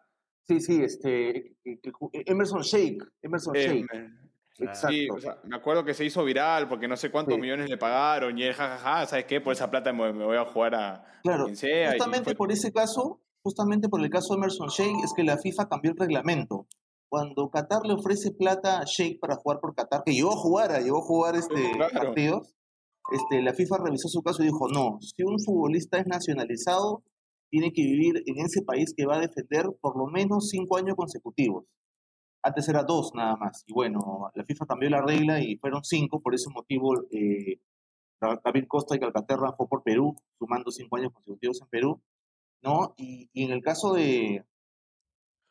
Sí, 0.48 0.60
sí, 0.60 0.84
este, 0.84 1.56
ju- 1.64 2.10
Emerson 2.14 2.62
Shake, 2.62 3.04
Emerson 3.22 3.56
Eh, 3.56 3.60
Shake, 3.68 3.86
exacto. 4.60 4.88
Sí, 4.90 5.08
o 5.10 5.20
sea, 5.20 5.38
me 5.46 5.56
acuerdo 5.56 5.86
que 5.86 5.94
se 5.94 6.04
hizo 6.06 6.24
viral 6.24 6.68
porque 6.68 6.88
no 6.88 6.98
sé 6.98 7.10
cuántos 7.12 7.36
Sí. 7.36 7.42
millones 7.42 7.70
le 7.70 7.78
pagaron 7.78 8.38
y 8.38 8.44
él, 8.44 8.54
jajaja, 8.54 9.06
¿sabes 9.08 9.26
qué? 9.26 9.40
Por 9.42 9.54
esa 9.54 9.70
plata 9.72 9.94
me, 9.94 10.12
voy 10.12 10.38
a 10.38 10.46
jugar 10.46 10.76
a, 10.76 10.94
a 10.96 11.22
Claro, 11.24 11.46
quien 11.46 11.56
sea. 11.56 11.92
justamente 11.92 12.26
fue- 12.32 12.36
por 12.36 12.52
ese 12.52 12.72
caso, 12.74 13.22
justamente 13.44 13.88
por 13.90 14.02
el 14.02 14.10
caso 14.10 14.34
de 14.34 14.38
Emerson 14.40 14.68
Sheikh, 14.70 15.04
es 15.04 15.14
que 15.16 15.24
la 15.24 15.38
FIFA 15.38 15.70
cambió 15.70 15.92
el 15.92 15.98
reglamento. 15.98 16.68
Cuando 17.10 17.50
Qatar 17.50 17.82
le 17.86 17.94
ofrece 17.94 18.32
plata 18.32 18.80
a 18.80 18.86
Sheikh 18.86 19.20
para 19.20 19.36
jugar 19.36 19.60
por 19.60 19.76
Qatar, 19.76 20.04
que 20.06 20.14
llegó 20.14 20.32
a 20.34 20.38
jugar, 20.38 20.72
ah, 20.72 20.80
llegó 20.80 21.00
a 21.00 21.02
jugar 21.06 21.36
este, 21.36 21.72
claro. 21.74 21.94
partidos, 21.94 22.56
este, 23.12 23.42
la 23.42 23.54
FIFA 23.54 23.78
revisó 23.84 24.08
su 24.08 24.22
caso 24.22 24.42
y 24.44 24.46
dijo, 24.46 24.68
no, 24.70 24.98
si 25.02 25.24
un 25.24 25.38
futbolista 25.44 25.98
es 26.00 26.08
nacionalizado, 26.08 27.04
tiene 27.52 27.74
que 27.74 27.84
vivir 27.84 28.24
en 28.26 28.40
ese 28.40 28.64
país 28.64 28.94
que 28.96 29.06
va 29.06 29.18
a 29.18 29.20
defender 29.20 29.68
por 29.82 29.98
lo 29.98 30.08
menos 30.08 30.50
cinco 30.50 30.78
años 30.78 30.96
consecutivos. 30.96 31.66
Antes 32.44 32.68
era 32.70 32.84
dos 32.84 33.12
nada 33.14 33.36
más. 33.36 33.64
Y 33.68 33.74
bueno, 33.74 34.32
la 34.34 34.46
FIFA 34.46 34.66
cambió 34.66 34.90
la 34.90 35.02
regla 35.02 35.44
y 35.44 35.58
fueron 35.58 35.84
cinco, 35.84 36.22
por 36.22 36.34
ese 36.34 36.50
motivo 36.50 36.96
eh, 37.12 37.60
David 38.20 38.66
Costa 38.68 38.96
y 38.96 39.00
Calcaterra 39.00 39.54
fue 39.56 39.68
por 39.68 39.84
Perú, 39.84 40.16
sumando 40.40 40.72
cinco 40.72 40.98
años 40.98 41.12
consecutivos 41.14 41.62
en 41.62 41.68
Perú, 41.68 42.02
¿no? 42.64 42.94
Y, 42.98 43.30
y 43.34 43.44
en 43.44 43.52
el 43.52 43.62
caso 43.62 43.94
de 43.94 44.46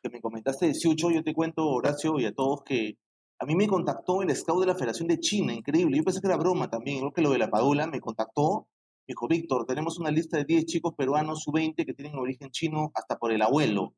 que 0.03 0.09
me 0.09 0.21
comentaste 0.21 0.67
de 0.67 0.73
Siucho, 0.73 1.11
yo 1.11 1.23
te 1.23 1.33
cuento, 1.33 1.69
Horacio, 1.69 2.19
y 2.19 2.25
a 2.25 2.33
todos 2.33 2.63
que 2.63 2.97
a 3.39 3.45
mí 3.45 3.55
me 3.55 3.67
contactó 3.67 4.21
el 4.21 4.35
scout 4.35 4.61
de 4.61 4.67
la 4.67 4.75
Federación 4.75 5.07
de 5.07 5.19
China, 5.19 5.53
increíble. 5.53 5.97
Yo 5.97 6.03
pensé 6.03 6.21
que 6.21 6.27
era 6.27 6.37
broma 6.37 6.69
también, 6.69 6.97
igual 6.97 7.13
que 7.13 7.21
lo 7.21 7.31
de 7.31 7.37
la 7.37 7.49
Padula, 7.49 7.87
me 7.87 7.99
contactó, 7.99 8.67
dijo, 9.07 9.27
Víctor, 9.27 9.65
tenemos 9.65 9.99
una 9.99 10.11
lista 10.11 10.37
de 10.37 10.45
10 10.45 10.65
chicos 10.65 10.93
peruanos 10.97 11.43
sub-20 11.43 11.85
que 11.85 11.93
tienen 11.93 12.15
origen 12.15 12.49
chino 12.51 12.91
hasta 12.95 13.17
por 13.17 13.31
el 13.31 13.41
abuelo. 13.41 13.93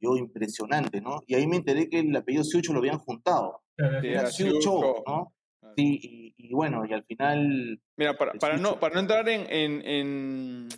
Yo, 0.00 0.16
impresionante, 0.16 1.00
¿no? 1.00 1.22
Y 1.26 1.34
ahí 1.34 1.46
me 1.46 1.56
enteré 1.56 1.88
que 1.88 2.00
el 2.00 2.14
apellido 2.14 2.44
Siucho 2.44 2.72
lo 2.72 2.78
habían 2.78 2.98
juntado. 2.98 3.62
Era 3.76 4.26
Siucho. 4.26 5.02
¿no? 5.06 5.34
Sí, 5.76 5.98
y, 6.02 6.34
y 6.36 6.54
bueno, 6.54 6.84
y 6.86 6.92
al 6.92 7.04
final 7.04 7.80
Mira, 7.96 8.16
para, 8.16 8.32
para 8.34 8.56
no, 8.56 8.78
para 8.78 8.94
no 8.94 9.00
entrar 9.00 9.28
en, 9.28 9.40
en, 9.50 9.86
en, 9.86 10.68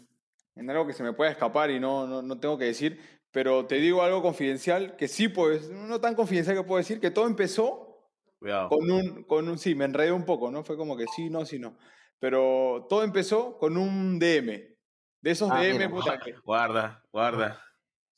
en 0.57 0.71
algo 0.71 0.87
que 0.87 0.93
se 0.95 1.03
me 1.03 1.13
pueda 1.13 1.31
escapar 1.31 1.71
y 1.71 1.79
no, 1.79 2.07
no, 2.07 2.23
no 2.23 2.39
tengo 2.41 2.57
que 2.59 2.65
decir, 2.67 2.99
pero 3.31 3.67
te 3.67 3.77
digo 3.77 4.03
algo 4.03 4.23
confidencial 4.23 4.97
que 4.97 5.07
sí 5.09 5.29
puedes, 5.29 5.71
no 5.71 6.01
tan 6.01 6.15
confidencial 6.15 6.57
que 6.57 6.65
puedo 6.65 6.79
decir, 6.79 7.01
que 7.01 7.11
todo 7.11 7.27
empezó 7.27 8.11
Cuidado. 8.39 8.69
con 8.71 8.91
un, 8.91 9.25
con 9.25 9.49
un, 9.49 9.59
sí, 9.59 9.75
me 9.75 9.85
enredé 9.85 10.13
un 10.13 10.25
poco, 10.25 10.51
¿no? 10.51 10.65
Fue 10.65 10.77
como 10.77 10.97
que 10.97 11.07
sí, 11.15 11.31
no, 11.31 11.45
sí, 11.45 11.59
no. 11.59 11.77
Pero 12.21 12.87
todo 12.89 13.03
empezó 13.03 13.57
con 13.59 13.77
un 13.77 14.19
DM. 14.19 14.77
De 15.23 15.31
esos 15.31 15.51
Ah, 15.51 15.61
DM, 15.61 15.73
mira. 15.79 15.91
puta, 15.91 16.19
que 16.19 16.33
Guarda, 16.45 17.03
guarda. 17.13 17.61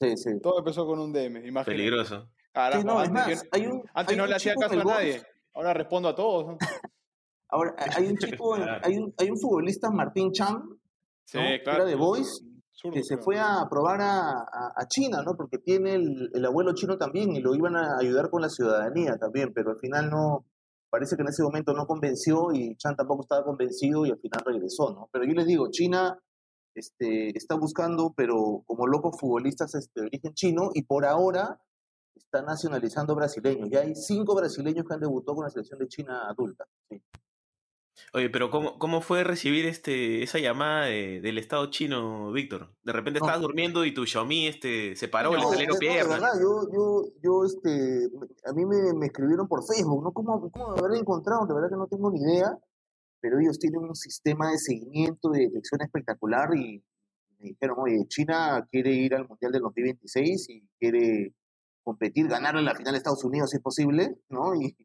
Sí, 0.00 0.16
sí. 0.16 0.30
todo 0.42 0.58
empezó 0.58 0.84
con 0.86 0.98
un 0.98 1.12
DM, 1.12 1.36
imagínate. 1.46 1.70
Peligroso. 1.72 2.28
Carajo, 2.52 2.80
Sí, 2.82 2.86
no, 2.86 3.00
es 3.02 3.08
antes, 3.08 3.44
más, 3.52 4.10
un, 4.10 4.16
no 4.18 4.26
le 4.26 4.34
hacía 4.34 4.54
caso 4.56 4.78
a 4.80 4.84
nadie, 4.84 5.22
ahora 5.54 5.72
respondo 5.72 6.08
a 6.08 6.14
todos. 6.14 6.56
Ahora, 7.48 7.74
hay 7.96 8.06
un 8.06 8.16
chico, 8.16 8.54
hay 8.54 8.96
un, 8.96 9.12
hay 9.18 9.30
un 9.30 9.38
futbolista, 9.38 9.90
Martín 9.90 10.32
Chan, 10.32 10.62
Sí, 11.24 11.38
claro. 11.62 11.82
Era 11.82 11.84
de 11.84 11.96
Boys, 11.96 12.42
Zurdo, 12.72 12.94
que 12.94 13.02
se 13.04 13.18
fue 13.18 13.38
a 13.38 13.66
probar 13.70 14.00
a, 14.00 14.30
a- 14.30 14.72
a 14.74 14.86
China, 14.88 15.22
¿no? 15.22 15.34
Porque 15.36 15.58
tiene 15.58 15.94
el, 15.96 16.30
el 16.32 16.44
abuelo 16.46 16.72
chino 16.74 16.96
también 16.96 17.30
y 17.36 17.40
lo 17.42 17.54
iban 17.54 17.76
a 17.76 17.98
ayudar 18.00 18.30
con 18.30 18.40
la 18.40 18.48
ciudadanía 18.48 19.16
también, 19.18 19.52
pero 19.54 19.72
al 19.72 19.78
final 19.78 20.08
no, 20.08 20.46
parece 20.92 21.16
que 21.16 21.22
en 21.22 21.28
ese 21.28 21.42
momento 21.42 21.72
no 21.72 21.86
convenció 21.86 22.52
y 22.52 22.76
Chan 22.76 22.94
tampoco 22.94 23.22
estaba 23.22 23.42
convencido 23.42 24.04
y 24.04 24.10
al 24.10 24.18
final 24.18 24.42
regresó, 24.44 24.92
¿no? 24.92 25.08
Pero 25.10 25.24
yo 25.24 25.32
les 25.32 25.46
digo, 25.46 25.70
China 25.70 26.20
este, 26.74 27.34
está 27.34 27.54
buscando, 27.54 28.12
pero 28.14 28.62
como 28.66 28.86
locos 28.86 29.18
futbolistas 29.18 29.74
este, 29.74 30.02
de 30.02 30.06
origen 30.08 30.34
chino 30.34 30.70
y 30.74 30.82
por 30.82 31.06
ahora 31.06 31.58
está 32.14 32.42
nacionalizando 32.42 33.14
brasileños. 33.14 33.70
Ya 33.70 33.80
hay 33.80 33.94
cinco 33.94 34.34
brasileños 34.34 34.84
que 34.86 34.92
han 34.92 35.00
debutado 35.00 35.36
con 35.36 35.44
la 35.44 35.50
selección 35.50 35.78
de 35.78 35.88
China 35.88 36.28
adulta. 36.28 36.66
sí. 36.90 37.02
Oye, 38.14 38.30
pero 38.30 38.50
¿cómo, 38.50 38.78
cómo 38.78 39.00
fue 39.00 39.22
recibir 39.24 39.66
este, 39.66 40.22
esa 40.22 40.38
llamada 40.38 40.86
de- 40.86 41.20
del 41.20 41.38
Estado 41.38 41.70
chino, 41.70 42.32
Víctor? 42.32 42.74
De 42.82 42.92
repente 42.92 43.20
No. 43.20 43.26
estabas 43.26 43.42
durmiendo 43.42 43.84
y 43.84 43.92
tu 43.94 44.06
Xiaomi 44.06 44.46
este, 44.46 44.96
se 44.96 45.08
paró, 45.08 45.32
le 45.36 45.42
No, 45.42 45.48
salieron 45.50 45.74
no, 45.74 45.78
de 45.78 45.86
piernas. 45.86 46.08
verdad, 46.20 46.32
yo, 46.40 46.68
yo, 46.72 47.04
yo, 47.22 47.44
este, 47.44 48.08
a 48.46 48.52
mí 48.54 48.64
me, 48.64 48.92
me 48.94 49.06
escribieron 49.06 49.46
por 49.46 49.62
Facebook, 49.66 50.02
¿no? 50.02 50.12
¿Cómo, 50.12 50.50
cómo 50.50 50.72
me 50.74 50.78
habrán 50.80 50.96
encontrado? 50.98 51.46
De 51.46 51.54
verdad 51.54 51.68
que 51.68 51.76
no 51.76 51.86
tengo 51.86 52.10
ni 52.10 52.20
idea, 52.20 52.56
pero 53.20 53.38
ellos 53.38 53.58
tienen 53.58 53.80
un 53.82 53.94
sistema 53.94 54.50
de 54.50 54.58
seguimiento 54.58 55.30
de 55.30 55.40
detección 55.40 55.80
espectacular 55.82 56.48
y 56.56 56.82
me 57.38 57.48
dijeron, 57.50 57.76
oye, 57.78 58.06
China 58.08 58.66
quiere 58.70 58.90
ir 58.92 59.14
al 59.14 59.28
Mundial 59.28 59.52
del 59.52 59.62
2026 59.62 60.48
y 60.48 60.68
quiere 60.78 61.34
competir, 61.84 62.28
ganarle 62.28 62.62
la 62.62 62.74
final 62.74 62.94
a 62.94 62.96
Estados 62.98 63.24
Unidos 63.24 63.50
si 63.50 63.56
es 63.56 63.62
posible, 63.62 64.16
¿no? 64.28 64.54
Y, 64.54 64.76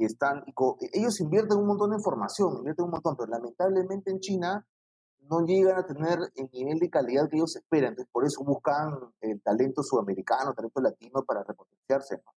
y 0.00 0.04
están, 0.06 0.42
y 0.46 0.52
co- 0.52 0.78
ellos 0.92 1.20
invierten 1.20 1.58
un 1.58 1.66
montón 1.68 1.90
de 1.90 1.96
información, 1.96 2.56
invierten 2.58 2.86
un 2.86 2.90
montón, 2.92 3.16
pero 3.16 3.30
lamentablemente 3.30 4.10
en 4.10 4.18
China 4.20 4.66
no 5.28 5.44
llegan 5.46 5.76
a 5.78 5.86
tener 5.86 6.18
el 6.34 6.48
nivel 6.52 6.78
de 6.78 6.90
calidad 6.90 7.28
que 7.28 7.36
ellos 7.36 7.54
esperan. 7.54 7.90
Entonces, 7.90 8.10
por 8.10 8.24
eso 8.24 8.42
buscan 8.42 8.94
el 9.20 9.40
talento 9.42 9.82
sudamericano, 9.82 10.54
talento 10.54 10.80
latino 10.80 11.22
para 11.24 11.44
repotenciarse. 11.44 12.16
¿no? 12.24 12.32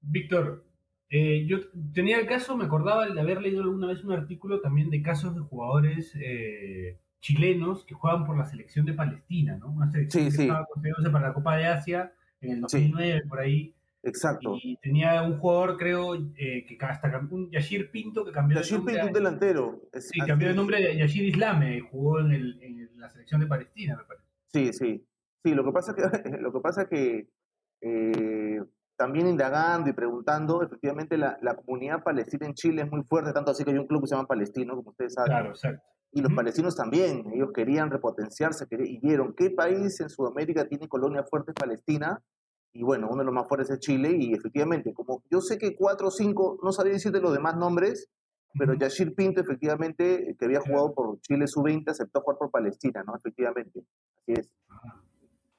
Víctor, 0.00 0.64
eh, 1.08 1.46
yo 1.46 1.58
tenía 1.94 2.18
el 2.18 2.26
caso, 2.26 2.56
me 2.56 2.64
acordaba 2.64 3.08
de 3.08 3.20
haber 3.20 3.40
leído 3.40 3.62
alguna 3.62 3.86
vez 3.86 4.04
un 4.04 4.12
artículo 4.12 4.60
también 4.60 4.90
de 4.90 5.02
casos 5.02 5.34
de 5.34 5.40
jugadores 5.42 6.12
eh, 6.16 7.00
chilenos 7.20 7.84
que 7.86 7.94
juegan 7.94 8.26
por 8.26 8.36
la 8.36 8.44
selección 8.46 8.84
de 8.84 8.92
Palestina, 8.94 9.56
¿no? 9.56 9.70
Una 9.70 9.90
selección 9.90 10.24
Sí, 10.24 10.30
que 10.30 10.36
sí. 10.36 10.42
estaba 10.42 10.66
para 11.12 11.28
la 11.28 11.34
Copa 11.34 11.56
de 11.56 11.66
Asia 11.66 12.12
en 12.40 12.50
el 12.52 12.60
2009, 12.60 13.22
por 13.28 13.38
ahí. 13.40 13.74
Exacto. 14.04 14.56
Y 14.62 14.76
tenía 14.76 15.22
un 15.22 15.38
jugador, 15.38 15.76
creo, 15.78 16.14
eh, 16.14 16.64
que 16.66 16.76
hasta 16.80 17.10
cambió, 17.10 17.36
un 17.38 17.50
Yashir 17.50 17.90
Pinto 17.90 18.24
que 18.24 18.32
cambió 18.32 18.56
de 18.58 18.62
Yashir 18.62 18.76
nombre. 18.78 18.94
Pinto, 18.94 19.04
a- 19.04 19.08
un 19.08 19.12
delantero. 19.14 19.82
Es- 19.92 20.08
sí, 20.08 20.20
cambió 20.20 20.48
de 20.48 20.54
nombre 20.54 20.76
a 20.76 20.94
Yashir 20.94 21.24
Islame 21.24 21.80
jugó 21.80 22.20
en, 22.20 22.32
el, 22.32 22.62
en 22.62 22.90
la 23.00 23.08
selección 23.10 23.40
de 23.40 23.46
Palestina, 23.46 23.96
me 23.96 24.04
parece. 24.04 24.26
Sí, 24.52 24.72
sí. 24.72 25.06
Sí, 25.44 25.54
lo 25.54 25.64
que 25.64 25.72
pasa 25.72 25.94
es 25.96 25.96
que, 25.96 26.02
lo 26.40 26.52
que, 26.52 26.60
pasa 26.60 26.82
es 26.82 26.88
que 26.88 27.28
eh, 27.80 28.60
también 28.96 29.26
indagando 29.26 29.90
y 29.90 29.92
preguntando, 29.92 30.62
efectivamente 30.62 31.16
la, 31.18 31.38
la 31.42 31.56
comunidad 31.56 32.02
palestina 32.02 32.46
en 32.46 32.54
Chile 32.54 32.82
es 32.82 32.90
muy 32.90 33.02
fuerte, 33.04 33.32
tanto 33.32 33.50
así 33.50 33.64
que 33.64 33.70
hay 33.72 33.78
un 33.78 33.86
club 33.86 34.02
que 34.02 34.08
se 34.08 34.14
llama 34.14 34.28
Palestino, 34.28 34.76
como 34.76 34.90
ustedes 34.90 35.14
saben. 35.14 35.30
Claro, 35.30 35.48
exacto. 35.50 35.82
Y 36.12 36.22
los 36.22 36.32
palestinos 36.32 36.76
también, 36.76 37.24
ellos 37.34 37.50
querían 37.52 37.90
repotenciarse 37.90 38.68
querían- 38.68 38.88
y 38.88 38.98
vieron 39.00 39.34
qué 39.36 39.50
país 39.50 39.98
en 40.00 40.08
Sudamérica 40.08 40.68
tiene 40.68 40.86
colonia 40.88 41.24
fuerte 41.24 41.52
Palestina. 41.52 42.20
Y 42.74 42.82
bueno, 42.82 43.06
uno 43.08 43.18
de 43.20 43.24
los 43.24 43.34
más 43.34 43.48
fuertes 43.48 43.70
es 43.70 43.78
Chile. 43.78 44.16
Y 44.18 44.34
efectivamente, 44.34 44.92
como 44.92 45.22
yo 45.30 45.40
sé 45.40 45.58
que 45.58 45.76
cuatro 45.76 46.08
o 46.08 46.10
cinco, 46.10 46.58
no 46.62 46.72
sabía 46.72 46.92
decirte 46.92 47.20
los 47.20 47.32
demás 47.32 47.56
nombres, 47.56 48.10
pero. 48.58 48.74
Yashir 48.74 49.14
Pinto, 49.14 49.40
efectivamente, 49.40 50.36
que 50.38 50.44
había 50.44 50.60
jugado 50.60 50.92
por 50.92 51.20
Chile 51.20 51.46
sub-20, 51.46 51.90
aceptó 51.90 52.20
jugar 52.20 52.38
por 52.38 52.50
Palestina, 52.50 53.02
¿no? 53.06 53.16
Efectivamente. 53.16 53.80
Así 54.18 54.32
es. 54.40 54.50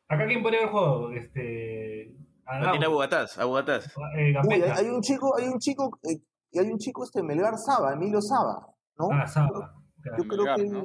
Acá 0.07 0.27
quién 0.27 0.43
podría 0.43 0.59
haber 0.59 0.71
jugado, 0.71 1.11
este. 1.11 2.15
No 2.61 2.69
tiene 2.71 2.85
a 2.85 2.89
Bugatás, 2.89 3.39
a 3.39 3.45
Bugatás. 3.45 3.87
eh, 4.17 4.33
Uy, 4.47 4.61
hay, 4.61 4.85
un 4.87 5.01
chico, 5.01 5.35
hay 5.35 5.47
un 5.47 5.57
chico, 5.57 5.99
eh, 6.03 6.21
y 6.51 6.59
hay 6.59 6.69
un 6.69 6.77
chico, 6.77 7.03
este, 7.03 7.23
Melgar 7.23 7.57
Saba, 7.57 7.93
Emilio 7.93 8.21
Saba, 8.21 8.67
¿no? 8.99 9.07
Ah, 9.11 9.25
Saba. 9.25 9.73
Claro, 10.01 10.23
Yo 10.23 10.27
creo 10.29 10.43
Melgar, 10.43 10.55
que... 10.57 10.69
¿no? 10.69 10.83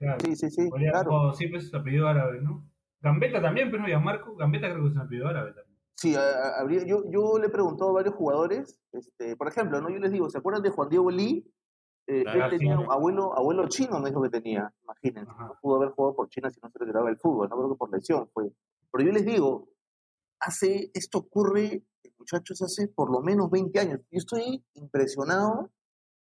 claro. 0.00 0.18
Sí, 0.24 0.34
sí, 0.36 0.50
sí, 0.50 0.68
Podría 0.68 0.90
haber 0.90 1.02
claro. 1.04 1.10
jugado, 1.10 1.32
sí, 1.34 1.46
pues, 1.46 1.72
apellido 1.72 2.08
árabe, 2.08 2.40
¿no? 2.42 2.68
Gambetta 3.00 3.40
también, 3.40 3.70
pero 3.70 3.82
no, 3.82 3.88
Gianmarco. 3.88 4.34
Gambetta 4.34 4.68
creo 4.68 4.82
que 4.82 4.88
es 4.88 4.94
un 4.94 5.00
apellido 5.02 5.28
árabe 5.28 5.52
también. 5.52 5.65
Sí, 5.96 6.14
a- 6.14 6.66
yo, 6.86 7.04
yo 7.10 7.38
le 7.38 7.46
he 7.46 7.50
preguntado 7.50 7.90
a 7.90 7.94
varios 7.94 8.14
jugadores, 8.14 8.78
este, 8.92 9.34
por 9.36 9.48
ejemplo, 9.48 9.80
¿no? 9.80 9.88
Yo 9.90 9.98
les 9.98 10.12
digo, 10.12 10.28
¿se 10.28 10.38
acuerdan 10.38 10.62
de 10.62 10.70
Juan 10.70 10.88
Diego 10.90 11.10
Lee? 11.10 11.50
Eh, 12.06 12.22
él 12.26 12.50
tenía 12.50 12.78
un 12.78 12.90
abuelo, 12.90 13.36
abuelo 13.36 13.66
chino, 13.68 13.98
me 13.98 14.10
dijo 14.10 14.22
que 14.22 14.28
tenía, 14.28 14.72
imagínense. 14.84 15.30
Ajá. 15.30 15.46
No 15.46 15.58
pudo 15.60 15.76
haber 15.76 15.90
jugado 15.90 16.14
por 16.14 16.28
China 16.28 16.50
si 16.50 16.60
no 16.62 16.70
se 16.70 16.78
retiraba 16.78 17.06
del 17.06 17.16
fútbol, 17.18 17.48
no 17.48 17.56
creo 17.56 17.70
que 17.70 17.76
por 17.76 17.90
lesión 17.90 18.28
fue. 18.32 18.52
Pero 18.92 19.04
yo 19.04 19.12
les 19.12 19.24
digo, 19.24 19.68
hace, 20.38 20.90
esto 20.94 21.18
ocurre, 21.18 21.82
muchachos, 22.18 22.62
hace 22.62 22.88
por 22.88 23.10
lo 23.10 23.22
menos 23.22 23.50
20 23.50 23.80
años. 23.80 24.00
Yo 24.10 24.18
estoy 24.18 24.62
impresionado 24.74 25.70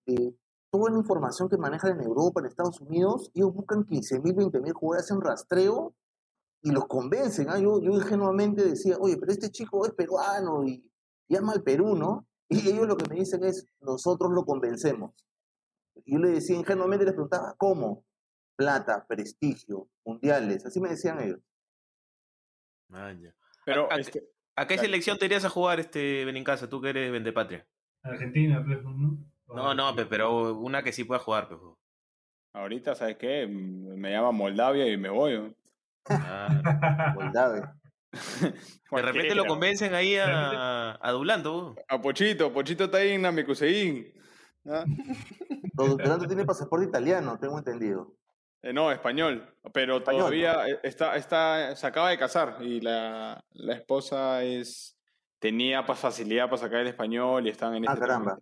de 0.05 0.35
toda 0.69 0.91
la 0.91 0.99
información 0.99 1.49
que 1.49 1.57
manejan 1.57 1.99
en 1.99 2.05
Europa, 2.05 2.41
en 2.41 2.45
Estados 2.47 2.79
Unidos. 2.81 3.31
Ellos 3.33 3.53
buscan 3.53 3.85
15.000, 3.85 4.35
20.000 4.35 4.73
jugadores, 4.73 5.05
hacen 5.09 5.21
rastreo 5.21 5.95
y 6.61 6.71
los 6.71 6.85
convencen. 6.87 7.49
¿ah? 7.49 7.59
Yo, 7.59 7.81
yo 7.81 7.91
ingenuamente 7.91 8.63
decía, 8.63 8.97
oye, 8.99 9.17
pero 9.17 9.31
este 9.31 9.49
chico 9.49 9.85
es 9.85 9.93
peruano 9.93 10.63
y, 10.65 10.83
y 11.27 11.35
ama 11.35 11.53
al 11.53 11.63
Perú, 11.63 11.95
¿no? 11.95 12.27
Y 12.49 12.67
ellos 12.69 12.87
lo 12.87 12.97
que 12.97 13.07
me 13.09 13.15
dicen 13.15 13.43
es, 13.43 13.67
nosotros 13.79 14.31
lo 14.33 14.43
convencemos. 14.45 15.13
Y 16.05 16.13
yo 16.13 16.19
le 16.19 16.29
decía 16.29 16.55
ingenuamente, 16.57 17.05
les 17.05 17.13
preguntaba, 17.13 17.55
¿cómo? 17.57 18.05
Plata, 18.57 19.05
prestigio, 19.07 19.87
mundiales, 20.05 20.65
así 20.65 20.79
me 20.79 20.89
decían 20.89 21.19
ellos. 21.21 21.39
Man, 22.89 23.21
ya. 23.21 23.33
Pero 23.65 23.91
¿A, 23.91 23.95
este, 23.99 24.23
a 24.55 24.67
qué 24.67 24.75
claro. 24.75 24.81
selección 24.87 25.17
te 25.17 25.25
irías 25.25 25.45
a 25.45 25.49
jugar, 25.49 25.79
este 25.79 26.25
Benincasa? 26.25 26.69
Tú 26.69 26.81
que 26.81 26.89
eres 26.89 27.11
vendepatria. 27.11 27.65
Argentina, 28.03 28.63
pues, 28.65 28.83
¿no? 28.83 29.17
No, 29.47 29.73
no, 29.73 29.95
pe- 29.95 30.05
pero 30.05 30.57
una 30.57 30.83
que 30.83 30.91
sí 30.93 31.03
pueda 31.03 31.19
jugar, 31.19 31.47
jo. 31.49 31.77
ahorita, 32.53 32.95
¿sabes 32.95 33.17
qué? 33.17 33.47
Mm, 33.47 33.95
Me 33.99 34.11
llama 34.11 34.31
Moldavia 34.31 34.87
y 34.91 34.97
me 34.97 35.09
voy. 35.09 35.37
¿no? 35.37 35.53
Ah, 36.09 37.13
Moldave. 37.15 37.61
de 38.91 39.01
repente 39.01 39.35
lo 39.35 39.45
convencen 39.45 39.93
ahí 39.93 40.17
a, 40.17 40.97
a 41.01 41.11
Dulando. 41.11 41.75
A 41.87 42.01
Pochito, 42.01 42.51
Pochito 42.51 42.85
está 42.85 42.97
ahí 42.97 43.11
en 43.11 43.21
Namekusein. 43.21 44.11
¿ah? 44.67 44.85
Tiene 46.27 46.45
pasaporte 46.45 46.85
italiano, 46.85 47.39
tengo 47.39 47.57
entendido. 47.57 48.13
Eh, 48.61 48.73
no, 48.73 48.91
español. 48.91 49.55
Pero 49.73 49.97
Español, 49.97 50.19
todavía 50.19 50.67
eh, 50.67 50.79
está, 50.83 51.15
está, 51.15 51.75
se 51.75 51.87
acaba 51.87 52.09
de 52.09 52.17
casar 52.17 52.57
y 52.61 52.81
la, 52.81 53.43
la 53.51 53.73
esposa 53.73 54.43
es 54.43 54.97
tenía 55.39 55.83
facilidad 55.83 56.45
para 56.45 56.57
sacar 56.57 56.81
el 56.81 56.87
español 56.87 57.47
y 57.47 57.49
están 57.49 57.73
en 57.75 57.87
Ah, 57.87 57.93
este 57.93 58.05
caramba. 58.05 58.37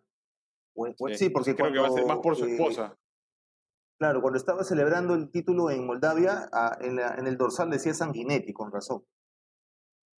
Bueno, 0.76 0.95
Sí, 1.10 1.16
sí, 1.16 1.30
porque 1.30 1.55
creo 1.55 1.72
que 1.72 1.80
va 1.80 1.88
a 1.88 1.91
ser 1.91 2.05
más 2.05 2.18
por 2.18 2.36
su 2.36 2.45
eh, 2.45 2.51
esposa. 2.51 2.95
Claro, 4.00 4.22
cuando 4.22 4.38
estaba 4.38 4.64
celebrando 4.64 5.14
el 5.14 5.30
título 5.30 5.70
en 5.70 5.86
Moldavia, 5.86 6.50
ah, 6.54 6.78
en, 6.82 6.95
la- 6.95 7.16
en 7.16 7.28
el 7.28 7.38
dorsal 7.38 7.70
decía 7.70 7.93
Sanguinetti, 7.93 8.54
con 8.54 8.72
razón. 8.72 9.04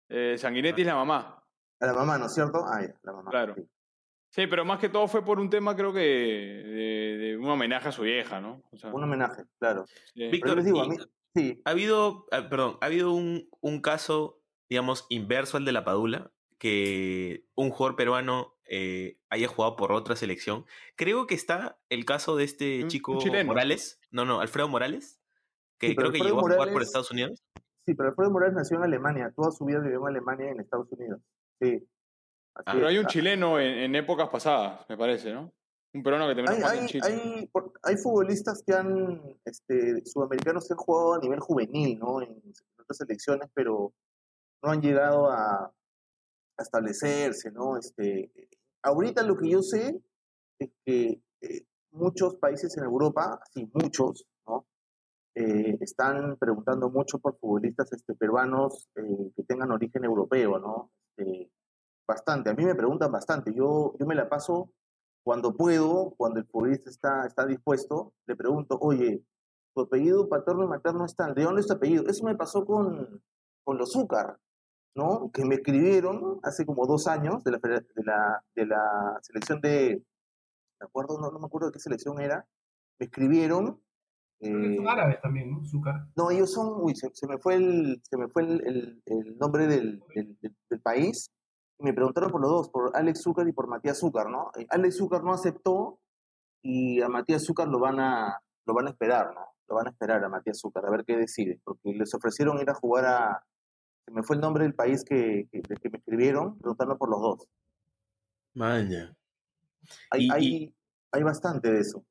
Eh, 0.09 0.37
Sanguinetti 0.39 0.83
es 0.83 0.87
la 0.87 0.95
mamá. 0.97 1.43
A 1.81 1.87
la 1.87 1.95
mamá, 1.95 2.19
¿no 2.19 2.27
es 2.27 2.35
cierto? 2.35 2.63
Ah, 2.67 2.83
ya, 2.83 2.95
la 3.03 3.13
mamá. 3.13 3.31
Claro. 3.31 3.55
sí. 3.57 3.63
Sí, 4.33 4.47
pero 4.47 4.65
más 4.65 4.79
que 4.79 4.89
todo 4.89 5.09
fue 5.09 5.25
por 5.25 5.41
un 5.41 5.51
tema, 5.51 5.75
creo 5.75 5.93
que 5.93 5.99
de, 5.99 7.19
de 7.19 7.37
un 7.37 7.47
homenaje 7.49 7.89
a 7.89 7.93
su 7.93 8.03
vieja, 8.03 8.41
¿no? 8.41 8.63
O 8.71 8.77
sea, 8.77 8.93
Un 8.95 9.03
homenaje, 9.03 9.43
claro. 9.59 9.85
sí. 10.15 10.29
Víctor, 10.29 10.55
les 10.57 10.67
digo, 10.67 10.83
a 10.83 10.87
mí, 10.89 10.97
sí, 11.35 11.61
ha 11.65 11.71
habido, 11.71 12.27
ah, 12.31 12.49
perdón, 12.49 12.77
ha 12.81 12.87
habido 12.87 13.11
un, 13.13 13.49
un 13.61 13.81
caso, 13.81 14.41
digamos, 14.69 15.05
inverso 15.09 15.57
al 15.57 15.65
de 15.65 15.73
la 15.73 15.85
Padula, 15.85 16.31
que 16.59 17.45
un 17.57 17.71
jugador 17.71 17.97
peruano 17.97 18.55
eh, 18.73 19.19
haya 19.29 19.49
jugado 19.49 19.75
por 19.77 19.91
otra 19.93 20.15
selección. 20.17 20.65
Creo 20.97 21.27
que 21.27 21.35
está 21.35 21.79
el 21.89 22.05
caso 22.05 22.37
de 22.37 22.45
este 22.45 22.87
chico 22.87 23.19
chileno. 23.19 23.49
Morales, 23.49 24.01
no, 24.13 24.25
no, 24.25 24.41
Alfredo 24.41 24.69
Morales, 24.69 25.21
que 25.79 25.89
Sí, 25.89 25.97
creo 25.97 26.13
que 26.13 26.19
Alfredo 26.19 26.37
llegó 26.37 26.49
a 26.49 26.55
jugar 26.55 26.73
por 26.73 26.83
Estados 26.83 27.11
Unidos. 27.11 27.43
sí, 27.85 27.95
pero 27.95 28.11
Alfredo 28.11 28.31
Morales 28.31 28.55
nació 28.55 28.77
en 28.79 28.85
Alemania, 28.85 29.33
toda 29.35 29.51
su 29.51 29.65
vida 29.65 29.81
vivió 29.81 30.01
en 30.03 30.07
Alemania 30.09 30.47
y 30.47 30.51
en 30.51 30.61
Estados 30.61 30.87
Unidos. 30.93 31.21
Sí. 31.61 31.87
Así 32.55 32.65
Ah, 32.67 32.73
Pero 32.75 32.87
es. 32.87 32.91
hay 32.91 32.99
un 32.99 33.07
Ah, 33.07 33.09
chileno 33.09 33.59
en, 33.61 33.67
en 33.79 33.95
épocas 33.97 34.29
pasadas, 34.29 34.89
me 34.89 34.97
parece, 34.97 35.33
¿no? 35.33 35.53
Un 35.93 36.03
peruano 36.05 36.29
que 36.29 36.37
también 36.37 36.55
Hay, 36.55 36.61
juega 36.61 36.75
en 36.77 36.83
hay, 36.83 36.89
Chile. 36.89 37.03
hay, 37.05 37.47
por- 37.49 37.73
hay 37.83 37.97
futbolistas 37.97 38.63
que 38.65 38.73
han, 38.73 39.21
este, 39.45 40.05
sudamericanos 40.07 40.69
que 40.69 40.75
han 40.75 40.79
jugado 40.79 41.15
a 41.15 41.19
nivel 41.19 41.41
juvenil, 41.41 41.99
¿no? 41.99 42.23
En 42.23 42.41
otras 42.79 42.99
selecciones, 42.99 43.51
pero 43.53 43.93
no 44.63 44.71
han 44.71 44.81
llegado 44.81 45.29
a, 45.29 45.65
a 45.65 46.63
establecerse, 46.63 47.51
¿no? 47.51 47.77
Este, 47.77 48.31
ahorita 48.83 49.23
lo 49.23 49.37
que 49.37 49.51
yo 49.51 49.63
sé 49.63 50.01
es 50.59 50.71
que 50.85 51.23
eh, 51.41 51.67
muchos 51.93 52.37
países 52.37 52.77
en 52.77 52.85
Europa, 52.85 53.41
sí, 53.53 53.71
muchos, 53.75 54.27
¿no? 54.47 54.67
Eh, 55.35 55.79
están 55.81 56.37
preguntando 56.39 56.91
mucho 56.91 57.19
por 57.19 57.39
futbolistas 57.39 57.93
este, 57.93 58.15
peruanos 58.15 58.89
eh, 58.97 59.33
que 59.37 59.43
tengan 59.45 59.71
origen 59.71 60.05
europeo, 60.05 60.59
¿no? 60.59 60.91
Este, 61.17 61.51
bastante, 62.07 62.51
a 62.51 62.55
mí 62.55 62.65
me 62.65 62.75
preguntan 62.75 63.13
bastante, 63.13 63.55
yo, 63.55 63.95
yo 63.99 64.07
me 64.07 64.17
la 64.17 64.29
paso 64.29 64.73
cuando 65.23 65.55
puedo, 65.55 66.15
cuando 66.17 66.41
el 66.41 66.47
futbolista 66.47 66.91
está, 66.91 67.27
está 67.27 67.47
dispuesto, 67.47 68.15
le 68.27 68.37
pregunto, 68.37 68.79
oye, 68.81 69.23
tu 69.75 69.83
apellido 69.83 70.29
paterno 70.29 70.65
y 70.65 70.69
materno 70.69 71.05
están, 71.05 71.35
¿de 71.35 71.45
dónde 71.45 71.61
es 71.61 71.69
tu 71.69 71.75
apellido? 71.75 72.07
Eso 72.09 72.25
me 72.25 72.35
pasó 72.35 72.65
con, 72.65 73.23
con 73.63 73.79
los 73.79 73.93
Zúcar, 73.93 74.39
¿no? 74.95 75.31
Que 75.33 75.45
me 75.45 75.57
escribieron 75.57 76.41
hace 76.43 76.65
como 76.67 76.87
dos 76.87 77.07
años 77.07 77.43
de 77.45 77.53
la, 77.53 77.59
de 77.59 78.05
la, 78.05 78.45
de 78.55 78.67
la 78.67 79.19
selección 79.23 79.61
de, 79.61 80.03
¿me 80.81 80.85
acuerdo? 80.87 81.19
No, 81.21 81.31
no 81.31 81.39
me 81.39 81.47
acuerdo 81.47 81.69
de 81.69 81.73
qué 81.73 81.79
selección 81.81 82.21
era, 82.21 82.47
me 82.99 83.07
escribieron. 83.07 83.81
Que 84.41 84.49
eh, 84.49 84.77
son 84.77 84.89
árabes 84.89 85.21
también, 85.21 85.51
¿no? 85.51 85.65
Zúcar. 85.65 86.07
no, 86.17 86.31
ellos 86.31 86.53
son, 86.53 86.73
uy, 86.83 86.95
se, 86.97 87.11
se 87.13 87.27
me 87.27 87.39
fue 87.39 87.57
el, 87.57 88.01
se 88.09 88.17
me 88.17 88.29
fue 88.29 88.43
el, 88.43 88.67
el- 88.67 89.03
el 89.07 89.39
nombre 89.39 89.67
del, 89.67 90.03
del- 90.15 90.39
del- 90.41 90.57
del 90.69 90.81
país. 90.81 91.31
Y 91.79 91.85
me 91.85 91.95
preguntaron 91.95 92.31
por 92.31 92.41
los 92.43 92.51
dos, 92.51 92.69
por 92.71 92.95
Alex 92.95 93.23
Zúcar 93.23 93.49
y 93.49 93.53
por 93.53 93.67
Matías 93.69 93.99
Zúcar, 93.99 94.29
¿no? 94.31 94.51
Eh, 94.59 94.67
Alex 94.71 94.99
Zúcar 94.99 95.23
no 95.25 95.33
aceptó 95.33 95.99
y 96.63 97.01
a 97.01 97.09
Matías 97.09 97.45
Zúcar 97.45 97.69
lo 97.69 97.79
van 97.79 98.01
a, 98.01 98.39
lo 98.67 98.75
van 98.75 98.87
a 98.87 98.91
esperar, 98.91 99.33
¿no? 99.35 99.41
Lo 99.69 99.77
van 99.77 99.87
a 99.87 99.91
esperar 99.91 100.23
a 100.25 100.29
Matías 100.29 100.59
Zúcar, 100.61 100.85
a 100.85 100.91
ver 100.91 101.05
qué 101.07 101.17
decide, 101.17 101.59
porque 101.65 101.93
les 101.95 102.13
ofrecieron 102.15 102.59
ir 102.61 102.69
a 102.69 102.75
jugar 102.75 103.05
a, 103.07 103.45
se 104.05 104.11
me 104.13 104.23
fue 104.23 104.37
el 104.37 104.43
nombre 104.43 104.65
del 104.65 104.75
país 104.75 105.05
que, 105.05 105.49
que, 105.51 105.91
me 105.91 105.99
escribieron, 105.99 106.59
preguntando 106.59 106.97
por 106.99 107.11
los 107.11 107.21
dos. 107.21 107.49
Maña. 108.55 109.15
Hay, 110.11 110.27
Y- 110.27 110.31
hay, 110.31 110.47
y- 110.47 110.75
hay 111.13 111.23
bastante 111.23 111.71
de 111.71 111.81
eso. 111.81 112.05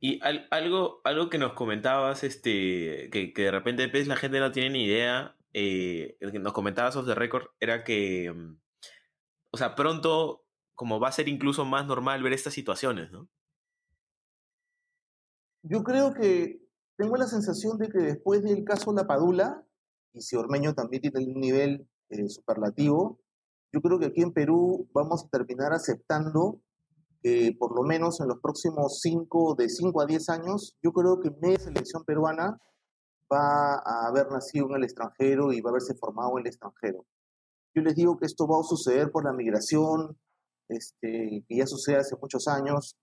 Y 0.00 0.20
al- 0.22 0.46
algo, 0.50 1.00
algo 1.04 1.28
que 1.28 1.38
nos 1.38 1.54
comentabas, 1.54 2.22
este, 2.24 3.10
que, 3.10 3.32
que 3.32 3.42
de 3.42 3.50
repente 3.50 3.88
pues, 3.88 4.06
la 4.06 4.16
gente 4.16 4.38
no 4.40 4.52
tiene 4.52 4.70
ni 4.70 4.84
idea, 4.84 5.36
eh, 5.52 6.16
el 6.20 6.30
que 6.32 6.38
nos 6.38 6.52
comentabas 6.52 6.94
off 6.96 7.06
the 7.06 7.14
record, 7.14 7.48
era 7.58 7.82
que, 7.82 8.32
mm, 8.32 8.58
o 9.50 9.56
sea, 9.56 9.74
pronto, 9.74 10.44
como 10.74 11.00
va 11.00 11.08
a 11.08 11.12
ser 11.12 11.28
incluso 11.28 11.64
más 11.64 11.86
normal 11.86 12.22
ver 12.22 12.32
estas 12.32 12.54
situaciones, 12.54 13.10
¿no? 13.10 13.28
Yo 15.62 15.82
creo 15.82 16.14
que 16.14 16.60
tengo 16.96 17.16
la 17.16 17.26
sensación 17.26 17.78
de 17.78 17.88
que 17.88 17.98
después 17.98 18.42
del 18.42 18.64
caso 18.64 18.92
La 18.92 19.06
Padula, 19.06 19.64
y 20.12 20.22
si 20.22 20.36
Ormeño 20.36 20.74
también 20.74 21.02
tiene 21.02 21.24
un 21.24 21.40
nivel 21.40 21.88
eh, 22.10 22.28
superlativo, 22.28 23.18
yo 23.72 23.80
creo 23.80 23.98
que 23.98 24.06
aquí 24.06 24.22
en 24.22 24.32
Perú 24.32 24.88
vamos 24.92 25.24
a 25.24 25.28
terminar 25.28 25.72
aceptando 25.72 26.60
que 27.22 27.54
por 27.58 27.74
lo 27.74 27.82
menos 27.82 28.20
en 28.20 28.28
los 28.28 28.38
próximos 28.40 29.00
5, 29.02 29.56
de 29.56 29.68
5 29.68 30.00
a 30.00 30.06
10 30.06 30.28
años, 30.30 30.76
yo 30.82 30.92
creo 30.92 31.20
que 31.20 31.30
media 31.42 31.58
selección 31.58 32.04
peruana 32.04 32.58
va 33.30 33.74
a 33.74 34.06
haber 34.08 34.30
nacido 34.30 34.66
en 34.70 34.76
el 34.76 34.84
extranjero 34.84 35.52
y 35.52 35.60
va 35.60 35.70
a 35.70 35.72
haberse 35.72 35.94
formado 35.94 36.32
en 36.32 36.42
el 36.42 36.46
extranjero. 36.46 37.04
Yo 37.74 37.82
les 37.82 37.94
digo 37.94 38.18
que 38.18 38.26
esto 38.26 38.46
va 38.46 38.60
a 38.60 38.62
suceder 38.62 39.10
por 39.10 39.24
la 39.24 39.32
migración, 39.32 40.18
este, 40.68 41.44
que 41.46 41.56
ya 41.56 41.66
sucede 41.66 41.96
hace 41.96 42.16
muchos 42.20 42.48
años, 42.48 42.96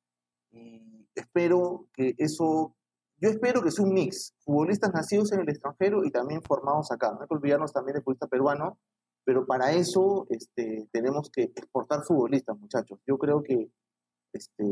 y 0.52 1.08
espero 1.14 1.88
que 1.94 2.16
eso, 2.18 2.76
yo 3.18 3.30
espero 3.30 3.62
que 3.62 3.72
sea 3.72 3.86
un 3.86 3.94
mix, 3.94 4.34
futbolistas 4.40 4.94
nacidos 4.94 5.32
en 5.32 5.40
el 5.42 5.50
extranjero 5.50 6.04
y 6.04 6.12
también 6.12 6.42
formados 6.42 6.92
acá, 6.92 7.12
no 7.14 7.22
hay 7.22 7.28
que 7.28 7.34
olvidarnos 7.36 7.72
también 7.74 7.94
del 7.96 8.04
futbolista 8.04 8.28
peruano, 8.28 8.78
pero 9.24 9.46
para 9.46 9.72
eso 9.74 10.28
este, 10.30 10.88
tenemos 10.92 11.30
que 11.32 11.44
exportar 11.44 12.04
futbolistas, 12.04 12.58
muchachos. 12.60 13.00
Yo 13.08 13.18
creo 13.18 13.42
que 13.42 13.70
este, 14.34 14.64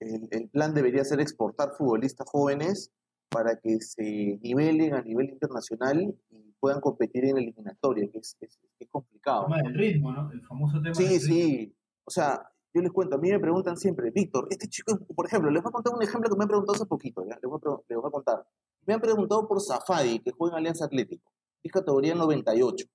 el, 0.00 0.28
el 0.30 0.48
plan 0.48 0.74
debería 0.74 1.04
ser 1.04 1.20
exportar 1.20 1.70
futbolistas 1.76 2.26
jóvenes 2.30 2.90
para 3.28 3.56
que 3.56 3.80
se 3.80 4.38
nivelen 4.42 4.94
a 4.94 5.02
nivel 5.02 5.28
internacional 5.30 6.00
y 6.30 6.52
puedan 6.58 6.80
competir 6.80 7.24
en 7.26 7.38
eliminatoria, 7.38 8.08
que 8.10 8.18
es, 8.18 8.36
es- 8.40 8.58
es 8.78 8.88
complicado. 8.88 9.42
El 9.46 9.52
tema 9.54 9.62
del 9.68 9.74
ritmo, 9.78 10.12
¿no? 10.12 10.30
El 10.32 10.42
famoso 10.42 10.80
tema 10.82 10.94
Sí, 10.94 11.04
del 11.04 11.12
ritmo. 11.20 11.26
sí. 11.34 11.76
O 12.04 12.10
sea, 12.10 12.50
yo 12.72 12.82
les 12.82 12.92
cuento, 12.92 13.16
a 13.16 13.18
mí 13.18 13.30
me 13.30 13.40
preguntan 13.40 13.76
siempre, 13.76 14.10
Víctor, 14.10 14.46
este 14.50 14.68
chico, 14.68 14.96
por 15.14 15.26
ejemplo, 15.26 15.50
les 15.50 15.62
voy 15.62 15.70
a 15.70 15.72
contar 15.72 15.94
un 15.94 16.02
ejemplo 16.02 16.30
que 16.30 16.36
me 16.36 16.44
han 16.44 16.48
preguntado 16.48 16.76
hace 16.76 16.86
poquito. 16.86 17.24
Les, 17.24 17.40
voy 17.42 17.58
a, 17.58 18.10
contar. 18.10 18.46
Me 18.86 18.94
han 18.94 19.00
preguntado 19.00 19.48
por 19.48 19.60
Zafadi, 19.60 20.20
que 20.20 20.30
juega 20.30 20.54
en 20.54 20.58
Alianza 20.60 20.84
Atlético, 20.84 21.32
es 21.62 21.72
categoría 21.72 22.14
98. 22.14 22.86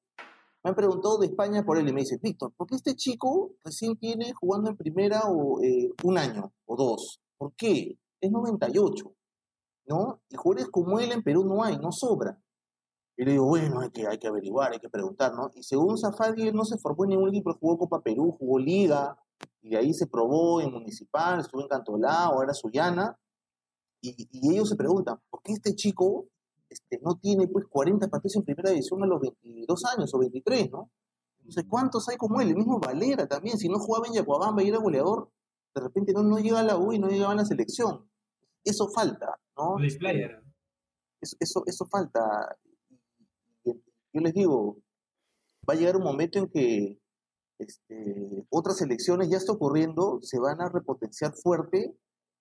Me 0.64 0.70
han 0.70 0.76
preguntado 0.76 1.18
de 1.18 1.28
España 1.28 1.64
por 1.64 1.78
él 1.78 1.88
y 1.90 1.94
me 1.94 2.02
dicen, 2.02 2.20
Víctor, 2.22 2.54
¿por 2.56 2.68
qué 2.68 2.76
este 2.76 2.96
chico 2.96 3.52
recién 3.64 3.98
tiene 3.98 4.34
jugando 4.34 4.70
en 4.70 4.78
primera 4.78 5.24
o, 5.26 5.62
eh, 5.62 5.92
un 6.04 6.18
año 6.18 6.54
o 6.66 6.76
dos? 6.76 7.20
¿Por 7.38 7.54
qué? 7.56 8.00
Es 8.22 8.32
98, 8.32 9.14
¿no? 9.88 10.22
Y 10.30 10.36
jugadores 10.38 10.70
como 10.72 11.00
él 11.00 11.12
en 11.12 11.22
Perú 11.22 11.44
no 11.44 11.64
hay, 11.64 11.78
no 11.78 11.92
sobra. 11.92 12.40
Y 13.18 13.26
le 13.26 13.34
digo, 13.34 13.46
bueno, 13.46 13.82
hay 13.82 13.92
que, 13.92 14.08
hay 14.08 14.18
que 14.18 14.28
averiguar, 14.28 14.72
hay 14.72 14.80
que 14.80 14.90
preguntar, 14.90 15.34
¿no? 15.36 15.52
Y 15.54 15.64
según 15.64 15.98
Zafadi, 15.98 16.48
él 16.48 16.56
no 16.56 16.64
se 16.64 16.78
formó 16.78 17.04
en 17.04 17.12
ningún 17.12 17.30
equipo, 17.30 17.54
jugó 17.60 17.78
Copa 17.78 18.02
Perú, 18.02 18.36
jugó 18.38 18.58
Liga, 18.58 19.18
y 19.66 19.70
de 19.70 19.78
ahí 19.78 19.94
se 19.96 20.06
probó 20.06 20.62
en 20.62 20.72
Municipal, 20.72 21.40
estuvo 21.40 21.62
en 21.64 21.68
Cantolao, 21.68 22.34
ahora 22.34 22.54
Sullana, 22.54 23.18
y, 24.00 24.16
y 24.32 24.54
ellos 24.54 24.70
se 24.70 24.76
preguntan, 24.76 25.18
¿por 25.28 25.42
qué 25.42 25.54
este 25.54 25.74
chico 25.74 26.28
este, 26.70 27.00
no 27.02 27.16
tiene 27.16 27.48
pues 27.48 27.66
40 27.68 28.08
partidos 28.08 28.36
en 28.36 28.44
primera 28.44 28.70
división 28.70 29.02
a 29.04 29.08
los 29.08 29.20
22 29.22 29.86
años 29.86 30.14
o 30.14 30.20
23, 30.20 30.70
¿no? 30.72 30.92
Entonces, 31.40 31.66
¿cuántos 31.68 32.08
hay 32.10 32.18
como 32.18 32.42
él? 32.42 32.50
El 32.50 32.56
mismo 32.56 32.80
Valera 32.80 33.28
también, 33.28 33.58
si 33.58 33.68
no 33.68 33.80
jugaba 33.80 34.06
en 34.08 34.14
Yacuabamba 34.14 34.62
y 34.62 34.70
era 34.70 34.78
goleador, 34.78 35.32
de 35.74 35.82
repente 35.82 36.14
no, 36.14 36.22
no 36.22 36.38
llega 36.38 36.60
a 36.60 36.64
la 36.64 36.78
U 36.78 36.94
y 36.94 37.00
no 37.00 37.08
llegaba 37.08 37.34
a 37.34 37.38
la 37.38 37.46
selección. 37.46 38.08
Eso 38.64 38.88
falta, 38.90 39.40
¿no? 39.58 39.76
Play 39.78 39.88
Este, 39.88 40.00
player. 40.00 40.44
eso, 41.22 41.38
eso, 41.40 41.64
eso 41.66 41.86
falta. 41.88 42.56
Yo 43.64 44.22
les 44.22 44.34
digo, 44.34 44.78
va 45.68 45.74
a 45.74 45.78
llegar 45.78 45.98
un 45.98 46.04
momento 46.04 46.40
en 46.40 46.50
que 46.50 47.00
este, 47.60 48.46
otras 48.50 48.82
elecciones 48.82 49.30
ya 49.30 49.38
está 49.38 49.54
ocurriendo, 49.54 50.20
se 50.22 50.40
van 50.40 50.62
a 50.62 50.70
repotenciar 50.70 51.34
fuerte 51.34 51.94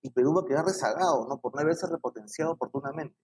y 0.02 0.10
Perú 0.10 0.34
va 0.34 0.42
a 0.42 0.46
quedar 0.46 0.64
rezagado, 0.64 1.26
¿no? 1.28 1.40
Por 1.40 1.54
no 1.54 1.60
haberse 1.60 1.86
repotenciado 1.86 2.52
oportunamente. 2.52 3.16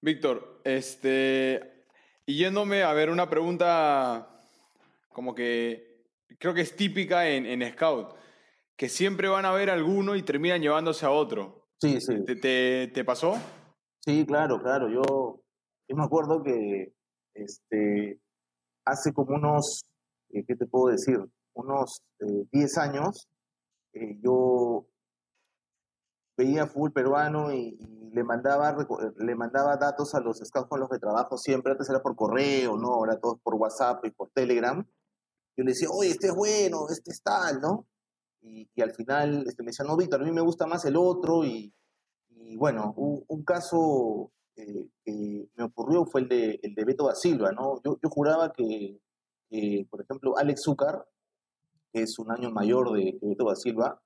Víctor, 0.00 0.60
este, 0.64 1.86
y 2.26 2.36
yéndome 2.36 2.82
a 2.82 2.92
ver 2.92 3.10
una 3.10 3.30
pregunta 3.30 4.40
como 5.12 5.34
que 5.34 6.06
creo 6.38 6.54
que 6.54 6.62
es 6.62 6.74
típica 6.74 7.28
en, 7.28 7.46
en 7.46 7.72
Scout, 7.72 8.14
que 8.76 8.88
siempre 8.88 9.28
van 9.28 9.44
a 9.44 9.52
ver 9.52 9.70
alguno 9.70 10.16
y 10.16 10.22
terminan 10.22 10.60
llevándose 10.60 11.06
a 11.06 11.10
otro. 11.10 11.68
Sí, 11.80 12.00
sí. 12.00 12.24
¿Te, 12.24 12.36
te, 12.36 12.90
te 12.92 13.04
pasó? 13.04 13.34
Sí, 14.00 14.24
claro, 14.26 14.60
claro. 14.60 14.88
Yo, 14.88 15.42
yo 15.88 15.96
me 15.96 16.04
acuerdo 16.04 16.42
que 16.42 16.92
este, 17.34 18.20
hace 18.84 19.12
como 19.12 19.36
unos, 19.36 19.84
eh, 20.32 20.44
¿qué 20.46 20.56
te 20.56 20.66
puedo 20.66 20.92
decir? 20.92 21.18
Unos 21.54 22.02
eh, 22.20 22.46
10 22.50 22.78
años, 22.78 23.28
eh, 23.92 24.18
yo 24.22 24.86
veía 26.36 26.66
fútbol 26.66 26.92
peruano 26.92 27.52
y, 27.52 27.76
y 27.78 28.10
le, 28.12 28.24
mandaba, 28.24 28.70
eh, 28.70 29.12
le 29.18 29.34
mandaba 29.34 29.76
datos 29.76 30.14
a 30.14 30.20
los 30.20 30.38
scouts 30.38 30.68
con 30.68 30.80
los 30.80 30.88
que 30.88 30.98
trabajo 30.98 31.36
siempre. 31.36 31.72
Antes 31.72 31.88
era 31.90 32.02
por 32.02 32.16
correo, 32.16 32.76
¿no? 32.76 32.88
Ahora 32.88 33.18
todo 33.18 33.38
por 33.42 33.54
WhatsApp 33.54 34.04
y 34.06 34.10
por 34.10 34.30
Telegram. 34.30 34.84
Yo 35.56 35.64
le 35.64 35.72
decía, 35.72 35.88
oye, 35.90 36.10
este 36.10 36.28
es 36.28 36.34
bueno, 36.34 36.86
este 36.88 37.10
es 37.10 37.22
tal, 37.22 37.60
¿no? 37.60 37.86
Y, 38.40 38.68
y 38.74 38.82
al 38.82 38.92
final 38.92 39.44
este, 39.46 39.62
me 39.62 39.68
decía, 39.68 39.84
no, 39.84 39.96
Víctor, 39.96 40.22
a 40.22 40.24
mí 40.24 40.32
me 40.32 40.40
gusta 40.40 40.66
más 40.66 40.84
el 40.84 40.96
otro 40.96 41.44
y, 41.44 41.72
y 42.30 42.56
bueno, 42.56 42.94
un, 42.96 43.24
un 43.28 43.44
caso 43.44 44.32
eh, 44.56 44.88
que 45.04 45.48
me 45.54 45.64
ocurrió 45.64 46.04
fue 46.06 46.22
el 46.22 46.28
de, 46.28 46.60
el 46.62 46.74
de 46.74 46.84
Beto 46.84 47.06
da 47.06 47.14
Silva, 47.14 47.52
¿no? 47.52 47.80
Yo, 47.84 47.98
yo 48.02 48.08
juraba 48.08 48.52
que, 48.52 48.98
que, 49.52 49.86
por 49.90 50.00
ejemplo, 50.00 50.36
Alex 50.38 50.62
Zúcar, 50.62 51.06
que 51.92 52.02
es 52.02 52.18
un 52.18 52.30
año 52.32 52.50
mayor 52.50 52.92
de, 52.92 53.18
Beto 53.20 53.44
da 53.44 53.54
Silva, 53.54 54.00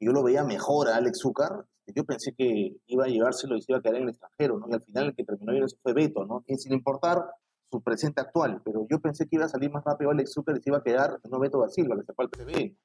yo 0.00 0.12
lo 0.12 0.24
veía 0.24 0.44
mejor 0.44 0.88
a 0.88 0.96
Alex 0.96 1.20
Zúcar, 1.20 1.64
yo 1.94 2.04
pensé 2.04 2.34
que 2.34 2.76
iba 2.86 3.04
a 3.04 3.08
llevárselo 3.08 3.56
y 3.56 3.62
se 3.62 3.72
iba 3.72 3.78
a 3.78 3.82
quedar 3.82 3.96
en 3.96 4.02
el 4.02 4.08
extranjero. 4.10 4.60
Y 4.68 4.74
al 4.74 4.82
final 4.82 5.06
el 5.06 5.14
que 5.14 5.24
terminó 5.24 5.52
eso 5.52 5.76
fue 5.82 5.94
Beto, 5.94 6.26
¿no? 6.26 6.44
Sin 6.56 6.72
importar 6.72 7.24
su 7.70 7.80
presente 7.80 8.20
actual, 8.20 8.60
pero 8.64 8.86
yo 8.90 9.00
pensé 9.00 9.26
que 9.26 9.36
iba 9.36 9.44
a 9.44 9.48
salir 9.48 9.70
más 9.70 9.84
rápido 9.84 10.10
Alex 10.10 10.32
Zúcar 10.34 10.56
y 10.56 10.62
se 10.62 10.70
iba 10.70 10.78
a 10.78 10.82
quedar, 10.82 11.18
no 11.30 11.38
Beto 11.38 11.60
da 11.60 11.68
Silva, 11.68 11.96
que 11.96 12.12
al 12.16 12.28
PSV. 12.28 12.76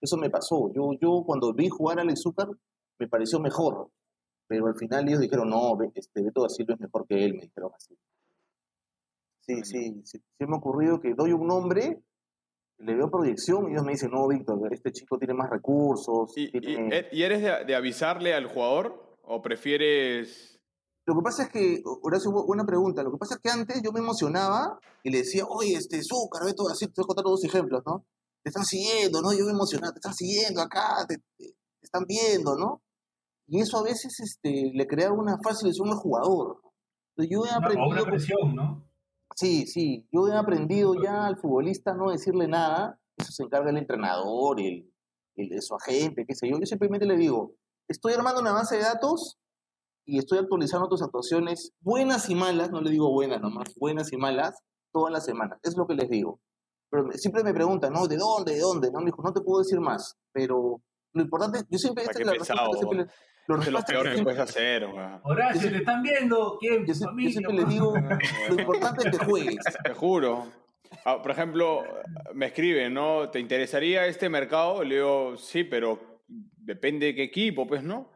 Eso 0.00 0.16
me 0.16 0.30
pasó. 0.30 0.72
Yo, 0.72 0.92
yo 1.00 1.22
cuando 1.26 1.52
vi 1.52 1.68
jugar 1.68 1.98
a 1.98 2.02
Alex 2.02 2.22
Zúcar, 2.22 2.48
me 2.98 3.08
pareció 3.08 3.40
mejor, 3.40 3.90
pero 4.46 4.66
al 4.66 4.76
final 4.76 5.06
ellos 5.08 5.20
dijeron, 5.20 5.50
no, 5.50 5.76
este, 5.94 6.22
Beto 6.22 6.42
da 6.42 6.48
Silva 6.48 6.74
es 6.74 6.80
mejor 6.80 7.06
que 7.06 7.24
él, 7.24 7.34
me 7.34 7.42
dijeron 7.42 7.70
así. 7.76 7.96
Sí, 9.48 9.54
sí, 9.64 10.00
sí, 10.04 10.18
sí 10.18 10.46
me 10.46 10.54
ha 10.56 10.58
ocurrido 10.58 11.00
que 11.00 11.14
doy 11.14 11.32
un 11.32 11.46
nombre, 11.46 12.02
le 12.80 12.94
veo 12.94 13.10
proyección 13.10 13.68
y 13.68 13.72
ellos 13.72 13.84
me 13.84 13.92
dicen, 13.92 14.10
no, 14.10 14.28
Víctor, 14.28 14.58
este 14.72 14.92
chico 14.92 15.18
tiene 15.18 15.32
más 15.32 15.48
recursos. 15.48 16.32
¿Y, 16.36 16.50
tiene- 16.60 16.96
e- 16.96 17.08
y 17.12 17.22
eres 17.22 17.40
de, 17.42 17.64
de 17.64 17.74
avisarle 17.74 18.34
al 18.34 18.46
jugador 18.46 19.16
o 19.22 19.40
prefieres... 19.40 20.60
Lo 21.06 21.14
que 21.14 21.22
pasa 21.22 21.44
es 21.44 21.48
que, 21.48 21.80
Horacio, 22.02 22.30
bu- 22.30 22.46
buena 22.46 22.66
pregunta. 22.66 23.02
Lo 23.02 23.10
que 23.10 23.16
pasa 23.16 23.36
es 23.36 23.40
que 23.40 23.48
antes 23.48 23.80
yo 23.82 23.90
me 23.92 24.00
emocionaba 24.00 24.78
y 25.02 25.10
le 25.10 25.18
decía, 25.18 25.44
oye, 25.48 25.72
este, 25.74 26.02
Zúcar, 26.02 26.44
ve 26.44 26.52
todo 26.52 26.68
así, 26.68 26.86
te 26.86 26.92
voy 26.98 27.04
a 27.04 27.08
contar 27.08 27.24
dos 27.24 27.42
ejemplos, 27.44 27.82
¿no? 27.86 28.04
Te 28.44 28.50
están 28.50 28.64
siguiendo, 28.64 29.22
¿no? 29.22 29.32
Yo 29.32 29.46
me 29.46 29.52
emocionaba, 29.52 29.92
te 29.94 29.98
están 30.00 30.12
siguiendo 30.14 30.60
acá, 30.60 31.06
te, 31.08 31.16
te- 31.38 31.54
te 31.54 31.54
están 31.82 32.04
viendo, 32.06 32.54
¿no? 32.56 32.82
Y 33.46 33.60
eso 33.62 33.78
a 33.78 33.82
veces 33.82 34.20
este, 34.20 34.70
le 34.74 34.86
crea 34.86 35.10
una 35.10 35.38
falsa 35.42 35.64
ilusión 35.64 35.88
al 35.88 35.94
jugador. 35.96 36.60
¿no? 36.62 36.72
Entonces, 37.16 37.30
yo 37.34 37.46
he 37.46 37.50
aprendido... 37.50 37.88
una 37.88 38.04
presión, 38.04 38.54
¿no? 38.54 38.87
Sí, 39.38 39.68
sí, 39.68 40.04
yo 40.10 40.26
he 40.26 40.34
aprendido 40.36 40.94
ya 41.00 41.24
al 41.26 41.36
futbolista 41.36 41.94
no 41.94 42.10
decirle 42.10 42.48
nada, 42.48 42.98
eso 43.16 43.30
se 43.30 43.44
encarga 43.44 43.70
el 43.70 43.76
entrenador, 43.76 44.60
el, 44.60 44.92
el 45.36 45.48
de 45.48 45.62
su 45.62 45.76
agente, 45.76 46.24
qué 46.26 46.34
sé 46.34 46.48
yo. 46.50 46.58
Yo 46.58 46.66
simplemente 46.66 47.06
le 47.06 47.16
digo, 47.16 47.54
estoy 47.86 48.14
armando 48.14 48.40
una 48.40 48.50
base 48.50 48.78
de 48.78 48.82
datos 48.82 49.38
y 50.04 50.18
estoy 50.18 50.38
actualizando 50.38 50.88
tus 50.88 51.02
actuaciones 51.02 51.72
buenas 51.80 52.28
y 52.30 52.34
malas, 52.34 52.72
no 52.72 52.80
le 52.80 52.90
digo 52.90 53.12
buenas 53.12 53.40
nomás, 53.40 53.72
buenas 53.76 54.12
y 54.12 54.16
malas, 54.16 54.58
todas 54.92 55.12
las 55.12 55.24
semanas. 55.24 55.60
Es 55.62 55.76
lo 55.76 55.86
que 55.86 55.94
les 55.94 56.10
digo. 56.10 56.40
Pero 56.90 57.04
me- 57.04 57.14
siempre 57.14 57.44
me 57.44 57.54
preguntan, 57.54 57.92
¿no? 57.92 58.08
¿De 58.08 58.16
dónde? 58.16 58.54
¿De 58.54 58.60
dónde? 58.60 58.90
No, 58.90 58.98
me 58.98 59.06
dijo, 59.06 59.22
no 59.22 59.32
te 59.32 59.40
puedo 59.40 59.60
decir 59.62 59.78
más, 59.78 60.16
pero 60.32 60.82
lo 61.12 61.22
importante, 61.22 61.60
yo 61.70 61.78
siempre, 61.78 62.02
Ah, 62.06 62.10
esta 62.10 62.20
es 62.22 62.26
la 62.26 62.32
respuesta 62.32 62.54
que 62.54 62.58
pesado. 62.58 62.76
siempre 62.76 62.98
les- 63.04 63.12
los 63.48 63.66
Es 63.66 63.72
lo 63.72 63.78
que 63.80 63.92
peor 63.92 64.14
que 64.14 64.22
puedes 64.22 64.38
hacer, 64.40 64.86
weón. 64.86 65.20
Horacio, 65.24 65.70
te 65.70 65.78
están 65.78 66.02
viendo. 66.02 66.58
¿Quién? 66.60 66.84
yo, 66.86 66.92
sie- 66.94 67.00
yo 67.00 67.06
familia, 67.06 67.32
siempre 67.32 67.54
les 67.54 67.64
pues. 67.64 67.74
digo, 67.74 67.94
lo 68.50 68.60
importante 68.60 69.08
es 69.08 69.18
que 69.18 69.24
juegues. 69.24 69.56
Te 69.84 69.94
juro. 69.94 70.46
Ah, 71.04 71.20
por 71.22 71.30
ejemplo, 71.30 71.84
me 72.34 72.46
escriben, 72.46 72.94
¿no? 72.94 73.28
¿Te 73.30 73.40
interesaría 73.40 74.06
este 74.06 74.28
mercado? 74.28 74.82
Le 74.84 74.96
digo, 74.96 75.36
sí, 75.36 75.64
pero 75.64 76.22
depende 76.26 77.06
de 77.06 77.14
qué 77.14 77.22
equipo, 77.24 77.66
pues, 77.66 77.82
¿no? 77.82 78.10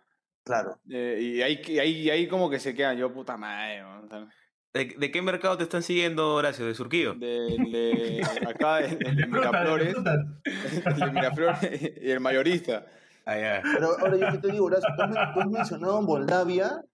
Claro. 0.45 0.79
Eh, 0.91 1.19
y 1.21 1.43
ahí, 1.43 1.61
que- 1.61 1.81
ahí, 1.81 2.11
ahí 2.11 2.27
como 2.29 2.51
que 2.51 2.59
se 2.59 2.75
quedan, 2.75 2.97
yo 2.97 3.13
puta 3.13 3.37
madre, 3.37 3.83
sea, 4.09 4.27
¿De, 4.75 4.87
de 4.87 5.11
qué 5.11 5.21
mercado 5.21 5.57
te 5.59 5.65
están 5.65 5.83
siguiendo, 5.83 6.35
Horacio? 6.35 6.65
¿De 6.67 6.75
Surquillo? 6.75 7.13
de, 7.15 7.29
de- 7.71 8.23
acá, 8.49 8.79
de 8.79 8.89
Fruta, 9.27 9.27
Miraflores, 9.51 9.95
de 10.97 11.11
Miraflores 11.13 11.93
y 12.03 12.11
el 12.11 12.21
mayorista. 12.21 12.87
Ah, 13.25 13.39
ya. 13.39 13.63
Pero 13.75 13.99
ahora 13.99 14.17
yo 14.17 14.33
que 14.33 14.39
te 14.39 14.53
digo, 14.53 14.67
Horacio, 14.67 14.89
tú 14.97 15.13
tú 15.35 15.41
has 15.41 15.47
mencionado 15.51 16.03
Moldavia, 16.03 16.85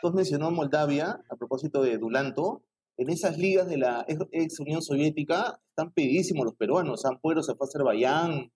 tú 0.00 0.08
has 0.08 0.14
mencionado 0.14 0.50
Moldavia, 0.50 1.20
a 1.28 1.36
propósito 1.36 1.82
de 1.82 1.98
Dulanto, 1.98 2.62
en 2.96 3.10
esas 3.10 3.36
ligas 3.38 3.68
de 3.68 3.76
la 3.78 4.04
ex, 4.08 4.60
Unión 4.60 4.80
Soviética 4.82 5.58
están 5.70 5.92
pedidísimos 5.92 6.44
los 6.44 6.54
peruanos, 6.54 7.02
San 7.02 7.18
Pedro 7.20 7.42
se 7.42 7.54
fue 7.56 7.66
a 7.66 7.68
Azerbaiyán, 7.68 8.52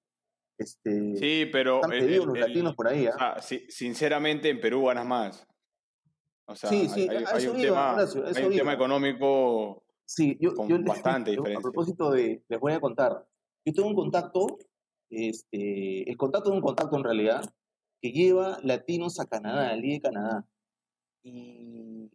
este, 0.56 1.16
Sí, 1.16 1.46
pero 1.52 1.76
están 1.76 1.92
el- 1.92 2.00
pedidos 2.00 2.22
el- 2.22 2.28
los 2.28 2.34
el- 2.36 2.40
latinos 2.42 2.74
por 2.74 2.88
ahí, 2.88 3.06
¿ah? 3.06 3.14
o 3.14 3.18
sea, 3.18 3.42
si- 3.42 3.66
sinceramente 3.68 4.48
en 4.48 4.60
Perú 4.60 4.84
ganas 4.86 5.06
más. 5.06 5.46
O 6.46 6.54
sea, 6.54 6.70
Sí, 6.70 6.88
sí, 6.88 7.08
hay, 7.10 7.24
hay- 7.26 7.46
un, 7.46 7.60
iba, 7.60 7.68
tema, 7.68 7.92
Horacio, 7.94 8.24
hay 8.34 8.44
un 8.44 8.52
tema 8.56 8.72
económico. 8.72 9.84
Sí, 10.06 10.38
yo, 10.40 10.54
con 10.54 10.66
yo 10.68 10.78
bastante 10.82 11.32
yo, 11.34 11.42
diferencia. 11.42 11.58
A 11.58 11.62
propósito 11.62 12.10
de, 12.10 12.42
les 12.48 12.60
voy 12.60 12.72
a 12.72 12.80
contar. 12.80 13.26
Yo 13.66 13.72
tengo 13.74 13.88
un 13.88 13.94
contacto, 13.94 14.46
este, 15.10 16.10
el 16.10 16.16
contacto 16.16 16.50
de 16.50 16.56
un 16.56 16.62
contacto 16.62 16.96
en 16.96 17.04
realidad, 17.04 17.42
que 18.00 18.12
lleva 18.12 18.58
latinos 18.62 19.18
a 19.20 19.26
Canadá, 19.26 19.66
a 19.70 19.72
la 19.72 19.76
Liga 19.76 19.94
de 19.94 20.00
Canadá. 20.00 20.46
Y 21.22 22.10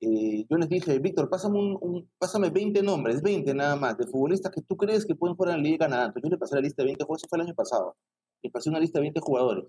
eh, 0.00 0.46
yo 0.48 0.56
les 0.56 0.68
dije, 0.68 0.98
Víctor, 0.98 1.28
pásame, 1.28 1.58
un, 1.58 1.78
un- 1.80 2.10
pásame 2.18 2.50
20 2.50 2.82
nombres, 2.82 3.22
20 3.22 3.54
nada 3.54 3.76
más, 3.76 3.96
de 3.98 4.06
futbolistas 4.06 4.52
que 4.52 4.62
tú 4.62 4.76
crees 4.76 5.04
que 5.06 5.14
pueden 5.14 5.36
jugar 5.36 5.54
en 5.54 5.58
la 5.58 5.62
Liga 5.62 5.74
de 5.74 5.78
Canadá. 5.90 6.06
Entonces 6.06 6.22
yo 6.30 6.34
le 6.34 6.38
pasé 6.38 6.54
la 6.56 6.60
lista 6.60 6.82
de 6.82 6.86
20 6.86 7.04
jugadores, 7.04 7.22
eso 7.22 7.28
fue 7.28 7.38
el 7.38 7.46
año 7.46 7.54
pasado. 7.54 7.96
Le 8.42 8.50
pasé 8.50 8.70
una 8.70 8.80
lista 8.80 8.98
de 8.98 9.02
20 9.04 9.20
jugadores. 9.20 9.64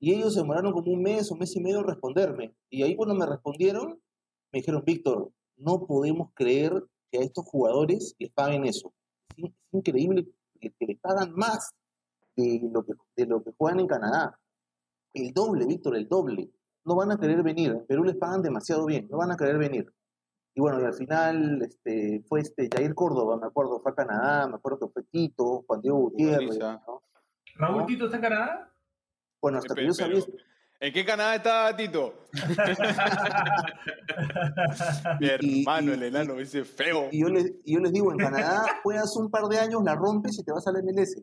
Y 0.00 0.14
ellos 0.14 0.34
se 0.34 0.40
demoraron 0.40 0.72
como 0.72 0.92
un 0.92 1.02
mes 1.02 1.30
o 1.32 1.34
mes 1.36 1.54
y 1.56 1.60
medio 1.60 1.80
en 1.80 1.86
responderme. 1.86 2.54
Y 2.70 2.82
ahí 2.82 2.94
cuando 2.94 3.14
me 3.14 3.26
respondieron, 3.26 4.00
me 4.52 4.60
dijeron, 4.60 4.82
Víctor, 4.86 5.32
no 5.56 5.86
podemos 5.86 6.30
creer 6.34 6.84
que 7.10 7.18
a 7.18 7.22
estos 7.22 7.44
jugadores 7.44 8.14
les 8.18 8.30
paguen 8.30 8.64
eso. 8.64 8.92
Es 9.36 9.50
increíble 9.72 10.28
que, 10.60 10.70
que 10.70 10.86
les 10.86 10.98
pagan 11.00 11.32
más 11.34 11.70
de 12.42 12.68
lo, 12.72 12.84
que, 12.84 12.92
de 13.16 13.26
lo 13.26 13.42
que 13.42 13.52
juegan 13.56 13.80
en 13.80 13.86
Canadá. 13.88 14.38
El 15.12 15.32
doble, 15.32 15.66
Víctor, 15.66 15.96
el 15.96 16.08
doble. 16.08 16.50
No 16.84 16.94
van 16.96 17.10
a 17.10 17.18
querer 17.18 17.42
venir. 17.42 17.70
En 17.72 17.86
Perú 17.86 18.04
les 18.04 18.16
pagan 18.16 18.42
demasiado 18.42 18.86
bien. 18.86 19.08
No 19.10 19.18
van 19.18 19.30
a 19.32 19.36
querer 19.36 19.58
venir. 19.58 19.92
Y 20.54 20.60
bueno, 20.60 20.80
y 20.80 20.84
al 20.84 20.94
final 20.94 21.62
este, 21.62 22.22
fue 22.28 22.40
este 22.40 22.68
Jair 22.72 22.94
Córdoba, 22.94 23.36
me 23.36 23.46
acuerdo, 23.46 23.80
fue 23.80 23.92
a 23.92 23.94
Canadá, 23.94 24.48
me 24.48 24.56
acuerdo 24.56 24.80
que 24.80 24.88
fue 24.92 25.02
Tito, 25.04 25.62
Juan 25.66 25.80
Diego 25.80 25.98
Gutiérrez. 25.98 26.58
¿no? 26.58 27.02
¿Raúl 27.56 27.80
¿No? 27.82 27.86
Tito 27.86 28.04
está 28.06 28.16
en 28.16 28.22
Canadá? 28.22 28.72
Bueno, 29.40 29.58
hasta 29.58 29.74
que 29.74 29.86
yo 29.86 29.92
sabía... 29.92 30.20
¿En 30.80 30.92
qué 30.92 31.04
Canadá 31.04 31.34
está 31.36 31.76
Tito? 31.76 32.14
Mi 35.20 35.28
hermano, 35.28 35.90
y- 35.90 35.94
el 35.94 36.02
enano, 36.04 36.38
ese 36.38 36.64
feo. 36.64 37.08
Y 37.10 37.20
yo, 37.20 37.28
les, 37.28 37.52
y 37.64 37.74
yo 37.74 37.80
les 37.80 37.92
digo, 37.92 38.12
en 38.12 38.18
Canadá 38.18 38.64
juegas 38.82 39.14
un 39.16 39.30
par 39.30 39.44
de 39.44 39.58
años, 39.58 39.82
la 39.84 39.94
rompes 39.94 40.38
y 40.38 40.44
te 40.44 40.52
vas 40.52 40.66
al 40.66 40.82
MLS. 40.82 41.20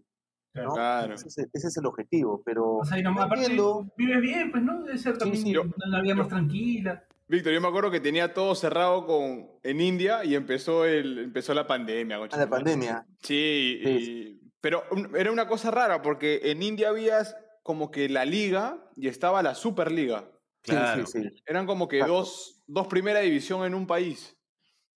¿No? 0.63 0.73
Claro. 0.73 1.13
Ese, 1.15 1.27
es, 1.27 1.37
el- 1.37 1.49
ese 1.53 1.67
es 1.67 1.77
el 1.77 1.85
objetivo, 1.85 2.41
pero 2.45 2.77
O 2.77 2.85
sea, 2.85 2.97
y 2.99 3.03
nomás, 3.03 3.27
yo 3.47 3.81
aparte, 3.81 3.91
vives 3.97 4.21
bien, 4.21 4.51
pues, 4.51 4.63
¿no? 4.63 4.83
Debe 4.83 4.97
ser 4.97 5.17
también 5.17 5.43
sí. 5.43 5.51
Yo- 5.53 5.63
una 5.63 6.01
vida 6.01 6.15
más 6.15 6.27
tranquila. 6.27 7.03
Víctor, 7.27 7.53
yo 7.53 7.61
me 7.61 7.67
acuerdo 7.67 7.89
que 7.89 7.99
tenía 7.99 8.33
todo 8.33 8.53
cerrado 8.53 9.05
con, 9.07 9.47
en 9.63 9.81
India 9.81 10.23
y 10.23 10.35
empezó, 10.35 10.85
el, 10.85 11.17
empezó 11.17 11.53
la 11.55 11.65
pandemia. 11.65 12.19
concha 12.19 12.37
a 12.37 12.39
la 12.41 12.49
pandemia. 12.49 13.05
Sí, 13.23 13.79
Sí. 13.83 13.89
y- 13.89 14.51
pero 14.61 14.83
un- 14.91 15.15
era 15.15 15.31
una 15.31 15.47
cosa 15.47 15.71
rara 15.71 16.01
porque 16.01 16.39
en 16.45 16.61
India 16.63 16.89
había 16.89 17.17
como 17.63 17.89
que 17.91 18.09
la 18.09 18.25
liga 18.25 18.77
y 18.95 19.07
estaba 19.07 19.41
la 19.43 19.55
Superliga. 19.55 20.29
Sí, 20.63 20.71
Claro. 20.71 21.05
sí, 21.07 21.21
sí. 21.21 21.29
Eran 21.47 21.65
como 21.67 21.87
que 21.87 21.99
dos, 22.03 22.63
dos 22.67 22.87
primera 22.87 23.19
división 23.21 23.63
en 23.65 23.73
un 23.75 23.85
país. 23.87 24.34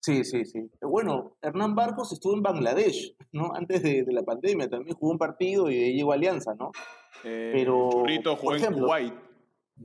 Sí, 0.00 0.24
sí, 0.24 0.44
sí. 0.46 0.70
Bueno, 0.80 1.36
Hernán 1.42 1.74
Barcos 1.74 2.12
estuvo 2.12 2.34
en 2.34 2.42
Bangladesh, 2.42 3.14
¿no? 3.32 3.52
Antes 3.54 3.82
de, 3.82 4.02
de 4.02 4.12
la 4.12 4.22
pandemia, 4.22 4.68
también 4.68 4.96
jugó 4.96 5.12
un 5.12 5.18
partido 5.18 5.70
y 5.70 5.76
de 5.76 5.84
ahí 5.84 5.94
llegó 5.94 6.12
a 6.12 6.14
Alianza, 6.14 6.54
¿no? 6.54 6.70
Eh, 7.24 7.50
Pero, 7.54 7.90
Churrito 7.90 8.34
jugó 8.36 8.48
por 8.48 8.56
en 8.56 8.62
ejemplo, 8.62 8.86
Kuwait. 8.86 9.14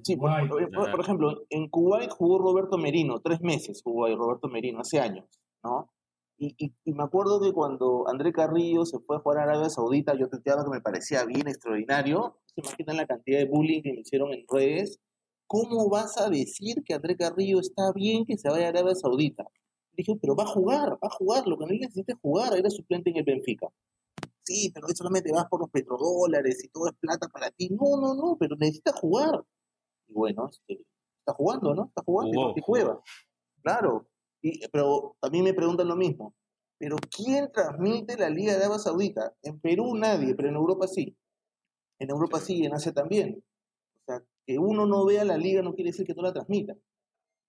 Sí, 0.03 0.16
por, 0.16 0.30
Kuwait, 0.30 0.49
por- 0.49 0.72
por- 0.72 0.91
por 0.91 0.99
ejemplo, 1.01 1.41
en 1.49 1.70
Kuwait 1.70 2.09
jugó 2.11 2.38
Roberto 2.39 2.78
Merino, 2.78 3.20
tres 3.20 3.41
meses 3.41 3.82
jugó 3.84 4.05
ahí 4.05 4.16
Roberto 4.16 4.47
Merino, 4.47 4.80
hace 4.80 4.99
años, 5.01 5.26
¿no? 5.63 5.91
Y, 6.38 6.53
y- 6.57 6.74
y 6.86 6.93
me 6.93 7.03
acuerdo 7.03 7.41
que 7.41 7.51
cuando 7.53 8.07
André 8.07 8.32
Carrillo 8.32 8.86
se 8.86 8.99
fue 8.99 9.18
a 9.18 9.20
jugar 9.20 9.39
a 9.39 9.43
Arabia 9.43 9.70
Saudita, 9.70 10.16
yo 10.18 10.30
tuiteaba 10.30 10.63
que 10.63 10.70
me 10.72 10.82
parecía 10.82 11.26
bien 11.26 11.47
extraordinario. 11.47 12.38
¿Se 12.53 12.61
imaginan 12.61 12.97
la 12.97 13.05
cantidad 13.05 13.39
de 13.39 13.45
bullying 13.45 13.82
que 13.82 13.91
me 13.93 13.99
hicieron 14.01 14.34
en 14.34 14.45
redes? 14.49 14.99
¿Cómo 15.47 15.89
vas 15.89 16.18
a 16.20 16.30
decir 16.30 16.84
que 16.86 16.93
André 16.93 17.16
Carrillo 17.18 17.59
está 17.59 17.91
bien 17.93 18.26
que 18.26 18.38
se 18.38 18.49
vaya 18.49 18.66
a 18.68 18.70
Arabia 18.70 18.95
Saudita? 18.95 19.45
Dije, 19.96 20.16
pero 20.22 20.36
va 20.36 20.43
a 20.43 20.48
jugar, 20.48 20.93
va 20.93 21.08
a 21.08 21.10
jugar, 21.10 21.48
lo 21.48 21.58
que 21.58 21.66
él 21.66 21.80
necesita 21.80 22.14
es 22.14 22.20
jugar, 22.20 22.56
era 22.58 22.70
suplente 22.70 23.10
en 23.10 23.18
el 23.18 23.24
Benfica. 23.24 23.68
Sí, 24.43 24.72
pero 24.74 24.88
eso 24.88 24.98
solamente 24.98 25.32
vas 25.32 25.48
por 25.50 25.62
los 25.62 25.72
petrodólares 25.72 26.64
y 26.64 26.68
todo 26.70 26.88
es 26.88 26.93
plata 27.00 27.28
para 27.30 27.50
ti. 27.52 27.70
No, 27.70 28.00
no, 28.00 28.14
no, 28.14 28.38
pero 28.39 28.56
necesita 28.56 28.91
jugar. 28.93 29.43
Y 30.08 30.14
bueno, 30.14 30.48
este, 30.50 30.86
está 31.20 31.34
jugando, 31.34 31.74
¿no? 31.74 31.86
Está 31.86 32.04
jugando 32.06 32.39
Jugó, 32.39 32.54
y 32.56 32.62
juega. 32.62 33.00
Claro. 33.64 34.08
Y, 34.41 34.68
pero 34.68 35.16
también 35.20 35.43
me 35.43 35.54
preguntan 35.54 35.88
lo 35.88 35.96
mismo. 35.96 36.36
¿Pero 36.78 36.98
quién 37.10 37.52
transmite 37.52 38.18
la 38.18 38.30
Liga 38.30 38.52
de 38.52 38.60
Arabia 38.60 38.80
Saudita? 38.80 39.34
En 39.41 39.60
Perú 39.60 39.96
nadie, 39.96 40.36
pero 40.36 40.50
en 40.50 40.56
Europa 40.56 40.88
sí. 40.88 41.18
En 42.00 42.10
Europa 42.12 42.39
sí, 42.39 42.58
y 42.58 42.66
en 42.66 42.74
Asia 42.76 42.93
también. 42.93 43.43
O 43.96 44.04
sea, 44.06 44.24
que 44.46 44.60
uno 44.60 44.86
no 44.86 45.06
vea 45.06 45.24
la 45.24 45.38
liga 45.38 45.62
no 45.62 45.74
quiere 45.74 45.91
decir 45.91 46.06
que 46.06 46.14
no 46.14 46.22
la 46.22 46.34
transmita. 46.34 46.76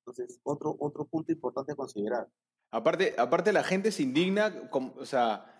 Entonces, 0.06 0.38
otro, 0.44 0.76
otro 0.78 1.04
punto 1.06 1.32
importante 1.32 1.72
a 1.72 1.74
considerar. 1.74 2.28
Aparte, 2.70 3.14
aparte 3.18 3.52
la 3.52 3.64
gente 3.64 3.90
se 3.90 4.02
indigna, 4.04 4.70
como, 4.70 4.94
o 4.98 5.04
sea, 5.04 5.52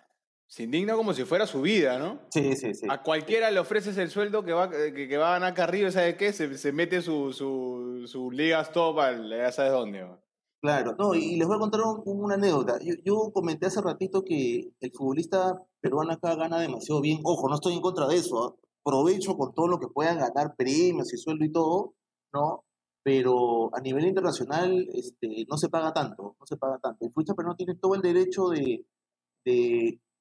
se 0.47 0.63
indigna 0.63 0.95
como 0.95 1.13
si 1.13 1.25
fuera 1.25 1.45
su 1.45 1.61
vida, 1.61 1.99
¿no? 1.99 2.19
Sí, 2.31 2.55
sí, 2.55 2.73
sí. 2.73 2.87
A 2.89 3.03
cualquiera 3.03 3.51
le 3.51 3.59
ofreces 3.59 3.97
el 3.97 4.09
sueldo 4.09 4.45
que 4.45 4.53
va, 4.53 4.69
que, 4.69 4.93
que 5.07 5.17
va 5.17 5.29
a 5.31 5.39
ganar 5.39 5.53
Carrillo, 5.53 5.91
¿sabe 5.91 6.15
qué? 6.15 6.31
Se, 6.31 6.57
se 6.57 6.71
mete 6.71 7.01
su, 7.01 7.33
su, 7.33 8.03
su 8.07 8.31
liga 8.31 8.61
stop 8.61 8.99
al, 8.99 9.29
ya 9.29 9.51
sabes 9.51 9.73
dónde. 9.73 10.01
¿no? 10.01 10.19
Claro, 10.61 10.95
no, 10.97 11.13
y 11.13 11.35
les 11.35 11.45
voy 11.47 11.57
a 11.57 11.59
contar 11.59 11.81
un- 11.81 12.01
una 12.05 12.35
anécdota. 12.35 12.79
Yo, 12.81 12.93
yo 13.03 13.31
comenté 13.33 13.65
hace 13.67 13.81
ratito 13.81 14.23
que 14.23 14.71
el 14.79 14.91
futbolista 14.93 15.61
peruano 15.81 16.13
acá 16.13 16.35
gana 16.35 16.59
demasiado 16.59 17.01
bien. 17.01 17.19
Ojo, 17.23 17.49
no 17.49 17.55
estoy 17.55 17.73
en 17.73 17.81
contra 17.81 18.07
de 18.07 18.15
eso. 18.15 18.43
¿ah? 18.45 18.55
Provecho 18.83 19.35
con 19.37 19.53
todo 19.53 19.67
lo 19.67 19.79
que 19.79 19.87
puedan 19.87 20.17
ganar, 20.19 20.55
premios 20.55 21.13
y 21.13 21.17
sueldo 21.17 21.43
y 21.43 21.51
todo, 21.51 21.93
¿no? 22.33 22.63
Pero 23.07 23.73
a 23.73 23.79
nivel 23.79 24.05
internacional 24.05 24.85
este, 24.93 25.45
no 25.49 25.55
se 25.55 25.69
paga 25.69 25.93
tanto, 25.93 26.35
no 26.37 26.45
se 26.45 26.57
paga 26.57 26.77
tanto. 26.77 27.05
El 27.05 27.11
futbolista 27.11 27.35
peruano 27.35 27.55
tiene 27.55 27.75
todo 27.75 27.95
el 27.95 28.01
derecho 28.01 28.49
de, 28.49 28.85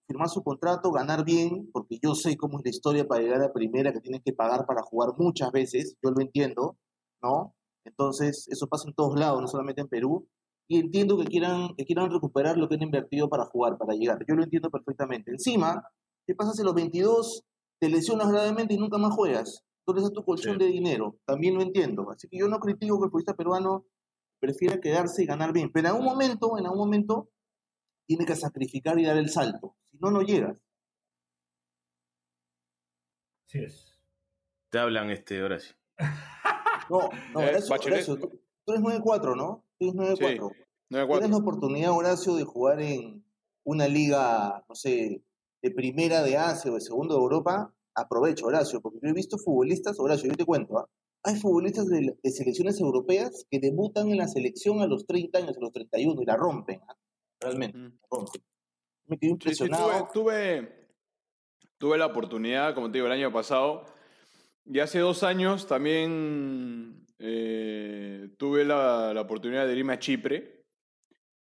firmar 0.06 0.28
su 0.28 0.44
contrato, 0.44 0.92
ganar 0.92 1.24
bien, 1.24 1.68
porque 1.72 1.98
yo 2.00 2.14
sé 2.14 2.36
cómo 2.36 2.58
es 2.58 2.64
la 2.64 2.70
historia 2.70 3.08
para 3.08 3.22
llegar 3.22 3.42
a 3.42 3.52
primera, 3.52 3.92
que 3.92 4.00
tienes 4.00 4.22
que 4.24 4.32
pagar 4.32 4.66
para 4.66 4.82
jugar 4.82 5.14
muchas 5.18 5.50
veces, 5.50 5.96
yo 6.00 6.12
lo 6.12 6.20
entiendo, 6.20 6.76
¿no? 7.20 7.56
Entonces, 7.84 8.46
eso 8.52 8.68
pasa 8.68 8.88
en 8.88 8.94
todos 8.94 9.18
lados, 9.18 9.40
no 9.40 9.48
solamente 9.48 9.80
en 9.80 9.88
Perú. 9.88 10.28
Y 10.68 10.78
entiendo 10.78 11.18
que 11.18 11.24
quieran, 11.24 11.74
recuperar 12.08 12.56
lo 12.56 12.68
que 12.68 12.76
han 12.76 12.82
invertido 12.82 13.28
para 13.28 13.46
jugar, 13.46 13.78
para 13.78 13.94
llegar. 13.94 14.24
Yo 14.28 14.36
lo 14.36 14.44
entiendo 14.44 14.70
perfectamente. 14.70 15.32
Encima, 15.32 15.82
¿qué 16.24 16.36
pasa 16.36 16.52
si 16.52 16.62
a 16.62 16.64
los 16.64 16.74
22 16.74 17.42
te 17.80 17.88
lesionas 17.88 18.28
gravemente 18.30 18.74
y 18.74 18.78
nunca 18.78 18.96
más 18.96 19.12
juegas? 19.12 19.64
¿Dónde 19.86 20.02
está 20.02 20.12
tu 20.12 20.24
colchón 20.24 20.54
Sí. 20.58 20.64
de 20.64 20.70
dinero? 20.70 21.18
También 21.24 21.54
lo 21.54 21.62
entiendo. 21.62 22.10
Así 22.10 22.28
que 22.28 22.38
yo 22.38 22.48
no 22.48 22.58
critico 22.58 22.98
que 22.98 23.04
el 23.04 23.10
futbolista 23.10 23.34
peruano 23.34 23.86
prefiera 24.40 24.80
quedarse 24.80 25.22
y 25.22 25.26
ganar 25.26 25.52
bien. 25.52 25.70
Pero 25.72 25.88
en 25.88 25.94
algún 25.94 26.04
momento, 26.06 26.58
en 26.58 26.64
algún 26.66 26.78
momento, 26.80 27.30
tiene 28.06 28.26
que 28.26 28.34
sacrificar 28.36 28.98
y 28.98 29.04
dar 29.04 29.16
el 29.16 29.30
salto. 29.30 29.76
Si 29.90 29.98
no, 29.98 30.10
no 30.10 30.22
llegas. 30.22 30.56
Así 33.48 33.58
es. 33.60 33.98
Te 34.70 34.78
hablan, 34.78 35.10
este, 35.10 35.42
Horacio. 35.42 35.76
No, 36.88 37.00
no, 37.32 37.40
Eh, 37.40 37.48
Horacio. 37.48 37.74
Horacio, 37.74 38.16
tú, 38.16 38.28
tú 38.64 38.72
eres 38.72 38.80
9-4, 38.80 39.34
¿no? 39.36 39.64
Tú 39.78 39.86
eres 39.86 39.94
9-4. 40.20 40.50
Sí, 40.52 40.56
9-4. 40.90 41.08
Tienes 41.18 41.30
la 41.30 41.36
oportunidad, 41.38 41.90
Horacio, 41.92 42.36
de 42.36 42.44
jugar 42.44 42.80
en 42.80 43.24
una 43.64 43.88
liga, 43.88 44.64
no 44.68 44.74
sé, 44.76 45.20
de 45.62 45.70
primera 45.72 46.22
de 46.22 46.36
Asia 46.36 46.70
o 46.70 46.74
de 46.74 46.80
segundo 46.80 47.14
de 47.16 47.20
Europa, 47.22 47.74
aprovecho, 47.96 48.46
Horacio, 48.46 48.80
porque 48.80 48.98
yo 49.02 49.08
he 49.08 49.12
visto 49.12 49.38
futbolistas, 49.38 49.98
Horacio, 49.98 50.30
yo 50.30 50.36
te 50.36 50.44
cuento, 50.44 50.78
¿ah? 50.78 50.86
hay 51.24 51.34
futbolistas 51.36 51.88
de, 51.88 52.14
de 52.22 52.30
selecciones 52.30 52.78
europeas 52.80 53.44
que 53.50 53.58
debutan 53.58 54.10
en 54.10 54.18
la 54.18 54.28
selección 54.28 54.80
a 54.80 54.86
los 54.86 55.06
30 55.06 55.38
años, 55.38 55.56
a 55.56 55.60
los 55.60 55.72
31 55.72 56.22
y 56.22 56.24
la 56.24 56.36
rompen, 56.36 56.80
¿ah? 56.88 56.96
realmente, 57.40 57.78
Mm. 57.78 57.82
la 58.02 58.08
rompen. 58.10 58.42
Me 59.08 59.18
quedé 59.18 59.28
Sí, 59.28 59.28
sí, 59.28 59.32
impresionado. 59.64 60.08
tuve, 60.12 60.12
tuve, 60.12 60.86
tuve 61.78 61.98
la 61.98 62.06
oportunidad, 62.06 62.74
como 62.74 62.90
te 62.90 62.98
digo, 62.98 63.06
el 63.06 63.12
año 63.12 63.32
pasado. 63.32 63.84
Y 64.64 64.80
hace 64.80 64.98
dos 64.98 65.22
años 65.22 65.66
también 65.68 67.06
eh, 67.20 68.30
tuve 68.36 68.64
la, 68.64 69.14
la 69.14 69.20
oportunidad 69.20 69.66
de 69.66 69.76
irme 69.76 69.92
a 69.92 69.98
Chipre. 70.00 70.64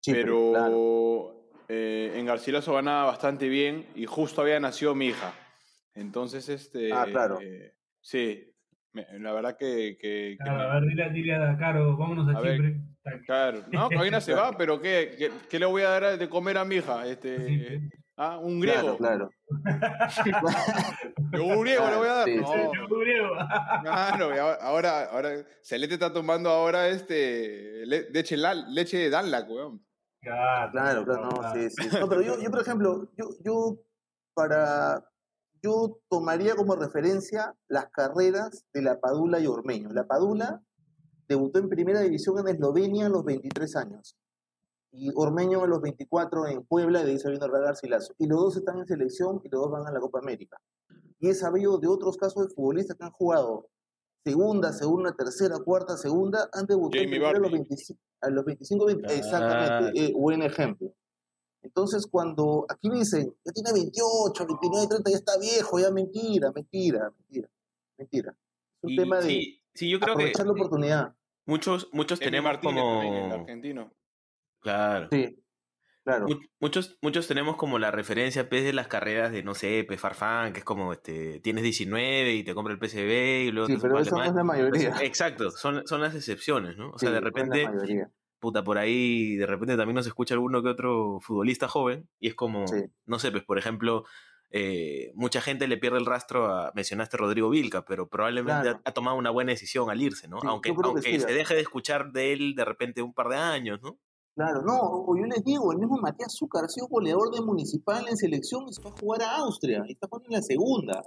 Chipre, 0.02 0.24
pero 0.24 0.50
claro. 0.54 1.50
eh, 1.70 2.14
en 2.16 2.26
Garcilaso 2.26 2.74
ganaba 2.74 3.06
bastante 3.06 3.48
bien 3.48 3.86
y 3.96 4.06
justo 4.08 4.42
había 4.42 4.60
nacido 4.60 4.96
mi 4.96 5.08
hija. 5.10 5.36
Entonces, 5.94 6.48
este, 6.50 6.92
Ah, 6.94 7.06
claro. 7.10 7.40
eh, 7.42 7.74
Sí, 8.04 8.52
me- 8.94 9.06
la 9.20 9.32
verdad 9.34 9.58
que... 9.58 9.98
que- 10.00 10.36
que 10.36 10.44
Claro, 10.44 10.58
me- 10.58 10.64
a 10.64 10.74
ver, 10.80 10.84
dile, 10.90 11.10
dile 11.12 11.36
a 11.36 11.58
Caro, 11.58 11.96
vámonos 11.98 12.28
a, 12.34 12.40
A 12.40 12.42
Chipre. 12.42 12.82
Claro, 13.26 13.64
no, 13.72 13.90
Cabina 13.90 14.22
se 14.22 14.34
va, 14.34 14.56
pero 14.58 14.80
¿qué, 14.82 15.16
qué, 15.18 15.32
qué 15.50 15.60
le 15.60 15.66
voy 15.66 15.82
a 15.84 15.90
dar 16.00 16.18
de 16.18 16.30
comer 16.30 16.58
a 16.58 16.66
mi 16.66 16.76
hija? 16.76 17.06
Este, 17.08 17.48
Sí, 17.48 17.90
ah, 18.18 18.38
un 18.40 18.60
griego. 18.60 18.98
Claro, 18.98 19.30
claro. 19.64 21.44
Un 21.44 21.62
griego 21.62 21.90
le 21.90 21.96
voy 21.96 22.08
a 22.08 22.14
dar. 22.14 22.26
Sí, 22.26 22.36
no, 22.38 23.00
griego. 23.00 23.30
claro, 23.84 24.58
ahora, 24.62 25.06
ahora, 25.06 25.30
Celeste 25.62 25.96
está 25.96 26.12
tomando 26.14 26.50
ahora 26.50 26.88
este 26.90 27.86
le- 27.86 28.10
leche, 28.12 28.36
leche 28.70 28.98
de 28.98 29.10
Danlac, 29.10 29.50
weón. 29.50 29.84
Claro, 30.22 30.72
Claro, 30.72 31.06
claro, 31.06 31.30
no, 31.42 31.54
sí, 31.54 31.70
sí. 31.72 31.88
No, 32.00 32.08
pero 32.08 32.22
yo, 32.22 32.40
yo, 32.42 32.52
por 32.52 32.62
ejemplo, 32.62 33.12
yo, 33.18 33.30
yo 33.44 33.78
para 34.36 35.04
yo 35.62 36.00
tomaría 36.10 36.56
como 36.56 36.76
referencia 36.76 37.56
las 37.68 37.90
carreras 37.92 38.66
de 38.74 38.82
la 38.82 39.00
Padula 39.00 39.40
y 39.40 39.48
Ormeño. 39.48 39.90
La 39.90 40.08
Padula 40.08 40.62
debutó 41.28 41.60
en 41.60 41.70
primera 41.70 42.02
división 42.02 42.40
en 42.40 42.48
Eslovenia 42.48 43.06
a 43.06 43.10
los 43.10 43.24
23 43.24 43.76
años. 43.76 44.18
Y 44.92 45.12
Ormeño 45.16 45.64
a 45.64 45.68
los 45.68 45.82
24 45.82 46.48
en 46.48 46.64
Puebla, 46.64 47.04
de 47.04 47.12
ahí 47.12 47.20
se 47.20 47.30
vino 47.30 47.48
Garcilaso. 47.48 48.14
Y 48.18 48.28
los 48.28 48.40
dos 48.40 48.58
están 48.58 48.80
en 48.80 48.88
selección 48.88 49.40
y 49.44 49.50
los 49.50 49.62
dos 49.62 49.72
van 49.72 49.88
a 49.88 49.92
la 49.92 50.00
Copa 50.00 50.20
América. 50.20 50.58
Y 51.20 51.30
he 51.30 51.34
sabido 51.34 51.78
de 51.78 51.88
otros 51.88 52.18
casos 52.18 52.48
de 52.48 52.54
futbolistas 52.54 52.98
que 52.98 53.06
han 53.06 53.12
jugado 53.12 53.68
segunda, 54.24 54.74
segunda, 54.74 55.14
tercera, 55.14 55.58
cuarta, 55.60 55.96
segunda, 55.98 56.50
han 56.54 56.66
debutado 56.66 57.04
a 57.04 57.08
los 57.08 57.22
Vardy. 57.22 57.50
25, 57.52 58.02
a 58.22 58.30
los 58.30 58.46
25 58.46 58.86
20 58.86 59.04
Claro. 59.04 59.18
exactamente, 59.18 60.06
eh, 60.06 60.14
buen 60.14 60.42
ejemplo. 60.42 60.94
Entonces, 61.64 62.08
cuando 62.10 62.66
aquí 62.70 62.90
dicen, 62.90 63.36
ya 63.46 63.52
tiene 63.52 63.72
28, 63.74 64.46
29, 64.48 64.88
30, 64.88 65.12
ya 65.12 65.18
está 65.18 65.38
viejo, 65.38 65.80
ya 65.80 65.92
mentira, 65.92 66.52
mentira, 66.52 67.12
mentira, 67.18 67.50
mentira. 67.98 68.32
Es 68.32 68.84
un 68.84 68.90
Y 68.92 68.96
tema 68.96 69.18
de 69.18 69.24
sí, 69.24 69.64
sí, 69.74 69.90
yo 69.90 70.00
creo 70.00 70.16
que 70.16 70.24
aprovechar 70.24 70.46
la 70.48 70.52
oportunidad. 70.54 71.16
muchos, 71.46 71.90
muchos 71.92 72.20
tenemos 72.20 72.52
Martínez 72.52 72.76
el 72.78 72.82
como... 72.82 73.34
argentino. 73.34 73.94
Claro. 74.60 75.08
Sí, 75.12 75.38
claro. 76.04 76.28
Mu- 76.28 76.40
Muchos, 76.60 76.98
muchos 77.02 77.28
tenemos 77.28 77.56
como 77.58 77.78
la 77.80 77.90
referencia 77.92 78.48
pues, 78.50 78.64
de 78.64 78.74
las 78.74 78.88
carreras 78.88 79.32
de, 79.32 79.44
no 79.44 79.54
sé, 79.56 79.84
pues 79.88 80.00
Farfán, 80.00 80.54
que 80.54 80.60
es 80.60 80.66
como 80.66 80.94
este, 80.94 81.40
tienes 81.42 81.64
19 81.64 82.34
y 82.34 82.44
te 82.44 82.54
compra 82.56 82.74
el 82.74 82.80
PCB 82.80 83.46
y 83.48 83.52
luego 83.52 83.68
Sí, 83.68 83.76
te 83.76 83.82
pero 83.82 84.00
eso 84.00 84.16
no 84.16 84.24
es 84.24 84.34
la 84.34 84.44
mayoría. 84.44 84.82
Entonces, 84.88 85.08
exacto, 85.08 85.52
son, 85.52 85.86
son 85.88 86.02
las 86.02 86.14
excepciones, 86.16 86.78
¿no? 86.78 86.90
O 86.92 86.98
sea, 87.00 87.10
Sí, 87.10 87.14
de 87.16 87.22
no 87.22 87.28
es 87.28 87.34
la 87.34 87.42
repente, 87.42 87.66
mayoría. 87.70 88.12
Puta, 88.42 88.64
por 88.64 88.78
ahí, 88.78 89.38
de 89.38 89.46
repente 89.46 89.78
también 89.78 89.96
nos 89.96 90.08
escucha 90.08 90.34
alguno 90.34 90.62
que 90.62 90.68
otro 90.70 91.20
futbolista 91.22 91.70
joven 91.70 92.10
y 92.20 92.28
es 92.28 92.36
como, 92.36 92.68
Sí. 92.68 92.84
no 93.06 93.20
sé, 93.20 93.32
pues 93.32 93.44
por 93.46 93.58
ejemplo, 93.58 94.04
eh, 94.50 95.14
mucha 95.16 95.40
gente 95.40 95.68
le 95.70 95.78
pierde 95.78 95.98
el 96.00 96.06
rastro 96.06 96.48
a, 96.48 96.74
mencionaste 96.76 97.16
a 97.16 97.20
Rodrigo 97.20 97.50
Vilca, 97.50 97.86
pero 97.86 98.10
probablemente 98.10 98.64
Claro. 98.64 98.82
ha, 98.84 98.90
ha 98.90 98.94
tomado 98.94 99.16
una 99.18 99.30
buena 99.30 99.52
decisión 99.54 99.90
al 99.90 100.02
irse, 100.02 100.28
¿no? 100.28 100.42
Sí, 100.42 100.48
aunque 100.50 100.72
aunque 100.72 101.02
sí, 101.02 101.20
se 101.20 101.32
deje 101.32 101.56
de 101.56 101.62
escuchar 101.62 102.12
de 102.12 102.34
él 102.34 102.56
de 102.56 102.66
repente 102.66 103.02
un 103.02 103.14
par 103.14 103.30
de 103.30 103.38
años, 103.38 103.80
¿no? 103.82 103.98
Claro, 104.36 104.62
no, 104.64 104.80
o 104.82 105.16
yo 105.18 105.26
les 105.26 105.44
digo, 105.44 105.72
el 105.72 105.78
mismo 105.78 105.98
Matías 105.98 106.36
Zúcar 106.38 106.64
ha 106.66 106.70
sido 106.70 106.88
goleador 106.88 107.32
de 107.32 107.42
Municipal 107.42 108.08
en 108.10 108.18
selección 108.18 108.66
y 108.68 108.74
se 108.74 108.82
fue 108.82 108.92
a 108.92 108.96
jugar 109.00 109.22
a 109.24 109.36
Austria, 109.38 109.84
y 109.88 109.92
está 109.94 110.08
jugando 110.08 110.30
en 110.30 110.36
la 110.36 110.42
segunda. 110.42 111.04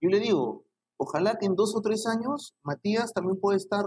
Yo 0.00 0.10
le 0.10 0.20
digo, 0.20 0.65
ojalá 0.98 1.36
que 1.38 1.46
en 1.46 1.54
dos 1.54 1.74
o 1.76 1.80
tres 1.80 2.06
años 2.06 2.54
Matías 2.62 3.12
también 3.12 3.38
pueda 3.40 3.56
estar 3.56 3.84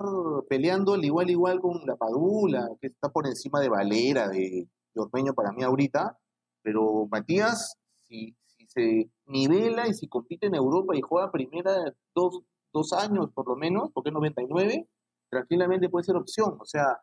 peleando 0.49 0.93
al 0.93 1.03
igual 1.03 1.30
igual 1.30 1.60
con 1.60 1.82
la 1.86 1.95
Padula, 1.95 2.70
que 2.80 2.88
está 2.88 3.10
por 3.10 3.28
encima 3.28 3.60
de 3.60 3.70
Valera, 3.70 4.28
de, 4.30 4.68
de 4.93 5.01
Ormeño 5.01 5.34
para 5.34 5.51
mí 5.51 5.64
ahorita, 5.64 6.18
pero 6.62 7.07
Matías, 7.10 7.76
si, 8.07 8.36
se 8.68 9.10
nivela 9.26 9.88
y 9.88 9.93
si 9.95 10.07
compite 10.07 10.45
en 10.45 10.53
Europa 10.53 10.95
y 10.95 11.01
juega 11.01 11.32
primera 11.32 11.74
dos, 12.14 12.41
dos 12.72 12.93
años 12.93 13.32
por 13.34 13.47
lo 13.47 13.55
menos, 13.55 13.89
porque 13.93 14.10
es 14.10 14.14
99, 14.14 14.88
tranquilamente 15.30 15.89
puede 15.89 16.03
ser 16.03 16.16
opción, 16.16 16.57
o 16.60 16.66
sea, 16.66 16.99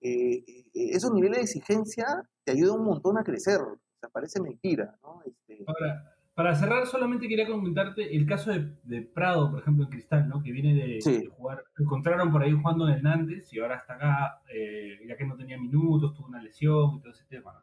eh, 0.00 0.42
eh, 0.46 0.64
esos 0.72 1.12
niveles 1.12 1.38
de 1.38 1.44
exigencia 1.44 2.28
te 2.44 2.52
ayudan 2.52 2.80
un 2.80 2.86
montón 2.86 3.18
a 3.18 3.24
crecer. 3.24 3.60
O 3.60 3.78
sea, 4.00 4.08
parece 4.08 4.40
mentira, 4.40 4.98
¿no? 5.02 5.20
Este, 5.24 5.62
Ahora, 5.66 6.16
para 6.40 6.54
cerrar, 6.54 6.86
solamente 6.86 7.28
quería 7.28 7.46
comentarte 7.46 8.16
el 8.16 8.24
caso 8.26 8.50
de, 8.50 8.74
de 8.84 9.02
Prado, 9.02 9.50
por 9.50 9.60
ejemplo, 9.60 9.84
en 9.84 9.90
Cristal, 9.90 10.26
¿no? 10.26 10.42
Que 10.42 10.52
viene 10.52 10.72
de, 10.74 10.98
Sí. 11.02 11.18
de 11.18 11.26
jugar. 11.26 11.62
Lo 11.74 11.84
encontraron 11.84 12.32
por 12.32 12.42
ahí 12.42 12.52
jugando 12.52 12.88
en 12.88 12.94
el 12.94 13.02
Nantes 13.02 13.52
y 13.52 13.60
ahora 13.60 13.76
está 13.76 13.96
acá, 13.96 14.42
eh, 14.50 15.00
ya 15.06 15.18
que 15.18 15.26
no 15.26 15.36
tenía 15.36 15.58
minutos, 15.58 16.14
tuvo 16.14 16.28
una 16.28 16.42
lesión 16.42 16.94
y 16.96 17.00
todo 17.02 17.12
ese 17.12 17.24
tema. 17.26 17.62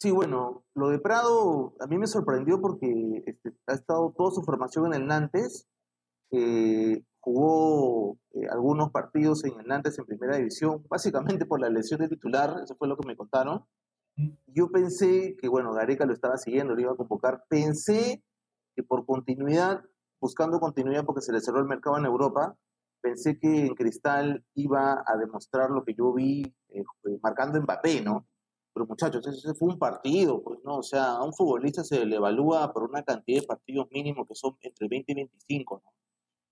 sí, 0.00 0.10
bueno, 0.10 0.64
lo 0.74 0.88
de 0.88 0.98
Prado 0.98 1.74
a 1.78 1.86
mí 1.86 1.96
me 1.96 2.08
sorprendió 2.08 2.60
porque 2.60 3.22
este, 3.26 3.52
ha 3.68 3.74
estado 3.74 4.12
toda 4.16 4.32
su 4.32 4.42
formación 4.42 4.86
en 4.86 4.94
el 4.94 5.06
Nantes. 5.06 5.68
eh, 6.32 7.02
jugó 7.20 8.18
eh, 8.32 8.46
algunos 8.50 8.90
partidos 8.90 9.44
en 9.44 9.60
el 9.60 9.66
Nantes 9.66 9.96
en 9.98 10.06
primera 10.06 10.36
división, 10.38 10.82
básicamente 10.88 11.44
por 11.46 11.60
la 11.60 11.68
lesión 11.68 12.00
de 12.00 12.08
titular, 12.08 12.50
eso 12.64 12.74
fue 12.76 12.88
lo 12.88 12.96
que 12.96 13.06
me 13.06 13.14
contaron. 13.14 13.64
Yo 14.46 14.70
pensé 14.70 15.36
que, 15.40 15.48
bueno, 15.48 15.72
Gareca 15.72 16.06
lo 16.06 16.12
estaba 16.12 16.36
siguiendo, 16.36 16.74
lo 16.74 16.80
iba 16.80 16.92
a 16.92 16.96
convocar. 16.96 17.44
Pensé 17.48 18.22
que 18.74 18.82
por 18.82 19.06
continuidad, 19.06 19.82
buscando 20.20 20.60
continuidad 20.60 21.04
porque 21.04 21.22
se 21.22 21.32
le 21.32 21.40
cerró 21.40 21.60
el 21.60 21.66
mercado 21.66 21.98
en 21.98 22.04
Europa, 22.04 22.56
pensé 23.00 23.38
que 23.38 23.66
en 23.66 23.74
Cristal 23.74 24.44
iba 24.54 25.02
a 25.06 25.16
demostrar 25.16 25.70
lo 25.70 25.84
que 25.84 25.94
yo 25.94 26.12
vi 26.12 26.42
eh, 26.68 26.82
eh, 27.04 27.18
marcando 27.22 27.60
Mbappé, 27.60 28.02
¿no? 28.02 28.26
Pero 28.72 28.86
muchachos, 28.86 29.26
ese 29.26 29.54
fue 29.54 29.68
un 29.68 29.78
partido, 29.78 30.42
pues, 30.42 30.60
¿no? 30.64 30.78
O 30.78 30.82
sea, 30.82 31.12
a 31.12 31.24
un 31.24 31.34
futbolista 31.34 31.82
se 31.82 32.04
le 32.04 32.16
evalúa 32.16 32.72
por 32.72 32.84
una 32.84 33.02
cantidad 33.02 33.40
de 33.40 33.46
partidos 33.46 33.88
mínimos 33.90 34.28
que 34.28 34.34
son 34.34 34.56
entre 34.60 34.86
20 34.88 35.12
y 35.12 35.14
25, 35.14 35.82
¿no? 35.84 35.92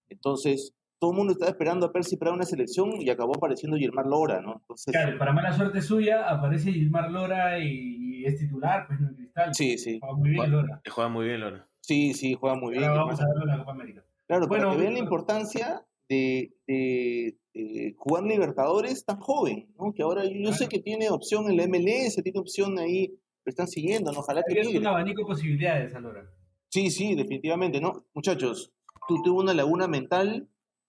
Entonces, 0.08 0.72
todo 0.98 1.12
el 1.12 1.16
mundo 1.16 1.32
estaba 1.32 1.50
esperando 1.50 1.86
a 1.86 1.92
Percy 1.92 2.16
para 2.16 2.32
una 2.32 2.44
selección 2.44 3.00
y 3.00 3.08
acabó 3.10 3.36
apareciendo 3.36 3.76
Gilmar 3.76 4.06
Lora, 4.06 4.40
¿no? 4.40 4.54
Entonces, 4.60 4.92
Claro, 4.92 5.18
para 5.18 5.32
mala 5.32 5.52
suerte 5.52 5.80
suya, 5.80 6.28
aparece 6.28 6.72
Gilmar 6.72 7.10
Lora 7.10 7.58
y, 7.58 8.20
y 8.20 8.24
es 8.24 8.38
titular, 8.38 8.86
pues 8.86 9.00
no 9.00 9.08
en 9.08 9.14
Cristal. 9.14 9.54
sí, 9.54 9.78
sí, 9.78 9.98
Juega 10.00 10.16
muy 10.16 10.30
bien 10.30 10.50
Lora. 10.50 10.82
Juega 10.90 11.08
muy 11.10 11.26
bien, 11.26 11.40
Lora. 11.40 11.68
sí, 11.80 12.14
sí, 12.14 12.34
juega 12.34 12.56
muy 12.56 12.72
bien. 12.72 12.84
Ahora 12.84 13.02
vamos 13.04 13.20
a 13.20 13.26
verlo 13.26 13.42
en 13.42 13.48
la 13.48 13.58
Copa 13.58 13.72
América. 13.72 14.04
Claro, 14.26 14.46
Bueno, 14.48 14.64
para 14.64 14.76
que 14.76 14.80
vean 14.82 14.94
la 14.94 15.00
bueno. 15.00 15.04
importancia 15.04 15.82
de, 16.08 16.52
de, 16.66 17.36
eh, 17.54 17.94
jugar 17.96 18.24
Libertadores 18.24 19.04
tan 19.04 19.18
joven, 19.20 19.68
¿no? 19.78 19.92
Que 19.92 20.02
ahora 20.02 20.24
yo, 20.24 20.32
yo 20.32 20.52
sé 20.52 20.68
que 20.68 20.80
tiene 20.80 21.10
opción 21.10 21.48
en 21.50 21.56
la 21.56 21.66
MLS, 21.66 22.22
tiene 22.22 22.40
opción 22.40 22.78
ahí, 22.78 23.08
lo 23.44 23.50
están 23.50 23.68
siguiendo, 23.68 24.10
¿no? 24.12 24.20
Ojalá 24.20 24.42
que 24.46 24.54
Tienes 24.54 24.74
un 24.74 24.86
abanico 24.86 25.22
de 25.22 25.26
posibilidades 25.26 25.94
a 25.94 26.00
Lora. 26.00 26.24
Sí, 26.70 26.90
sí, 26.90 27.14
definitivamente, 27.14 27.80
¿no? 27.80 28.04
Muchachos, 28.14 28.72
tú 29.06 29.22
tuve 29.22 29.40
una 29.42 29.54
laguna 29.54 29.86
mental 29.88 30.48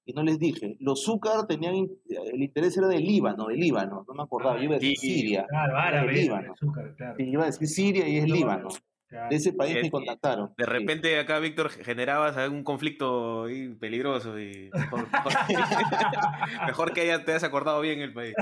y 0.10 0.14
no 0.14 0.24
les 0.24 0.40
dije. 0.40 0.76
Los 0.80 1.04
Zúcar 1.04 1.46
tenían, 1.46 1.76
el 1.76 2.42
interés 2.42 2.76
era 2.78 2.88
del 2.88 3.04
Líbano, 3.04 3.46
del 3.48 3.60
Líbano, 3.60 4.04
no 4.08 4.14
me 4.16 4.24
acordaba, 4.24 4.58
yo 4.58 4.64
iba 4.64 4.76
a 4.76 4.80
decir 4.80 4.98
Sí, 4.98 5.12
Siria. 5.14 5.46
Claro, 5.48 5.74
Era 5.74 5.84
árabe, 5.84 6.12
el 6.12 6.18
es, 6.18 6.24
Líbano. 6.24 6.54
azúcar, 6.54 6.96
claro. 6.98 7.16
Sí, 7.18 7.24
iba 7.30 7.44
a 7.44 7.46
decir 7.46 7.68
Siria 7.68 8.08
y 8.08 8.18
es 8.18 8.28
No, 8.28 8.36
Líbano. 8.36 8.68
claro. 9.08 9.30
De 9.30 9.36
ese 9.36 9.54
país 9.54 9.76
Eh, 9.76 9.82
me 9.84 9.92
contactaron. 9.92 10.54
De 10.58 10.64
Sí. 10.66 10.70
repente 10.70 11.20
acá, 11.20 11.38
Víctor, 11.40 11.70
generabas 11.70 12.38
algún 12.38 12.64
conflicto 12.64 13.44
ahí 13.46 13.70
peligroso 13.70 14.40
y 14.40 14.70
mejor, 14.74 15.08
mejor- 15.12 15.34
mejor 16.68 16.94
que 16.94 17.08
ya 17.08 17.24
te 17.24 17.32
hayas 17.32 17.44
acordado 17.44 17.82
bien 17.82 18.00
el 18.02 18.14
país. 18.14 18.34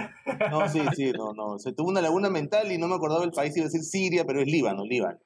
No, 0.51 0.67
sí, 0.69 0.81
sí, 0.95 1.11
no, 1.11 1.33
no. 1.33 1.59
Se 1.59 1.73
tuvo 1.73 1.89
una 1.89 2.01
laguna 2.01 2.29
mental 2.29 2.71
y 2.71 2.77
no 2.77 2.87
me 2.87 2.95
acordaba 2.95 3.23
el 3.25 3.31
país, 3.31 3.55
iba 3.57 3.65
a 3.65 3.69
decir 3.69 3.81
Siria, 3.81 4.25
pero 4.25 4.41
es 4.41 4.47
Líbano, 4.47 4.85
Líbano. 4.85 5.19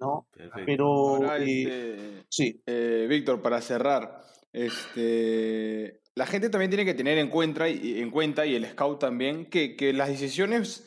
¿No? 0.00 0.26
Perfecto. 0.36 0.62
Pero, 0.66 0.86
Ahora, 1.16 1.38
eh, 1.38 1.62
este, 1.62 2.26
sí, 2.28 2.60
eh, 2.66 3.06
Víctor, 3.08 3.40
para 3.40 3.60
cerrar, 3.60 4.20
este, 4.54 6.00
la 6.14 6.26
gente 6.26 6.48
también 6.48 6.70
tiene 6.70 6.84
que 6.84 6.94
tener 6.94 7.18
en 7.18 7.28
cuenta, 7.28 7.68
y, 7.68 8.00
en 8.00 8.10
cuenta, 8.10 8.46
y 8.46 8.54
el 8.54 8.64
scout 8.66 9.00
también, 9.00 9.46
que, 9.46 9.74
que 9.74 9.92
las 9.92 10.08
decisiones 10.08 10.86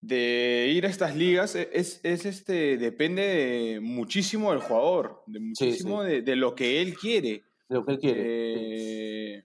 de 0.00 0.68
ir 0.74 0.86
a 0.86 0.88
estas 0.88 1.14
ligas 1.14 1.54
e, 1.54 1.68
es, 1.72 2.00
es, 2.02 2.24
este, 2.24 2.78
depende 2.78 3.22
de 3.22 3.80
muchísimo 3.80 4.50
del 4.50 4.62
jugador, 4.62 5.22
de 5.26 5.38
muchísimo 5.38 6.02
sí. 6.02 6.08
De, 6.08 6.22
de 6.22 6.34
lo 6.34 6.54
que 6.54 6.80
él 6.80 6.96
quiere. 6.96 7.44
de 7.68 7.74
lo 7.76 7.84
que 7.84 7.92
él 7.92 7.98
quiere. 7.98 8.22
Eh, 9.36 9.44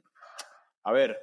a 0.86 0.93
ver, 0.93 1.17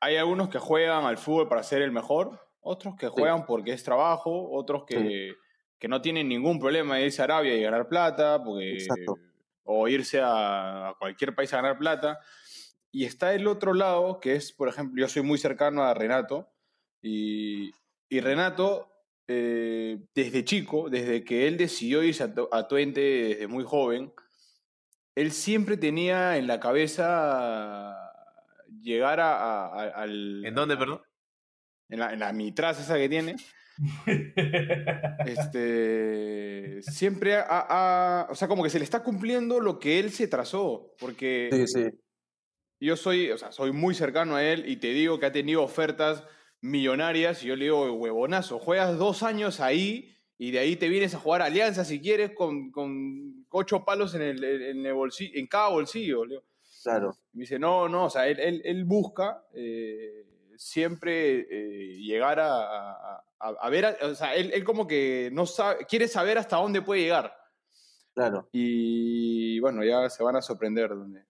hay 0.00 0.16
algunos 0.16 0.48
que 0.48 0.58
juegan 0.58 1.04
al 1.04 1.18
fútbol 1.18 1.46
para 1.46 1.62
ser 1.62 1.82
el 1.82 1.92
mejor, 1.92 2.40
otros 2.60 2.96
que 2.96 3.08
juegan 3.08 3.44
porque 3.44 3.72
es 3.72 3.84
trabajo, 3.84 4.50
otros 4.50 4.84
que, 4.86 5.34
que 5.78 5.88
no 5.88 6.00
tienen 6.00 6.26
ningún 6.26 6.58
problema 6.58 6.96
de 6.96 7.04
irse 7.04 7.20
a 7.20 7.26
Arabia 7.26 7.54
y 7.54 7.62
ganar 7.62 7.86
plata, 7.86 8.42
porque, 8.42 8.72
Exacto. 8.72 9.18
O 9.64 9.88
irse 9.88 10.20
a, 10.20 10.88
a 10.90 10.94
cualquier 10.98 11.34
país 11.34 11.52
a 11.52 11.56
ganar 11.56 11.78
plata. 11.78 12.18
Y 12.92 13.04
está 13.04 13.34
el 13.34 13.46
otro 13.46 13.72
lado, 13.74 14.18
que 14.20 14.34
es, 14.34 14.52
por 14.52 14.68
ejemplo, 14.68 15.00
yo 15.00 15.08
soy 15.08 15.22
muy 15.22 15.38
cercano 15.38 15.82
a 15.84 15.94
Renato, 15.94 16.50
y, 17.02 17.70
y 18.08 18.20
Renato, 18.20 18.92
eh, 19.28 19.98
desde 20.14 20.44
chico, 20.44 20.90
desde 20.90 21.22
que 21.24 21.46
él 21.46 21.56
decidió 21.56 22.02
irse 22.02 22.24
a, 22.24 22.34
a 22.50 22.66
Twente 22.66 23.00
desde 23.00 23.46
muy 23.46 23.62
joven, 23.64 24.12
él 25.14 25.30
siempre 25.32 25.76
tenía 25.76 26.36
en 26.36 26.46
la 26.46 26.58
cabeza 26.58 27.96
llegar 28.82 29.20
a, 29.20 29.36
a- 29.36 29.66
a- 29.66 29.88
al... 30.02 30.44
¿En 30.44 30.54
dónde, 30.54 30.76
perdón? 30.76 31.02
En 31.88 32.00
la, 32.00 32.12
en 32.12 32.20
la 32.20 32.32
mitraz 32.32 32.80
esa 32.80 32.96
que 32.96 33.08
tiene, 33.08 33.36
este, 35.26 36.82
siempre 36.82 37.34
ha, 37.36 37.44
ha- 37.48 38.26
o 38.30 38.34
sea, 38.34 38.48
como 38.48 38.62
que 38.62 38.70
se 38.70 38.78
le 38.78 38.84
está 38.84 39.02
cumpliendo 39.02 39.60
lo 39.60 39.78
que 39.78 39.98
él 39.98 40.10
se 40.10 40.28
trazó, 40.28 40.94
porque 40.98 41.48
Sí, 41.52 41.66
sí. 41.66 41.90
yo 42.80 42.96
soy, 42.96 43.30
o 43.30 43.38
sea, 43.38 43.52
soy 43.52 43.72
muy 43.72 43.94
cercano 43.94 44.36
a 44.36 44.44
él 44.44 44.68
y 44.68 44.76
te 44.76 44.88
digo 44.88 45.18
que 45.18 45.26
ha 45.26 45.32
tenido 45.32 45.62
ofertas 45.62 46.24
millonarias 46.60 47.42
y 47.42 47.48
yo 47.48 47.56
le 47.56 47.64
digo, 47.66 47.92
huevonazo, 47.94 48.58
juegas 48.58 48.98
dos 48.98 49.22
años 49.22 49.60
ahí 49.60 50.14
y 50.38 50.50
de 50.52 50.58
ahí 50.58 50.76
te 50.76 50.88
vienes 50.88 51.14
a 51.14 51.18
jugar 51.18 51.42
Alianza 51.42 51.84
si 51.84 52.00
quieres 52.00 52.32
con, 52.34 52.70
con 52.70 53.46
ocho 53.50 53.84
palos 53.84 54.14
en, 54.14 54.22
el, 54.22 54.44
en, 54.44 54.86
el 54.86 54.94
bolsillo, 54.94 55.38
en 55.38 55.46
cada 55.46 55.68
bolsillo. 55.68 56.24
le 56.24 56.30
digo. 56.36 56.44
Claro. 56.82 57.14
Y 57.34 57.36
me 57.38 57.42
dice, 57.42 57.58
no, 57.58 57.88
no, 57.90 58.06
o 58.06 58.10
sea, 58.10 58.26
él, 58.26 58.40
él, 58.40 58.62
él 58.64 58.84
busca 58.84 59.44
eh, 59.54 60.24
siempre 60.56 61.40
eh, 61.50 61.98
llegar 61.98 62.40
a, 62.40 62.52
a- 63.16 63.24
a- 63.40 63.56
a 63.60 63.70
ver, 63.70 63.96
o 64.02 64.14
sea, 64.14 64.34
él, 64.34 64.50
él 64.52 64.64
como 64.64 64.86
que 64.86 65.30
no 65.32 65.46
sabe, 65.46 65.84
quiere 65.86 66.06
saber 66.08 66.38
hasta 66.38 66.56
dónde 66.56 66.82
puede 66.82 67.02
llegar. 67.02 67.32
Claro. 68.14 68.48
Y 68.52 69.58
bueno, 69.60 69.82
ya 69.84 70.08
se 70.10 70.22
van 70.22 70.36
a 70.36 70.42
sorprender. 70.42 70.90
Donde... 70.90 71.24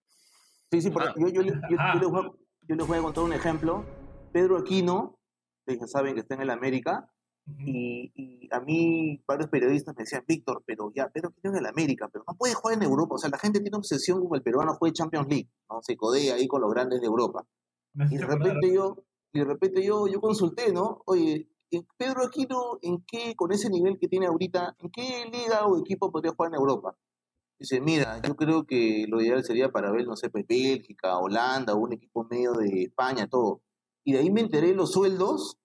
Sí, 0.70 0.80
sí, 0.82 0.90
porque 0.90 1.08
Ah. 1.11 1.14
yo, 1.16 1.28
yo, 1.28 1.42
yo- 1.42 1.54
yo 1.54 2.00
les 2.00 2.08
voy 2.08 2.20
a, 2.26 2.30
yo 2.62 2.74
les 2.76 2.86
voy 2.86 2.98
a 2.98 3.02
contar 3.02 3.24
un 3.24 3.32
ejemplo. 3.32 3.84
Pedro 4.32 4.58
Aquino, 4.58 5.18
que 5.66 5.78
ya 5.78 5.86
saben 5.86 6.14
que 6.14 6.20
está 6.20 6.34
en 6.34 6.42
el 6.42 6.50
América, 6.50 7.12
y, 7.58 8.12
y 8.14 8.48
a 8.52 8.61
mí 8.61 9.20
varios 9.26 9.48
periodistas 9.50 9.96
me 9.96 10.04
decían, 10.04 10.24
Víctor, 10.26 10.62
pero 10.64 10.92
ya, 10.94 11.08
Pedro 11.08 11.30
Aquino 11.30 11.50
en 11.52 11.58
el 11.58 11.66
América, 11.66 12.08
pero 12.12 12.24
no 12.26 12.34
puede 12.36 12.54
jugar 12.54 12.76
en 12.76 12.84
Europa. 12.84 13.16
O 13.16 13.18
sea, 13.18 13.28
la 13.30 13.38
gente 13.38 13.61
tiene 13.61 13.76
obsesión 13.76 14.24
con 14.26 14.36
el 14.36 14.42
peruano 14.42 14.74
juegue 14.74 14.92
Champions 14.94 15.26
League, 15.28 15.48
¿no? 15.68 15.80
Se 15.82 15.96
codea 15.96 16.34
ahí 16.34 16.46
con 16.46 16.61
los 16.61 16.70
grandes 16.70 17.00
de 17.00 17.06
Europa. 17.06 17.44
Y 18.08 18.16
de 18.18 18.24
repente 18.24 18.72
yo, 18.72 18.96
y 19.32 19.40
de 19.40 19.44
repente 19.44 19.82
yo, 19.84 20.06
yo 20.06 20.20
consulté, 20.20 20.72
¿no? 20.72 21.02
Oye, 21.06 21.34
¿en 21.34 21.48
Pedro 21.96 22.24
Aquino, 22.24 22.78
¿en 22.82 23.02
qué, 23.06 23.34
con 23.36 23.52
ese 23.52 23.70
nivel 23.70 23.98
que 23.98 24.08
tiene 24.08 24.26
ahorita, 24.26 24.76
en 24.78 24.90
qué 24.90 25.24
liga 25.30 25.66
o 25.66 25.78
equipo 25.78 26.10
podría 26.10 26.32
jugar 26.32 26.52
en 26.52 26.58
Europa? 26.58 26.96
Dice, 27.58 27.80
mira, 27.80 28.20
yo 28.22 28.34
creo 28.36 28.64
que 28.64 29.04
lo 29.08 29.20
ideal 29.20 29.44
sería 29.44 29.70
para 29.70 29.90
ver, 29.90 30.06
no 30.06 30.16
sé, 30.16 30.30
pues, 30.30 30.46
Bélgica, 30.46 31.18
Holanda, 31.18 31.74
un 31.74 31.92
equipo 31.92 32.26
medio 32.30 32.52
de 32.52 32.84
España, 32.84 33.28
todo. 33.28 33.62
Y 34.02 34.12
de 34.14 34.20
ahí 34.20 34.30
me 34.30 34.40
enteré 34.40 34.74
los 34.74 34.92
sueldos, 34.92 35.58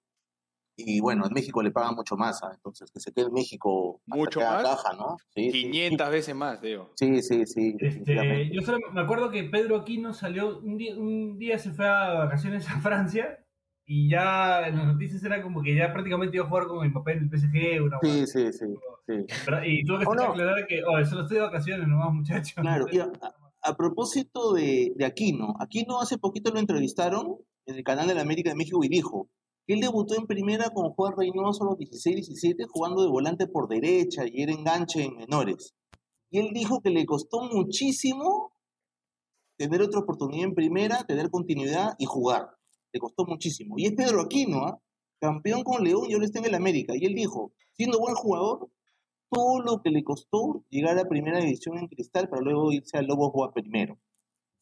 y 0.77 0.99
bueno, 0.99 1.25
en 1.25 1.33
México 1.33 1.63
le 1.63 1.71
pagan 1.71 1.95
mucho 1.95 2.17
más, 2.17 2.43
¿ah? 2.43 2.51
entonces 2.53 2.91
que 2.91 2.99
se 2.99 3.13
quede 3.13 3.27
en 3.27 3.33
México 3.33 4.01
¿Mucho 4.07 4.41
más? 4.41 4.61
caja, 4.61 4.93
¿no? 4.93 5.15
Sí, 5.33 5.49
sí. 5.49 5.71
500 5.71 6.09
veces 6.09 6.35
más, 6.35 6.61
digo. 6.61 6.91
Sí, 6.95 7.21
sí, 7.21 7.45
sí. 7.45 7.77
Este, 7.79 8.49
yo 8.51 8.61
solo 8.61 8.79
me 8.91 8.99
acuerdo 8.99 9.31
que 9.31 9.45
Pedro 9.45 9.77
Aquino 9.77 10.13
salió, 10.13 10.59
un 10.59 10.77
día, 10.77 10.97
un 10.97 11.37
día 11.39 11.57
se 11.57 11.71
fue 11.71 11.87
a 11.87 12.15
vacaciones 12.15 12.69
a 12.69 12.81
Francia 12.81 13.44
y 13.87 14.09
ya 14.09 14.67
en 14.67 14.77
las 14.77 14.87
noticias 14.87 15.23
era 15.23 15.43
como 15.43 15.61
que 15.61 15.75
ya 15.75 15.93
prácticamente 15.93 16.35
iba 16.37 16.45
a 16.45 16.49
jugar 16.49 16.67
con 16.67 16.87
Mbappé 16.87 17.13
en 17.13 17.19
el 17.19 17.29
PSG. 17.29 17.83
Una 17.83 17.99
Sí, 18.01 18.25
sí, 18.25 18.51
sí, 18.51 18.65
Y 19.65 19.85
tuvo 19.85 19.99
que 19.99 20.05
Oh, 20.07 20.15
no. 20.15 20.23
aclarar 20.23 20.65
que, 20.67 20.81
oh, 20.83 21.05
solo 21.05 21.21
estoy 21.21 21.37
de 21.37 21.43
vacaciones 21.43 21.87
nomás, 21.87 22.11
muchachos. 22.13 22.55
Claro, 22.55 22.87
y 22.91 22.99
a, 22.99 23.77
propósito 23.77 24.53
de, 24.53 24.93
de 24.95 25.05
Aquino, 25.05 25.55
Aquino 25.59 25.99
hace 26.01 26.17
poquito 26.17 26.51
lo 26.51 26.59
entrevistaron 26.59 27.37
en 27.67 27.75
el 27.75 27.83
canal 27.83 28.07
de 28.07 28.15
la 28.15 28.21
América 28.21 28.49
de 28.49 28.55
México 28.55 28.83
y 28.83 28.89
dijo 28.89 29.29
que 29.67 29.73
él 29.73 29.81
debutó 29.81 30.15
en 30.15 30.27
primera 30.27 30.69
con 30.69 30.91
Juan 30.91 31.13
Reynoso 31.17 31.63
a 31.63 31.67
los 31.67 31.77
16-17 31.77 32.65
jugando 32.69 33.03
de 33.03 33.09
volante 33.09 33.47
por 33.47 33.67
derecha 33.67 34.23
y 34.25 34.43
era 34.43 34.51
enganche 34.51 35.03
en 35.03 35.15
menores. 35.15 35.73
Y 36.29 36.39
él 36.39 36.49
dijo 36.53 36.81
que 36.81 36.89
le 36.89 37.05
costó 37.05 37.41
muchísimo 37.43 38.51
tener 39.57 39.81
otra 39.81 40.01
oportunidad 40.01 40.45
en 40.49 40.53
primera, 40.55 41.03
tener 41.03 41.29
continuidad 41.29 41.95
y 41.97 42.05
jugar. 42.05 42.49
Le 42.95 42.99
costó 43.01 43.25
muchísimo. 43.25 43.75
Y 43.77 43.87
es 43.87 43.91
Pedro 43.91 44.21
Aquino, 44.21 44.59
¿ah? 44.59 44.81
campeón 45.19 45.63
con 45.65 45.83
León 45.83 46.05
y 46.07 46.13
ahora 46.13 46.23
está 46.23 46.39
en 46.39 46.45
el 46.45 46.55
América. 46.55 46.93
Y 46.95 47.03
él 47.03 47.13
dijo, 47.13 47.51
siendo 47.73 47.99
buen 47.99 48.15
jugador, 48.15 48.69
todo 49.29 49.59
lo 49.59 49.81
que 49.81 49.89
le 49.89 50.01
costó 50.01 50.63
llegar 50.69 50.97
a 50.97 51.09
primera 51.09 51.39
división 51.39 51.77
en 51.77 51.87
Cristal 51.87 52.29
para 52.29 52.41
luego 52.41 52.71
irse 52.71 52.97
al 52.97 53.07
Lobos 53.07 53.33
Boa 53.33 53.51
primero. 53.53 53.99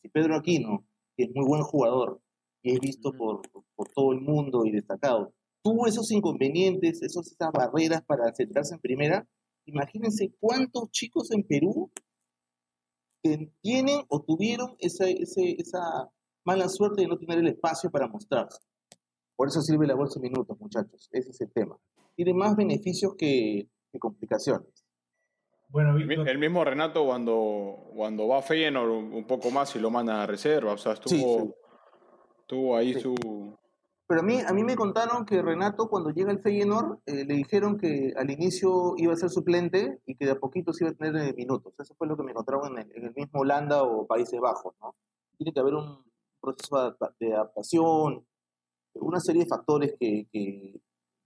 Si 0.02 0.10
Pedro 0.10 0.36
Aquino, 0.36 0.84
que 1.16 1.26
es 1.26 1.30
muy 1.36 1.46
buen 1.46 1.62
jugador 1.62 2.24
y 2.64 2.72
es 2.72 2.80
visto 2.80 3.14
por, 3.14 3.42
por 3.76 3.90
todo 3.90 4.14
el 4.14 4.22
mundo 4.22 4.66
y 4.66 4.72
destacado, 4.72 5.32
tuvo 5.62 5.86
esos 5.86 6.10
inconvenientes, 6.12 7.04
esos, 7.04 7.32
esas 7.32 7.52
barreras 7.52 8.04
para 8.04 8.34
centrarse 8.34 8.74
en 8.74 8.82
primera, 8.82 9.28
imagínense 9.66 10.34
cuántos 10.40 10.90
chicos 10.90 11.30
en 11.30 11.44
Perú 11.44 11.92
que 13.22 13.52
tienen 13.62 14.02
o 14.08 14.24
tuvieron 14.24 14.76
esa, 14.80 15.08
esa 15.08 16.10
mala 16.46 16.70
suerte 16.70 17.02
de 17.02 17.08
no 17.08 17.18
tener 17.18 17.40
el 17.40 17.48
espacio 17.48 17.90
para 17.90 18.08
mostrarse. 18.08 18.60
Por 19.36 19.48
eso 19.48 19.62
sirve 19.62 19.88
la 19.88 19.96
bolsa 19.96 20.20
de 20.20 20.30
minutos, 20.30 20.58
muchachos. 20.60 21.10
Ese 21.12 21.32
es 21.32 21.42
el 21.42 21.52
tema. 21.52 21.78
Tiene 22.16 22.34
más 22.34 22.56
beneficios 22.56 23.16
que, 23.18 23.68
que 23.92 24.00
complicaciones. 24.00 24.86
Bueno, 25.70 25.96
Víctor, 25.96 26.30
El 26.30 26.38
mismo 26.38 26.64
Renato 26.64 27.04
cuando, 27.04 27.90
cuando 27.96 28.28
va 28.28 28.38
a 28.40 28.42
Feyenoord 28.44 28.92
un 28.92 29.26
poco 29.26 29.50
más 29.50 29.76
y 29.76 29.80
lo 29.80 29.90
manda 29.90 30.22
a 30.22 30.28
reserva, 30.28 30.74
o 30.74 30.78
sea, 30.78 30.94
estuvo, 30.94 31.10
Sí, 31.10 31.46
sí. 31.48 31.54
estuvo 32.42 32.78
ahí 32.78 32.94
Sí. 32.94 33.00
su... 33.00 33.58
Pero 34.06 34.20
a 34.20 34.24
mí, 34.24 34.38
a 34.46 34.54
mí 34.54 34.64
me 34.64 34.76
contaron 34.76 35.26
que 35.26 35.42
Renato, 35.42 35.88
cuando 35.88 36.12
llega 36.12 36.30
al 36.30 36.42
Feyenoord, 36.42 37.00
eh, 37.08 37.26
le 37.26 37.34
dijeron 37.34 37.80
que 37.80 38.14
al 38.16 38.30
inicio 38.30 38.94
iba 38.98 39.14
a 39.14 39.16
ser 39.16 39.30
suplente 39.32 40.00
y 40.06 40.16
que 40.16 40.26
de 40.26 40.34
a 40.34 40.36
poquito 40.36 40.74
se 40.74 40.84
iba 40.84 40.92
a 40.92 40.94
tener 40.96 41.16
eh, 41.30 41.34
minutos. 41.36 41.74
Eso 41.80 41.96
fue 41.96 42.06
lo 42.06 42.16
que 42.16 42.24
me 42.24 42.34
contaron 42.34 42.74
en 42.78 42.84
el, 42.84 42.96
en 42.98 43.06
el 43.06 43.14
mismo 43.16 43.40
Holanda 43.40 43.82
o 43.82 44.06
Países 44.06 44.40
Bajos, 44.40 44.76
¿no? 44.82 44.94
Tiene 45.38 45.54
que 45.54 45.60
haber 45.60 45.74
un 45.74 46.04
proceso 46.44 46.76
de 46.76 46.82
adapta- 46.84 47.16
de 47.20 47.34
adaptación, 47.34 48.28
una 48.96 49.20
serie 49.20 49.44
de 49.44 49.48
factores 49.50 49.96
que, 50.00 50.28
que, 50.32 50.80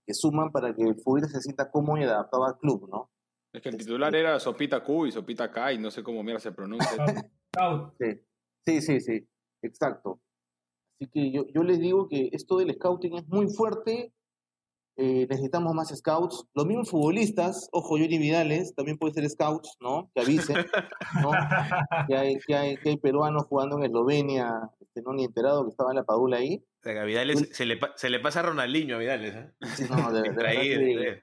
que 0.06 0.14
suman 0.14 0.50
para 0.52 0.74
que 0.74 0.82
el 0.84 0.94
futbolista 1.02 1.32
se 1.36 1.42
sienta 1.42 1.70
cómodo 1.70 1.98
y 1.98 2.04
adaptado 2.04 2.44
al 2.44 2.56
club, 2.58 2.88
¿no? 2.90 3.10
Es 3.52 3.60
que 3.62 3.70
el 3.70 3.76
titular 3.76 4.14
era 4.14 4.38
Sopita 4.38 4.82
Q 4.84 5.06
y 5.06 5.12
Sopita 5.12 5.50
K 5.50 5.72
y 5.72 5.78
no 5.78 5.90
sé 5.90 6.02
cómo 6.02 6.22
mierda 6.22 6.40
se 6.40 6.52
pronuncia. 6.52 6.88
Scout, 7.56 7.94
Sí, 7.98 8.20
sí, 8.66 8.80
sí, 8.82 9.00
sí, 9.00 9.28
exacto. 9.62 10.20
Así 11.00 11.10
que 11.10 11.32
yo, 11.32 11.46
yo 11.54 11.62
les 11.62 11.78
digo 11.80 12.08
que 12.08 12.28
esto 12.32 12.58
del 12.58 12.74
scouting 12.74 13.16
es 13.16 13.26
muy 13.28 13.48
fuerte. 13.48 14.12
Eh, 14.98 15.26
necesitamos 15.30 15.72
más 15.74 15.88
scouts. 15.96 16.44
Los 16.54 16.66
mismos 16.66 16.90
futbolistas, 16.90 17.68
ojo, 17.72 17.90
Johnny 17.90 18.18
Vidales, 18.18 18.74
también 18.74 18.98
puede 18.98 19.14
ser 19.14 19.30
scouts, 19.30 19.76
¿no? 19.80 20.10
Que 20.14 20.20
avisen, 20.20 20.56
¿no? 21.22 21.30
Que 22.08 22.16
hay, 22.16 22.38
que 22.46 22.54
hay, 22.54 22.76
que 22.76 22.90
hay 22.90 22.96
peruanos 22.98 23.44
jugando 23.46 23.78
en 23.78 23.84
Eslovenia, 23.84 24.70
este, 24.80 25.00
no 25.02 25.12
ni 25.12 25.24
enterado 25.24 25.64
que 25.64 25.70
estaba 25.70 25.92
en 25.92 25.96
la 25.96 26.04
Padula 26.04 26.38
ahí. 26.38 26.56
O 26.56 26.82
sea, 26.82 26.92
que 26.92 26.98
a 26.98 27.04
Vidales 27.04 27.48
se 27.52 27.64
le, 27.64 27.76
pa- 27.76 27.92
se 27.96 28.10
le 28.10 28.20
pasa 28.20 28.40
a 28.40 28.42
Ronaldinho 28.42 28.96
a 28.96 28.98
Vidales. 28.98 29.34
¿eh? 29.34 29.52
Sí, 29.76 29.84
no, 29.88 30.12
de, 30.12 30.22
de 30.22 31.22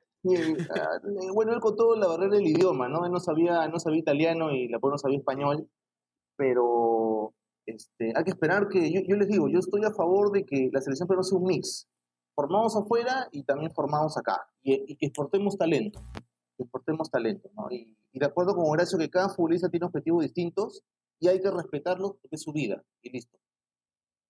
bueno, 1.33 1.53
él 1.53 1.59
con 1.59 1.75
todo 1.75 1.95
la 1.95 2.07
barrera 2.07 2.37
del 2.37 2.47
idioma, 2.47 2.87
¿no? 2.89 3.05
Él 3.05 3.11
no 3.11 3.19
sabía, 3.19 3.67
no 3.67 3.77
sabía 3.77 3.99
italiano 3.99 4.51
y 4.51 4.69
la 4.69 4.79
no 4.81 4.97
sabía 4.97 5.19
español, 5.19 5.67
pero 6.35 7.33
este, 7.67 8.13
hay 8.15 8.23
que 8.23 8.31
esperar 8.31 8.67
que, 8.67 8.91
yo, 8.91 9.01
yo 9.07 9.17
les 9.17 9.27
digo, 9.27 9.47
yo 9.49 9.59
estoy 9.59 9.83
a 9.83 9.91
favor 9.91 10.31
de 10.31 10.43
que 10.45 10.69
la 10.71 10.81
selección 10.81 11.07
peruana 11.07 11.23
sea 11.23 11.37
un 11.37 11.45
mix, 11.45 11.87
formados 12.35 12.75
afuera 12.75 13.27
y 13.31 13.43
también 13.43 13.71
formados 13.73 14.17
acá, 14.17 14.47
y, 14.61 14.95
que 14.97 15.05
exportemos 15.07 15.57
talento, 15.57 16.03
exportemos 16.57 17.09
talento, 17.09 17.49
¿no? 17.55 17.71
Y, 17.71 17.97
y 18.11 18.19
de 18.19 18.25
acuerdo 18.25 18.55
con 18.55 18.65
Horacio 18.67 18.99
que 18.99 19.09
cada 19.09 19.29
futbolista 19.29 19.69
tiene 19.69 19.85
objetivos 19.85 20.23
distintos 20.23 20.83
y 21.19 21.27
hay 21.27 21.41
que 21.41 21.49
respetarlos 21.49 22.13
porque 22.21 22.35
es 22.35 22.41
su 22.41 22.51
vida, 22.51 22.83
y 23.01 23.09
listo. 23.11 23.37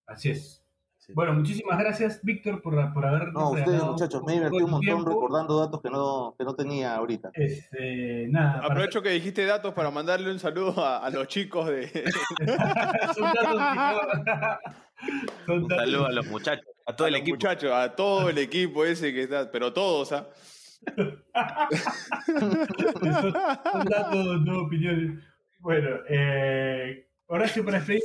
así 0.08 0.30
es. 0.30 0.65
Sí. 1.06 1.14
Bueno, 1.14 1.34
muchísimas 1.34 1.78
gracias, 1.78 2.20
Víctor, 2.24 2.62
por, 2.64 2.94
por 2.94 3.06
haber. 3.06 3.32
No, 3.32 3.52
ustedes 3.52 3.84
muchachos, 3.84 4.24
me 4.26 4.32
he 4.32 4.36
divertido 4.38 4.66
un 4.66 4.72
montón 4.72 5.06
recordando 5.06 5.60
datos 5.60 5.82
que 5.82 5.90
no, 5.92 6.36
que 6.38 6.44
no 6.46 6.56
tenía 6.56 6.96
ahorita. 6.96 7.30
Este, 7.34 8.28
nada, 8.30 8.54
para- 8.62 8.66
Aprovecho 8.74 9.02
que 9.04 9.10
dijiste 9.10 9.46
datos 9.46 9.74
para 9.76 9.92
mandarle 9.92 10.32
un 10.32 10.40
saludo 10.40 10.84
a, 10.84 10.98
a 11.06 11.10
los 11.12 11.28
chicos 11.28 11.68
de... 11.68 11.88
son 13.16 13.34
datos 13.34 13.62
que 14.26 14.36
son 15.46 15.62
Un 15.64 15.68
datos- 15.68 15.86
saludo 15.86 16.06
a 16.08 16.12
los 16.12 16.26
muchachos, 16.28 16.66
a 16.88 16.96
todo 16.96 17.06
a 17.06 17.10
el 17.10 17.16
equipo. 17.16 17.36
Muchachos, 17.36 17.72
a 17.72 17.96
todo 17.96 18.30
el 18.30 18.38
equipo 18.40 18.84
ese 18.86 19.14
que 19.14 19.24
está, 19.24 19.52
pero 19.52 19.74
todos, 19.74 20.12
¿ah? 20.12 20.28
son, 22.26 22.52
son 23.72 23.86
datos, 23.86 24.42
no 24.42 24.62
opiniones. 24.64 25.24
Bueno, 25.60 25.90
eh, 26.10 27.08
Horacio 27.28 27.64
para 27.66 27.78
despedir. 27.80 28.04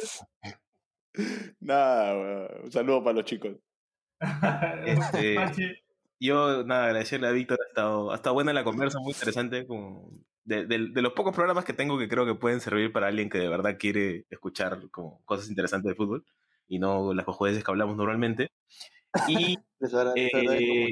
Nada, 1.60 2.14
weón, 2.16 2.48
un 2.64 2.72
saludo 2.72 3.02
para 3.02 3.16
los 3.16 3.24
chicos. 3.24 3.56
Este- 4.84 5.82
Yo, 6.22 6.64
nada, 6.64 6.86
agradecerle 6.86 7.28
a 7.28 7.32
Víctor, 7.32 7.58
ha 7.64 7.68
estado, 7.68 8.12
ha 8.12 8.16
estado 8.16 8.34
buena 8.34 8.52
la 8.52 8.64
conversa, 8.64 8.98
muy 9.00 9.12
interesante. 9.12 9.66
Como 9.66 10.10
de, 10.44 10.66
de- 10.66 10.88
de 10.90 11.02
los 11.02 11.12
pocos 11.14 11.34
programas 11.34 11.64
que 11.64 11.72
tengo 11.72 11.98
que 11.98 12.08
creo 12.08 12.26
que 12.26 12.34
pueden 12.34 12.60
servir 12.60 12.92
para 12.92 13.06
alguien 13.08 13.30
que 13.30 13.38
de 13.38 13.48
verdad 13.48 13.76
quiere 13.78 14.26
escuchar 14.30 14.90
como 14.90 15.22
cosas 15.24 15.48
interesantes 15.48 15.88
de 15.90 15.94
fútbol 15.94 16.24
y 16.68 16.78
no 16.78 17.14
las 17.14 17.24
cojudeces 17.24 17.64
que 17.64 17.70
hablamos 17.70 17.96
normalmente. 17.96 18.50
Y, 19.28 19.58
eh, 20.16 20.90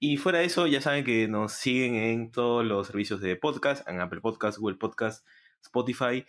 y 0.00 0.16
fuera 0.16 0.40
de 0.40 0.44
eso, 0.46 0.66
ya 0.66 0.80
saben 0.80 1.04
que 1.04 1.28
nos 1.28 1.52
siguen 1.52 1.94
en 1.94 2.30
todos 2.32 2.64
los 2.64 2.88
servicios 2.88 3.20
de 3.20 3.36
podcast, 3.36 3.88
en 3.88 4.00
Apple 4.00 4.20
Podcast, 4.20 4.58
Google 4.58 4.76
Podcast, 4.76 5.24
Spotify, 5.62 6.24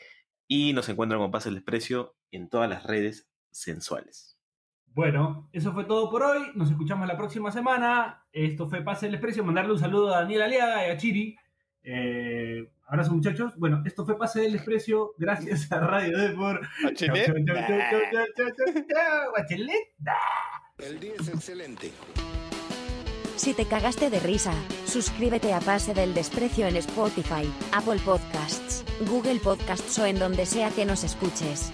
y 0.47 0.73
nos 0.73 0.87
encuentran 0.89 1.19
con 1.19 1.31
Pase 1.31 1.49
el 1.49 1.55
Desprecio 1.55 2.15
en 2.35 2.49
todas 2.49 2.69
las 2.69 2.83
redes 2.83 3.29
sensuales. 3.51 4.37
Bueno, 4.95 5.49
eso 5.51 5.73
fue 5.73 5.83
todo 5.83 6.09
por 6.09 6.23
hoy. 6.23 6.51
Nos 6.55 6.71
escuchamos 6.71 7.05
la 7.05 7.17
próxima 7.17 7.51
semana. 7.51 8.25
Esto 8.31 8.69
fue 8.69 8.81
Pase 8.81 9.07
el 9.07 9.11
Desprecio. 9.11 9.43
Mandarle 9.43 9.73
un 9.73 9.79
saludo 9.79 10.15
a 10.15 10.21
Daniel 10.21 10.43
Aliaga 10.43 10.87
y 10.87 10.91
a 10.91 10.97
Chiri. 10.97 11.37
Eh, 11.83 12.71
abrazo, 12.87 13.11
muchachos. 13.11 13.57
Bueno, 13.57 13.83
esto 13.85 14.05
fue 14.05 14.17
Pase 14.17 14.39
del 14.39 14.53
Desprecio. 14.53 15.13
Gracias 15.17 15.69
a 15.73 15.81
Radio 15.81 16.17
Depor. 16.17 16.61
Bachelet. 16.81 17.25
Chau, 17.25 17.35
chau, 17.35 17.45
chau, 17.45 17.55
chau, 17.55 18.01
chau, 18.11 18.25
chau, 18.35 18.73
chau, 18.73 18.83
chau. 18.87 19.31
Bachelet. 19.33 19.93
El 20.77 20.99
día 21.01 21.13
es 21.19 21.27
excelente. 21.27 21.91
Si 23.35 23.53
te 23.53 23.65
cagaste 23.65 24.09
de 24.09 24.21
risa, 24.21 24.53
suscríbete 24.85 25.53
a 25.53 25.59
Pase 25.59 25.93
del 25.93 26.13
Desprecio 26.13 26.67
en 26.67 26.77
Spotify, 26.77 27.51
Apple 27.73 27.99
Podcasts, 28.05 28.85
Google 29.09 29.41
Podcasts 29.41 29.99
o 29.99 30.05
en 30.05 30.17
donde 30.17 30.45
sea 30.45 30.69
que 30.69 30.85
nos 30.85 31.03
escuches. 31.03 31.73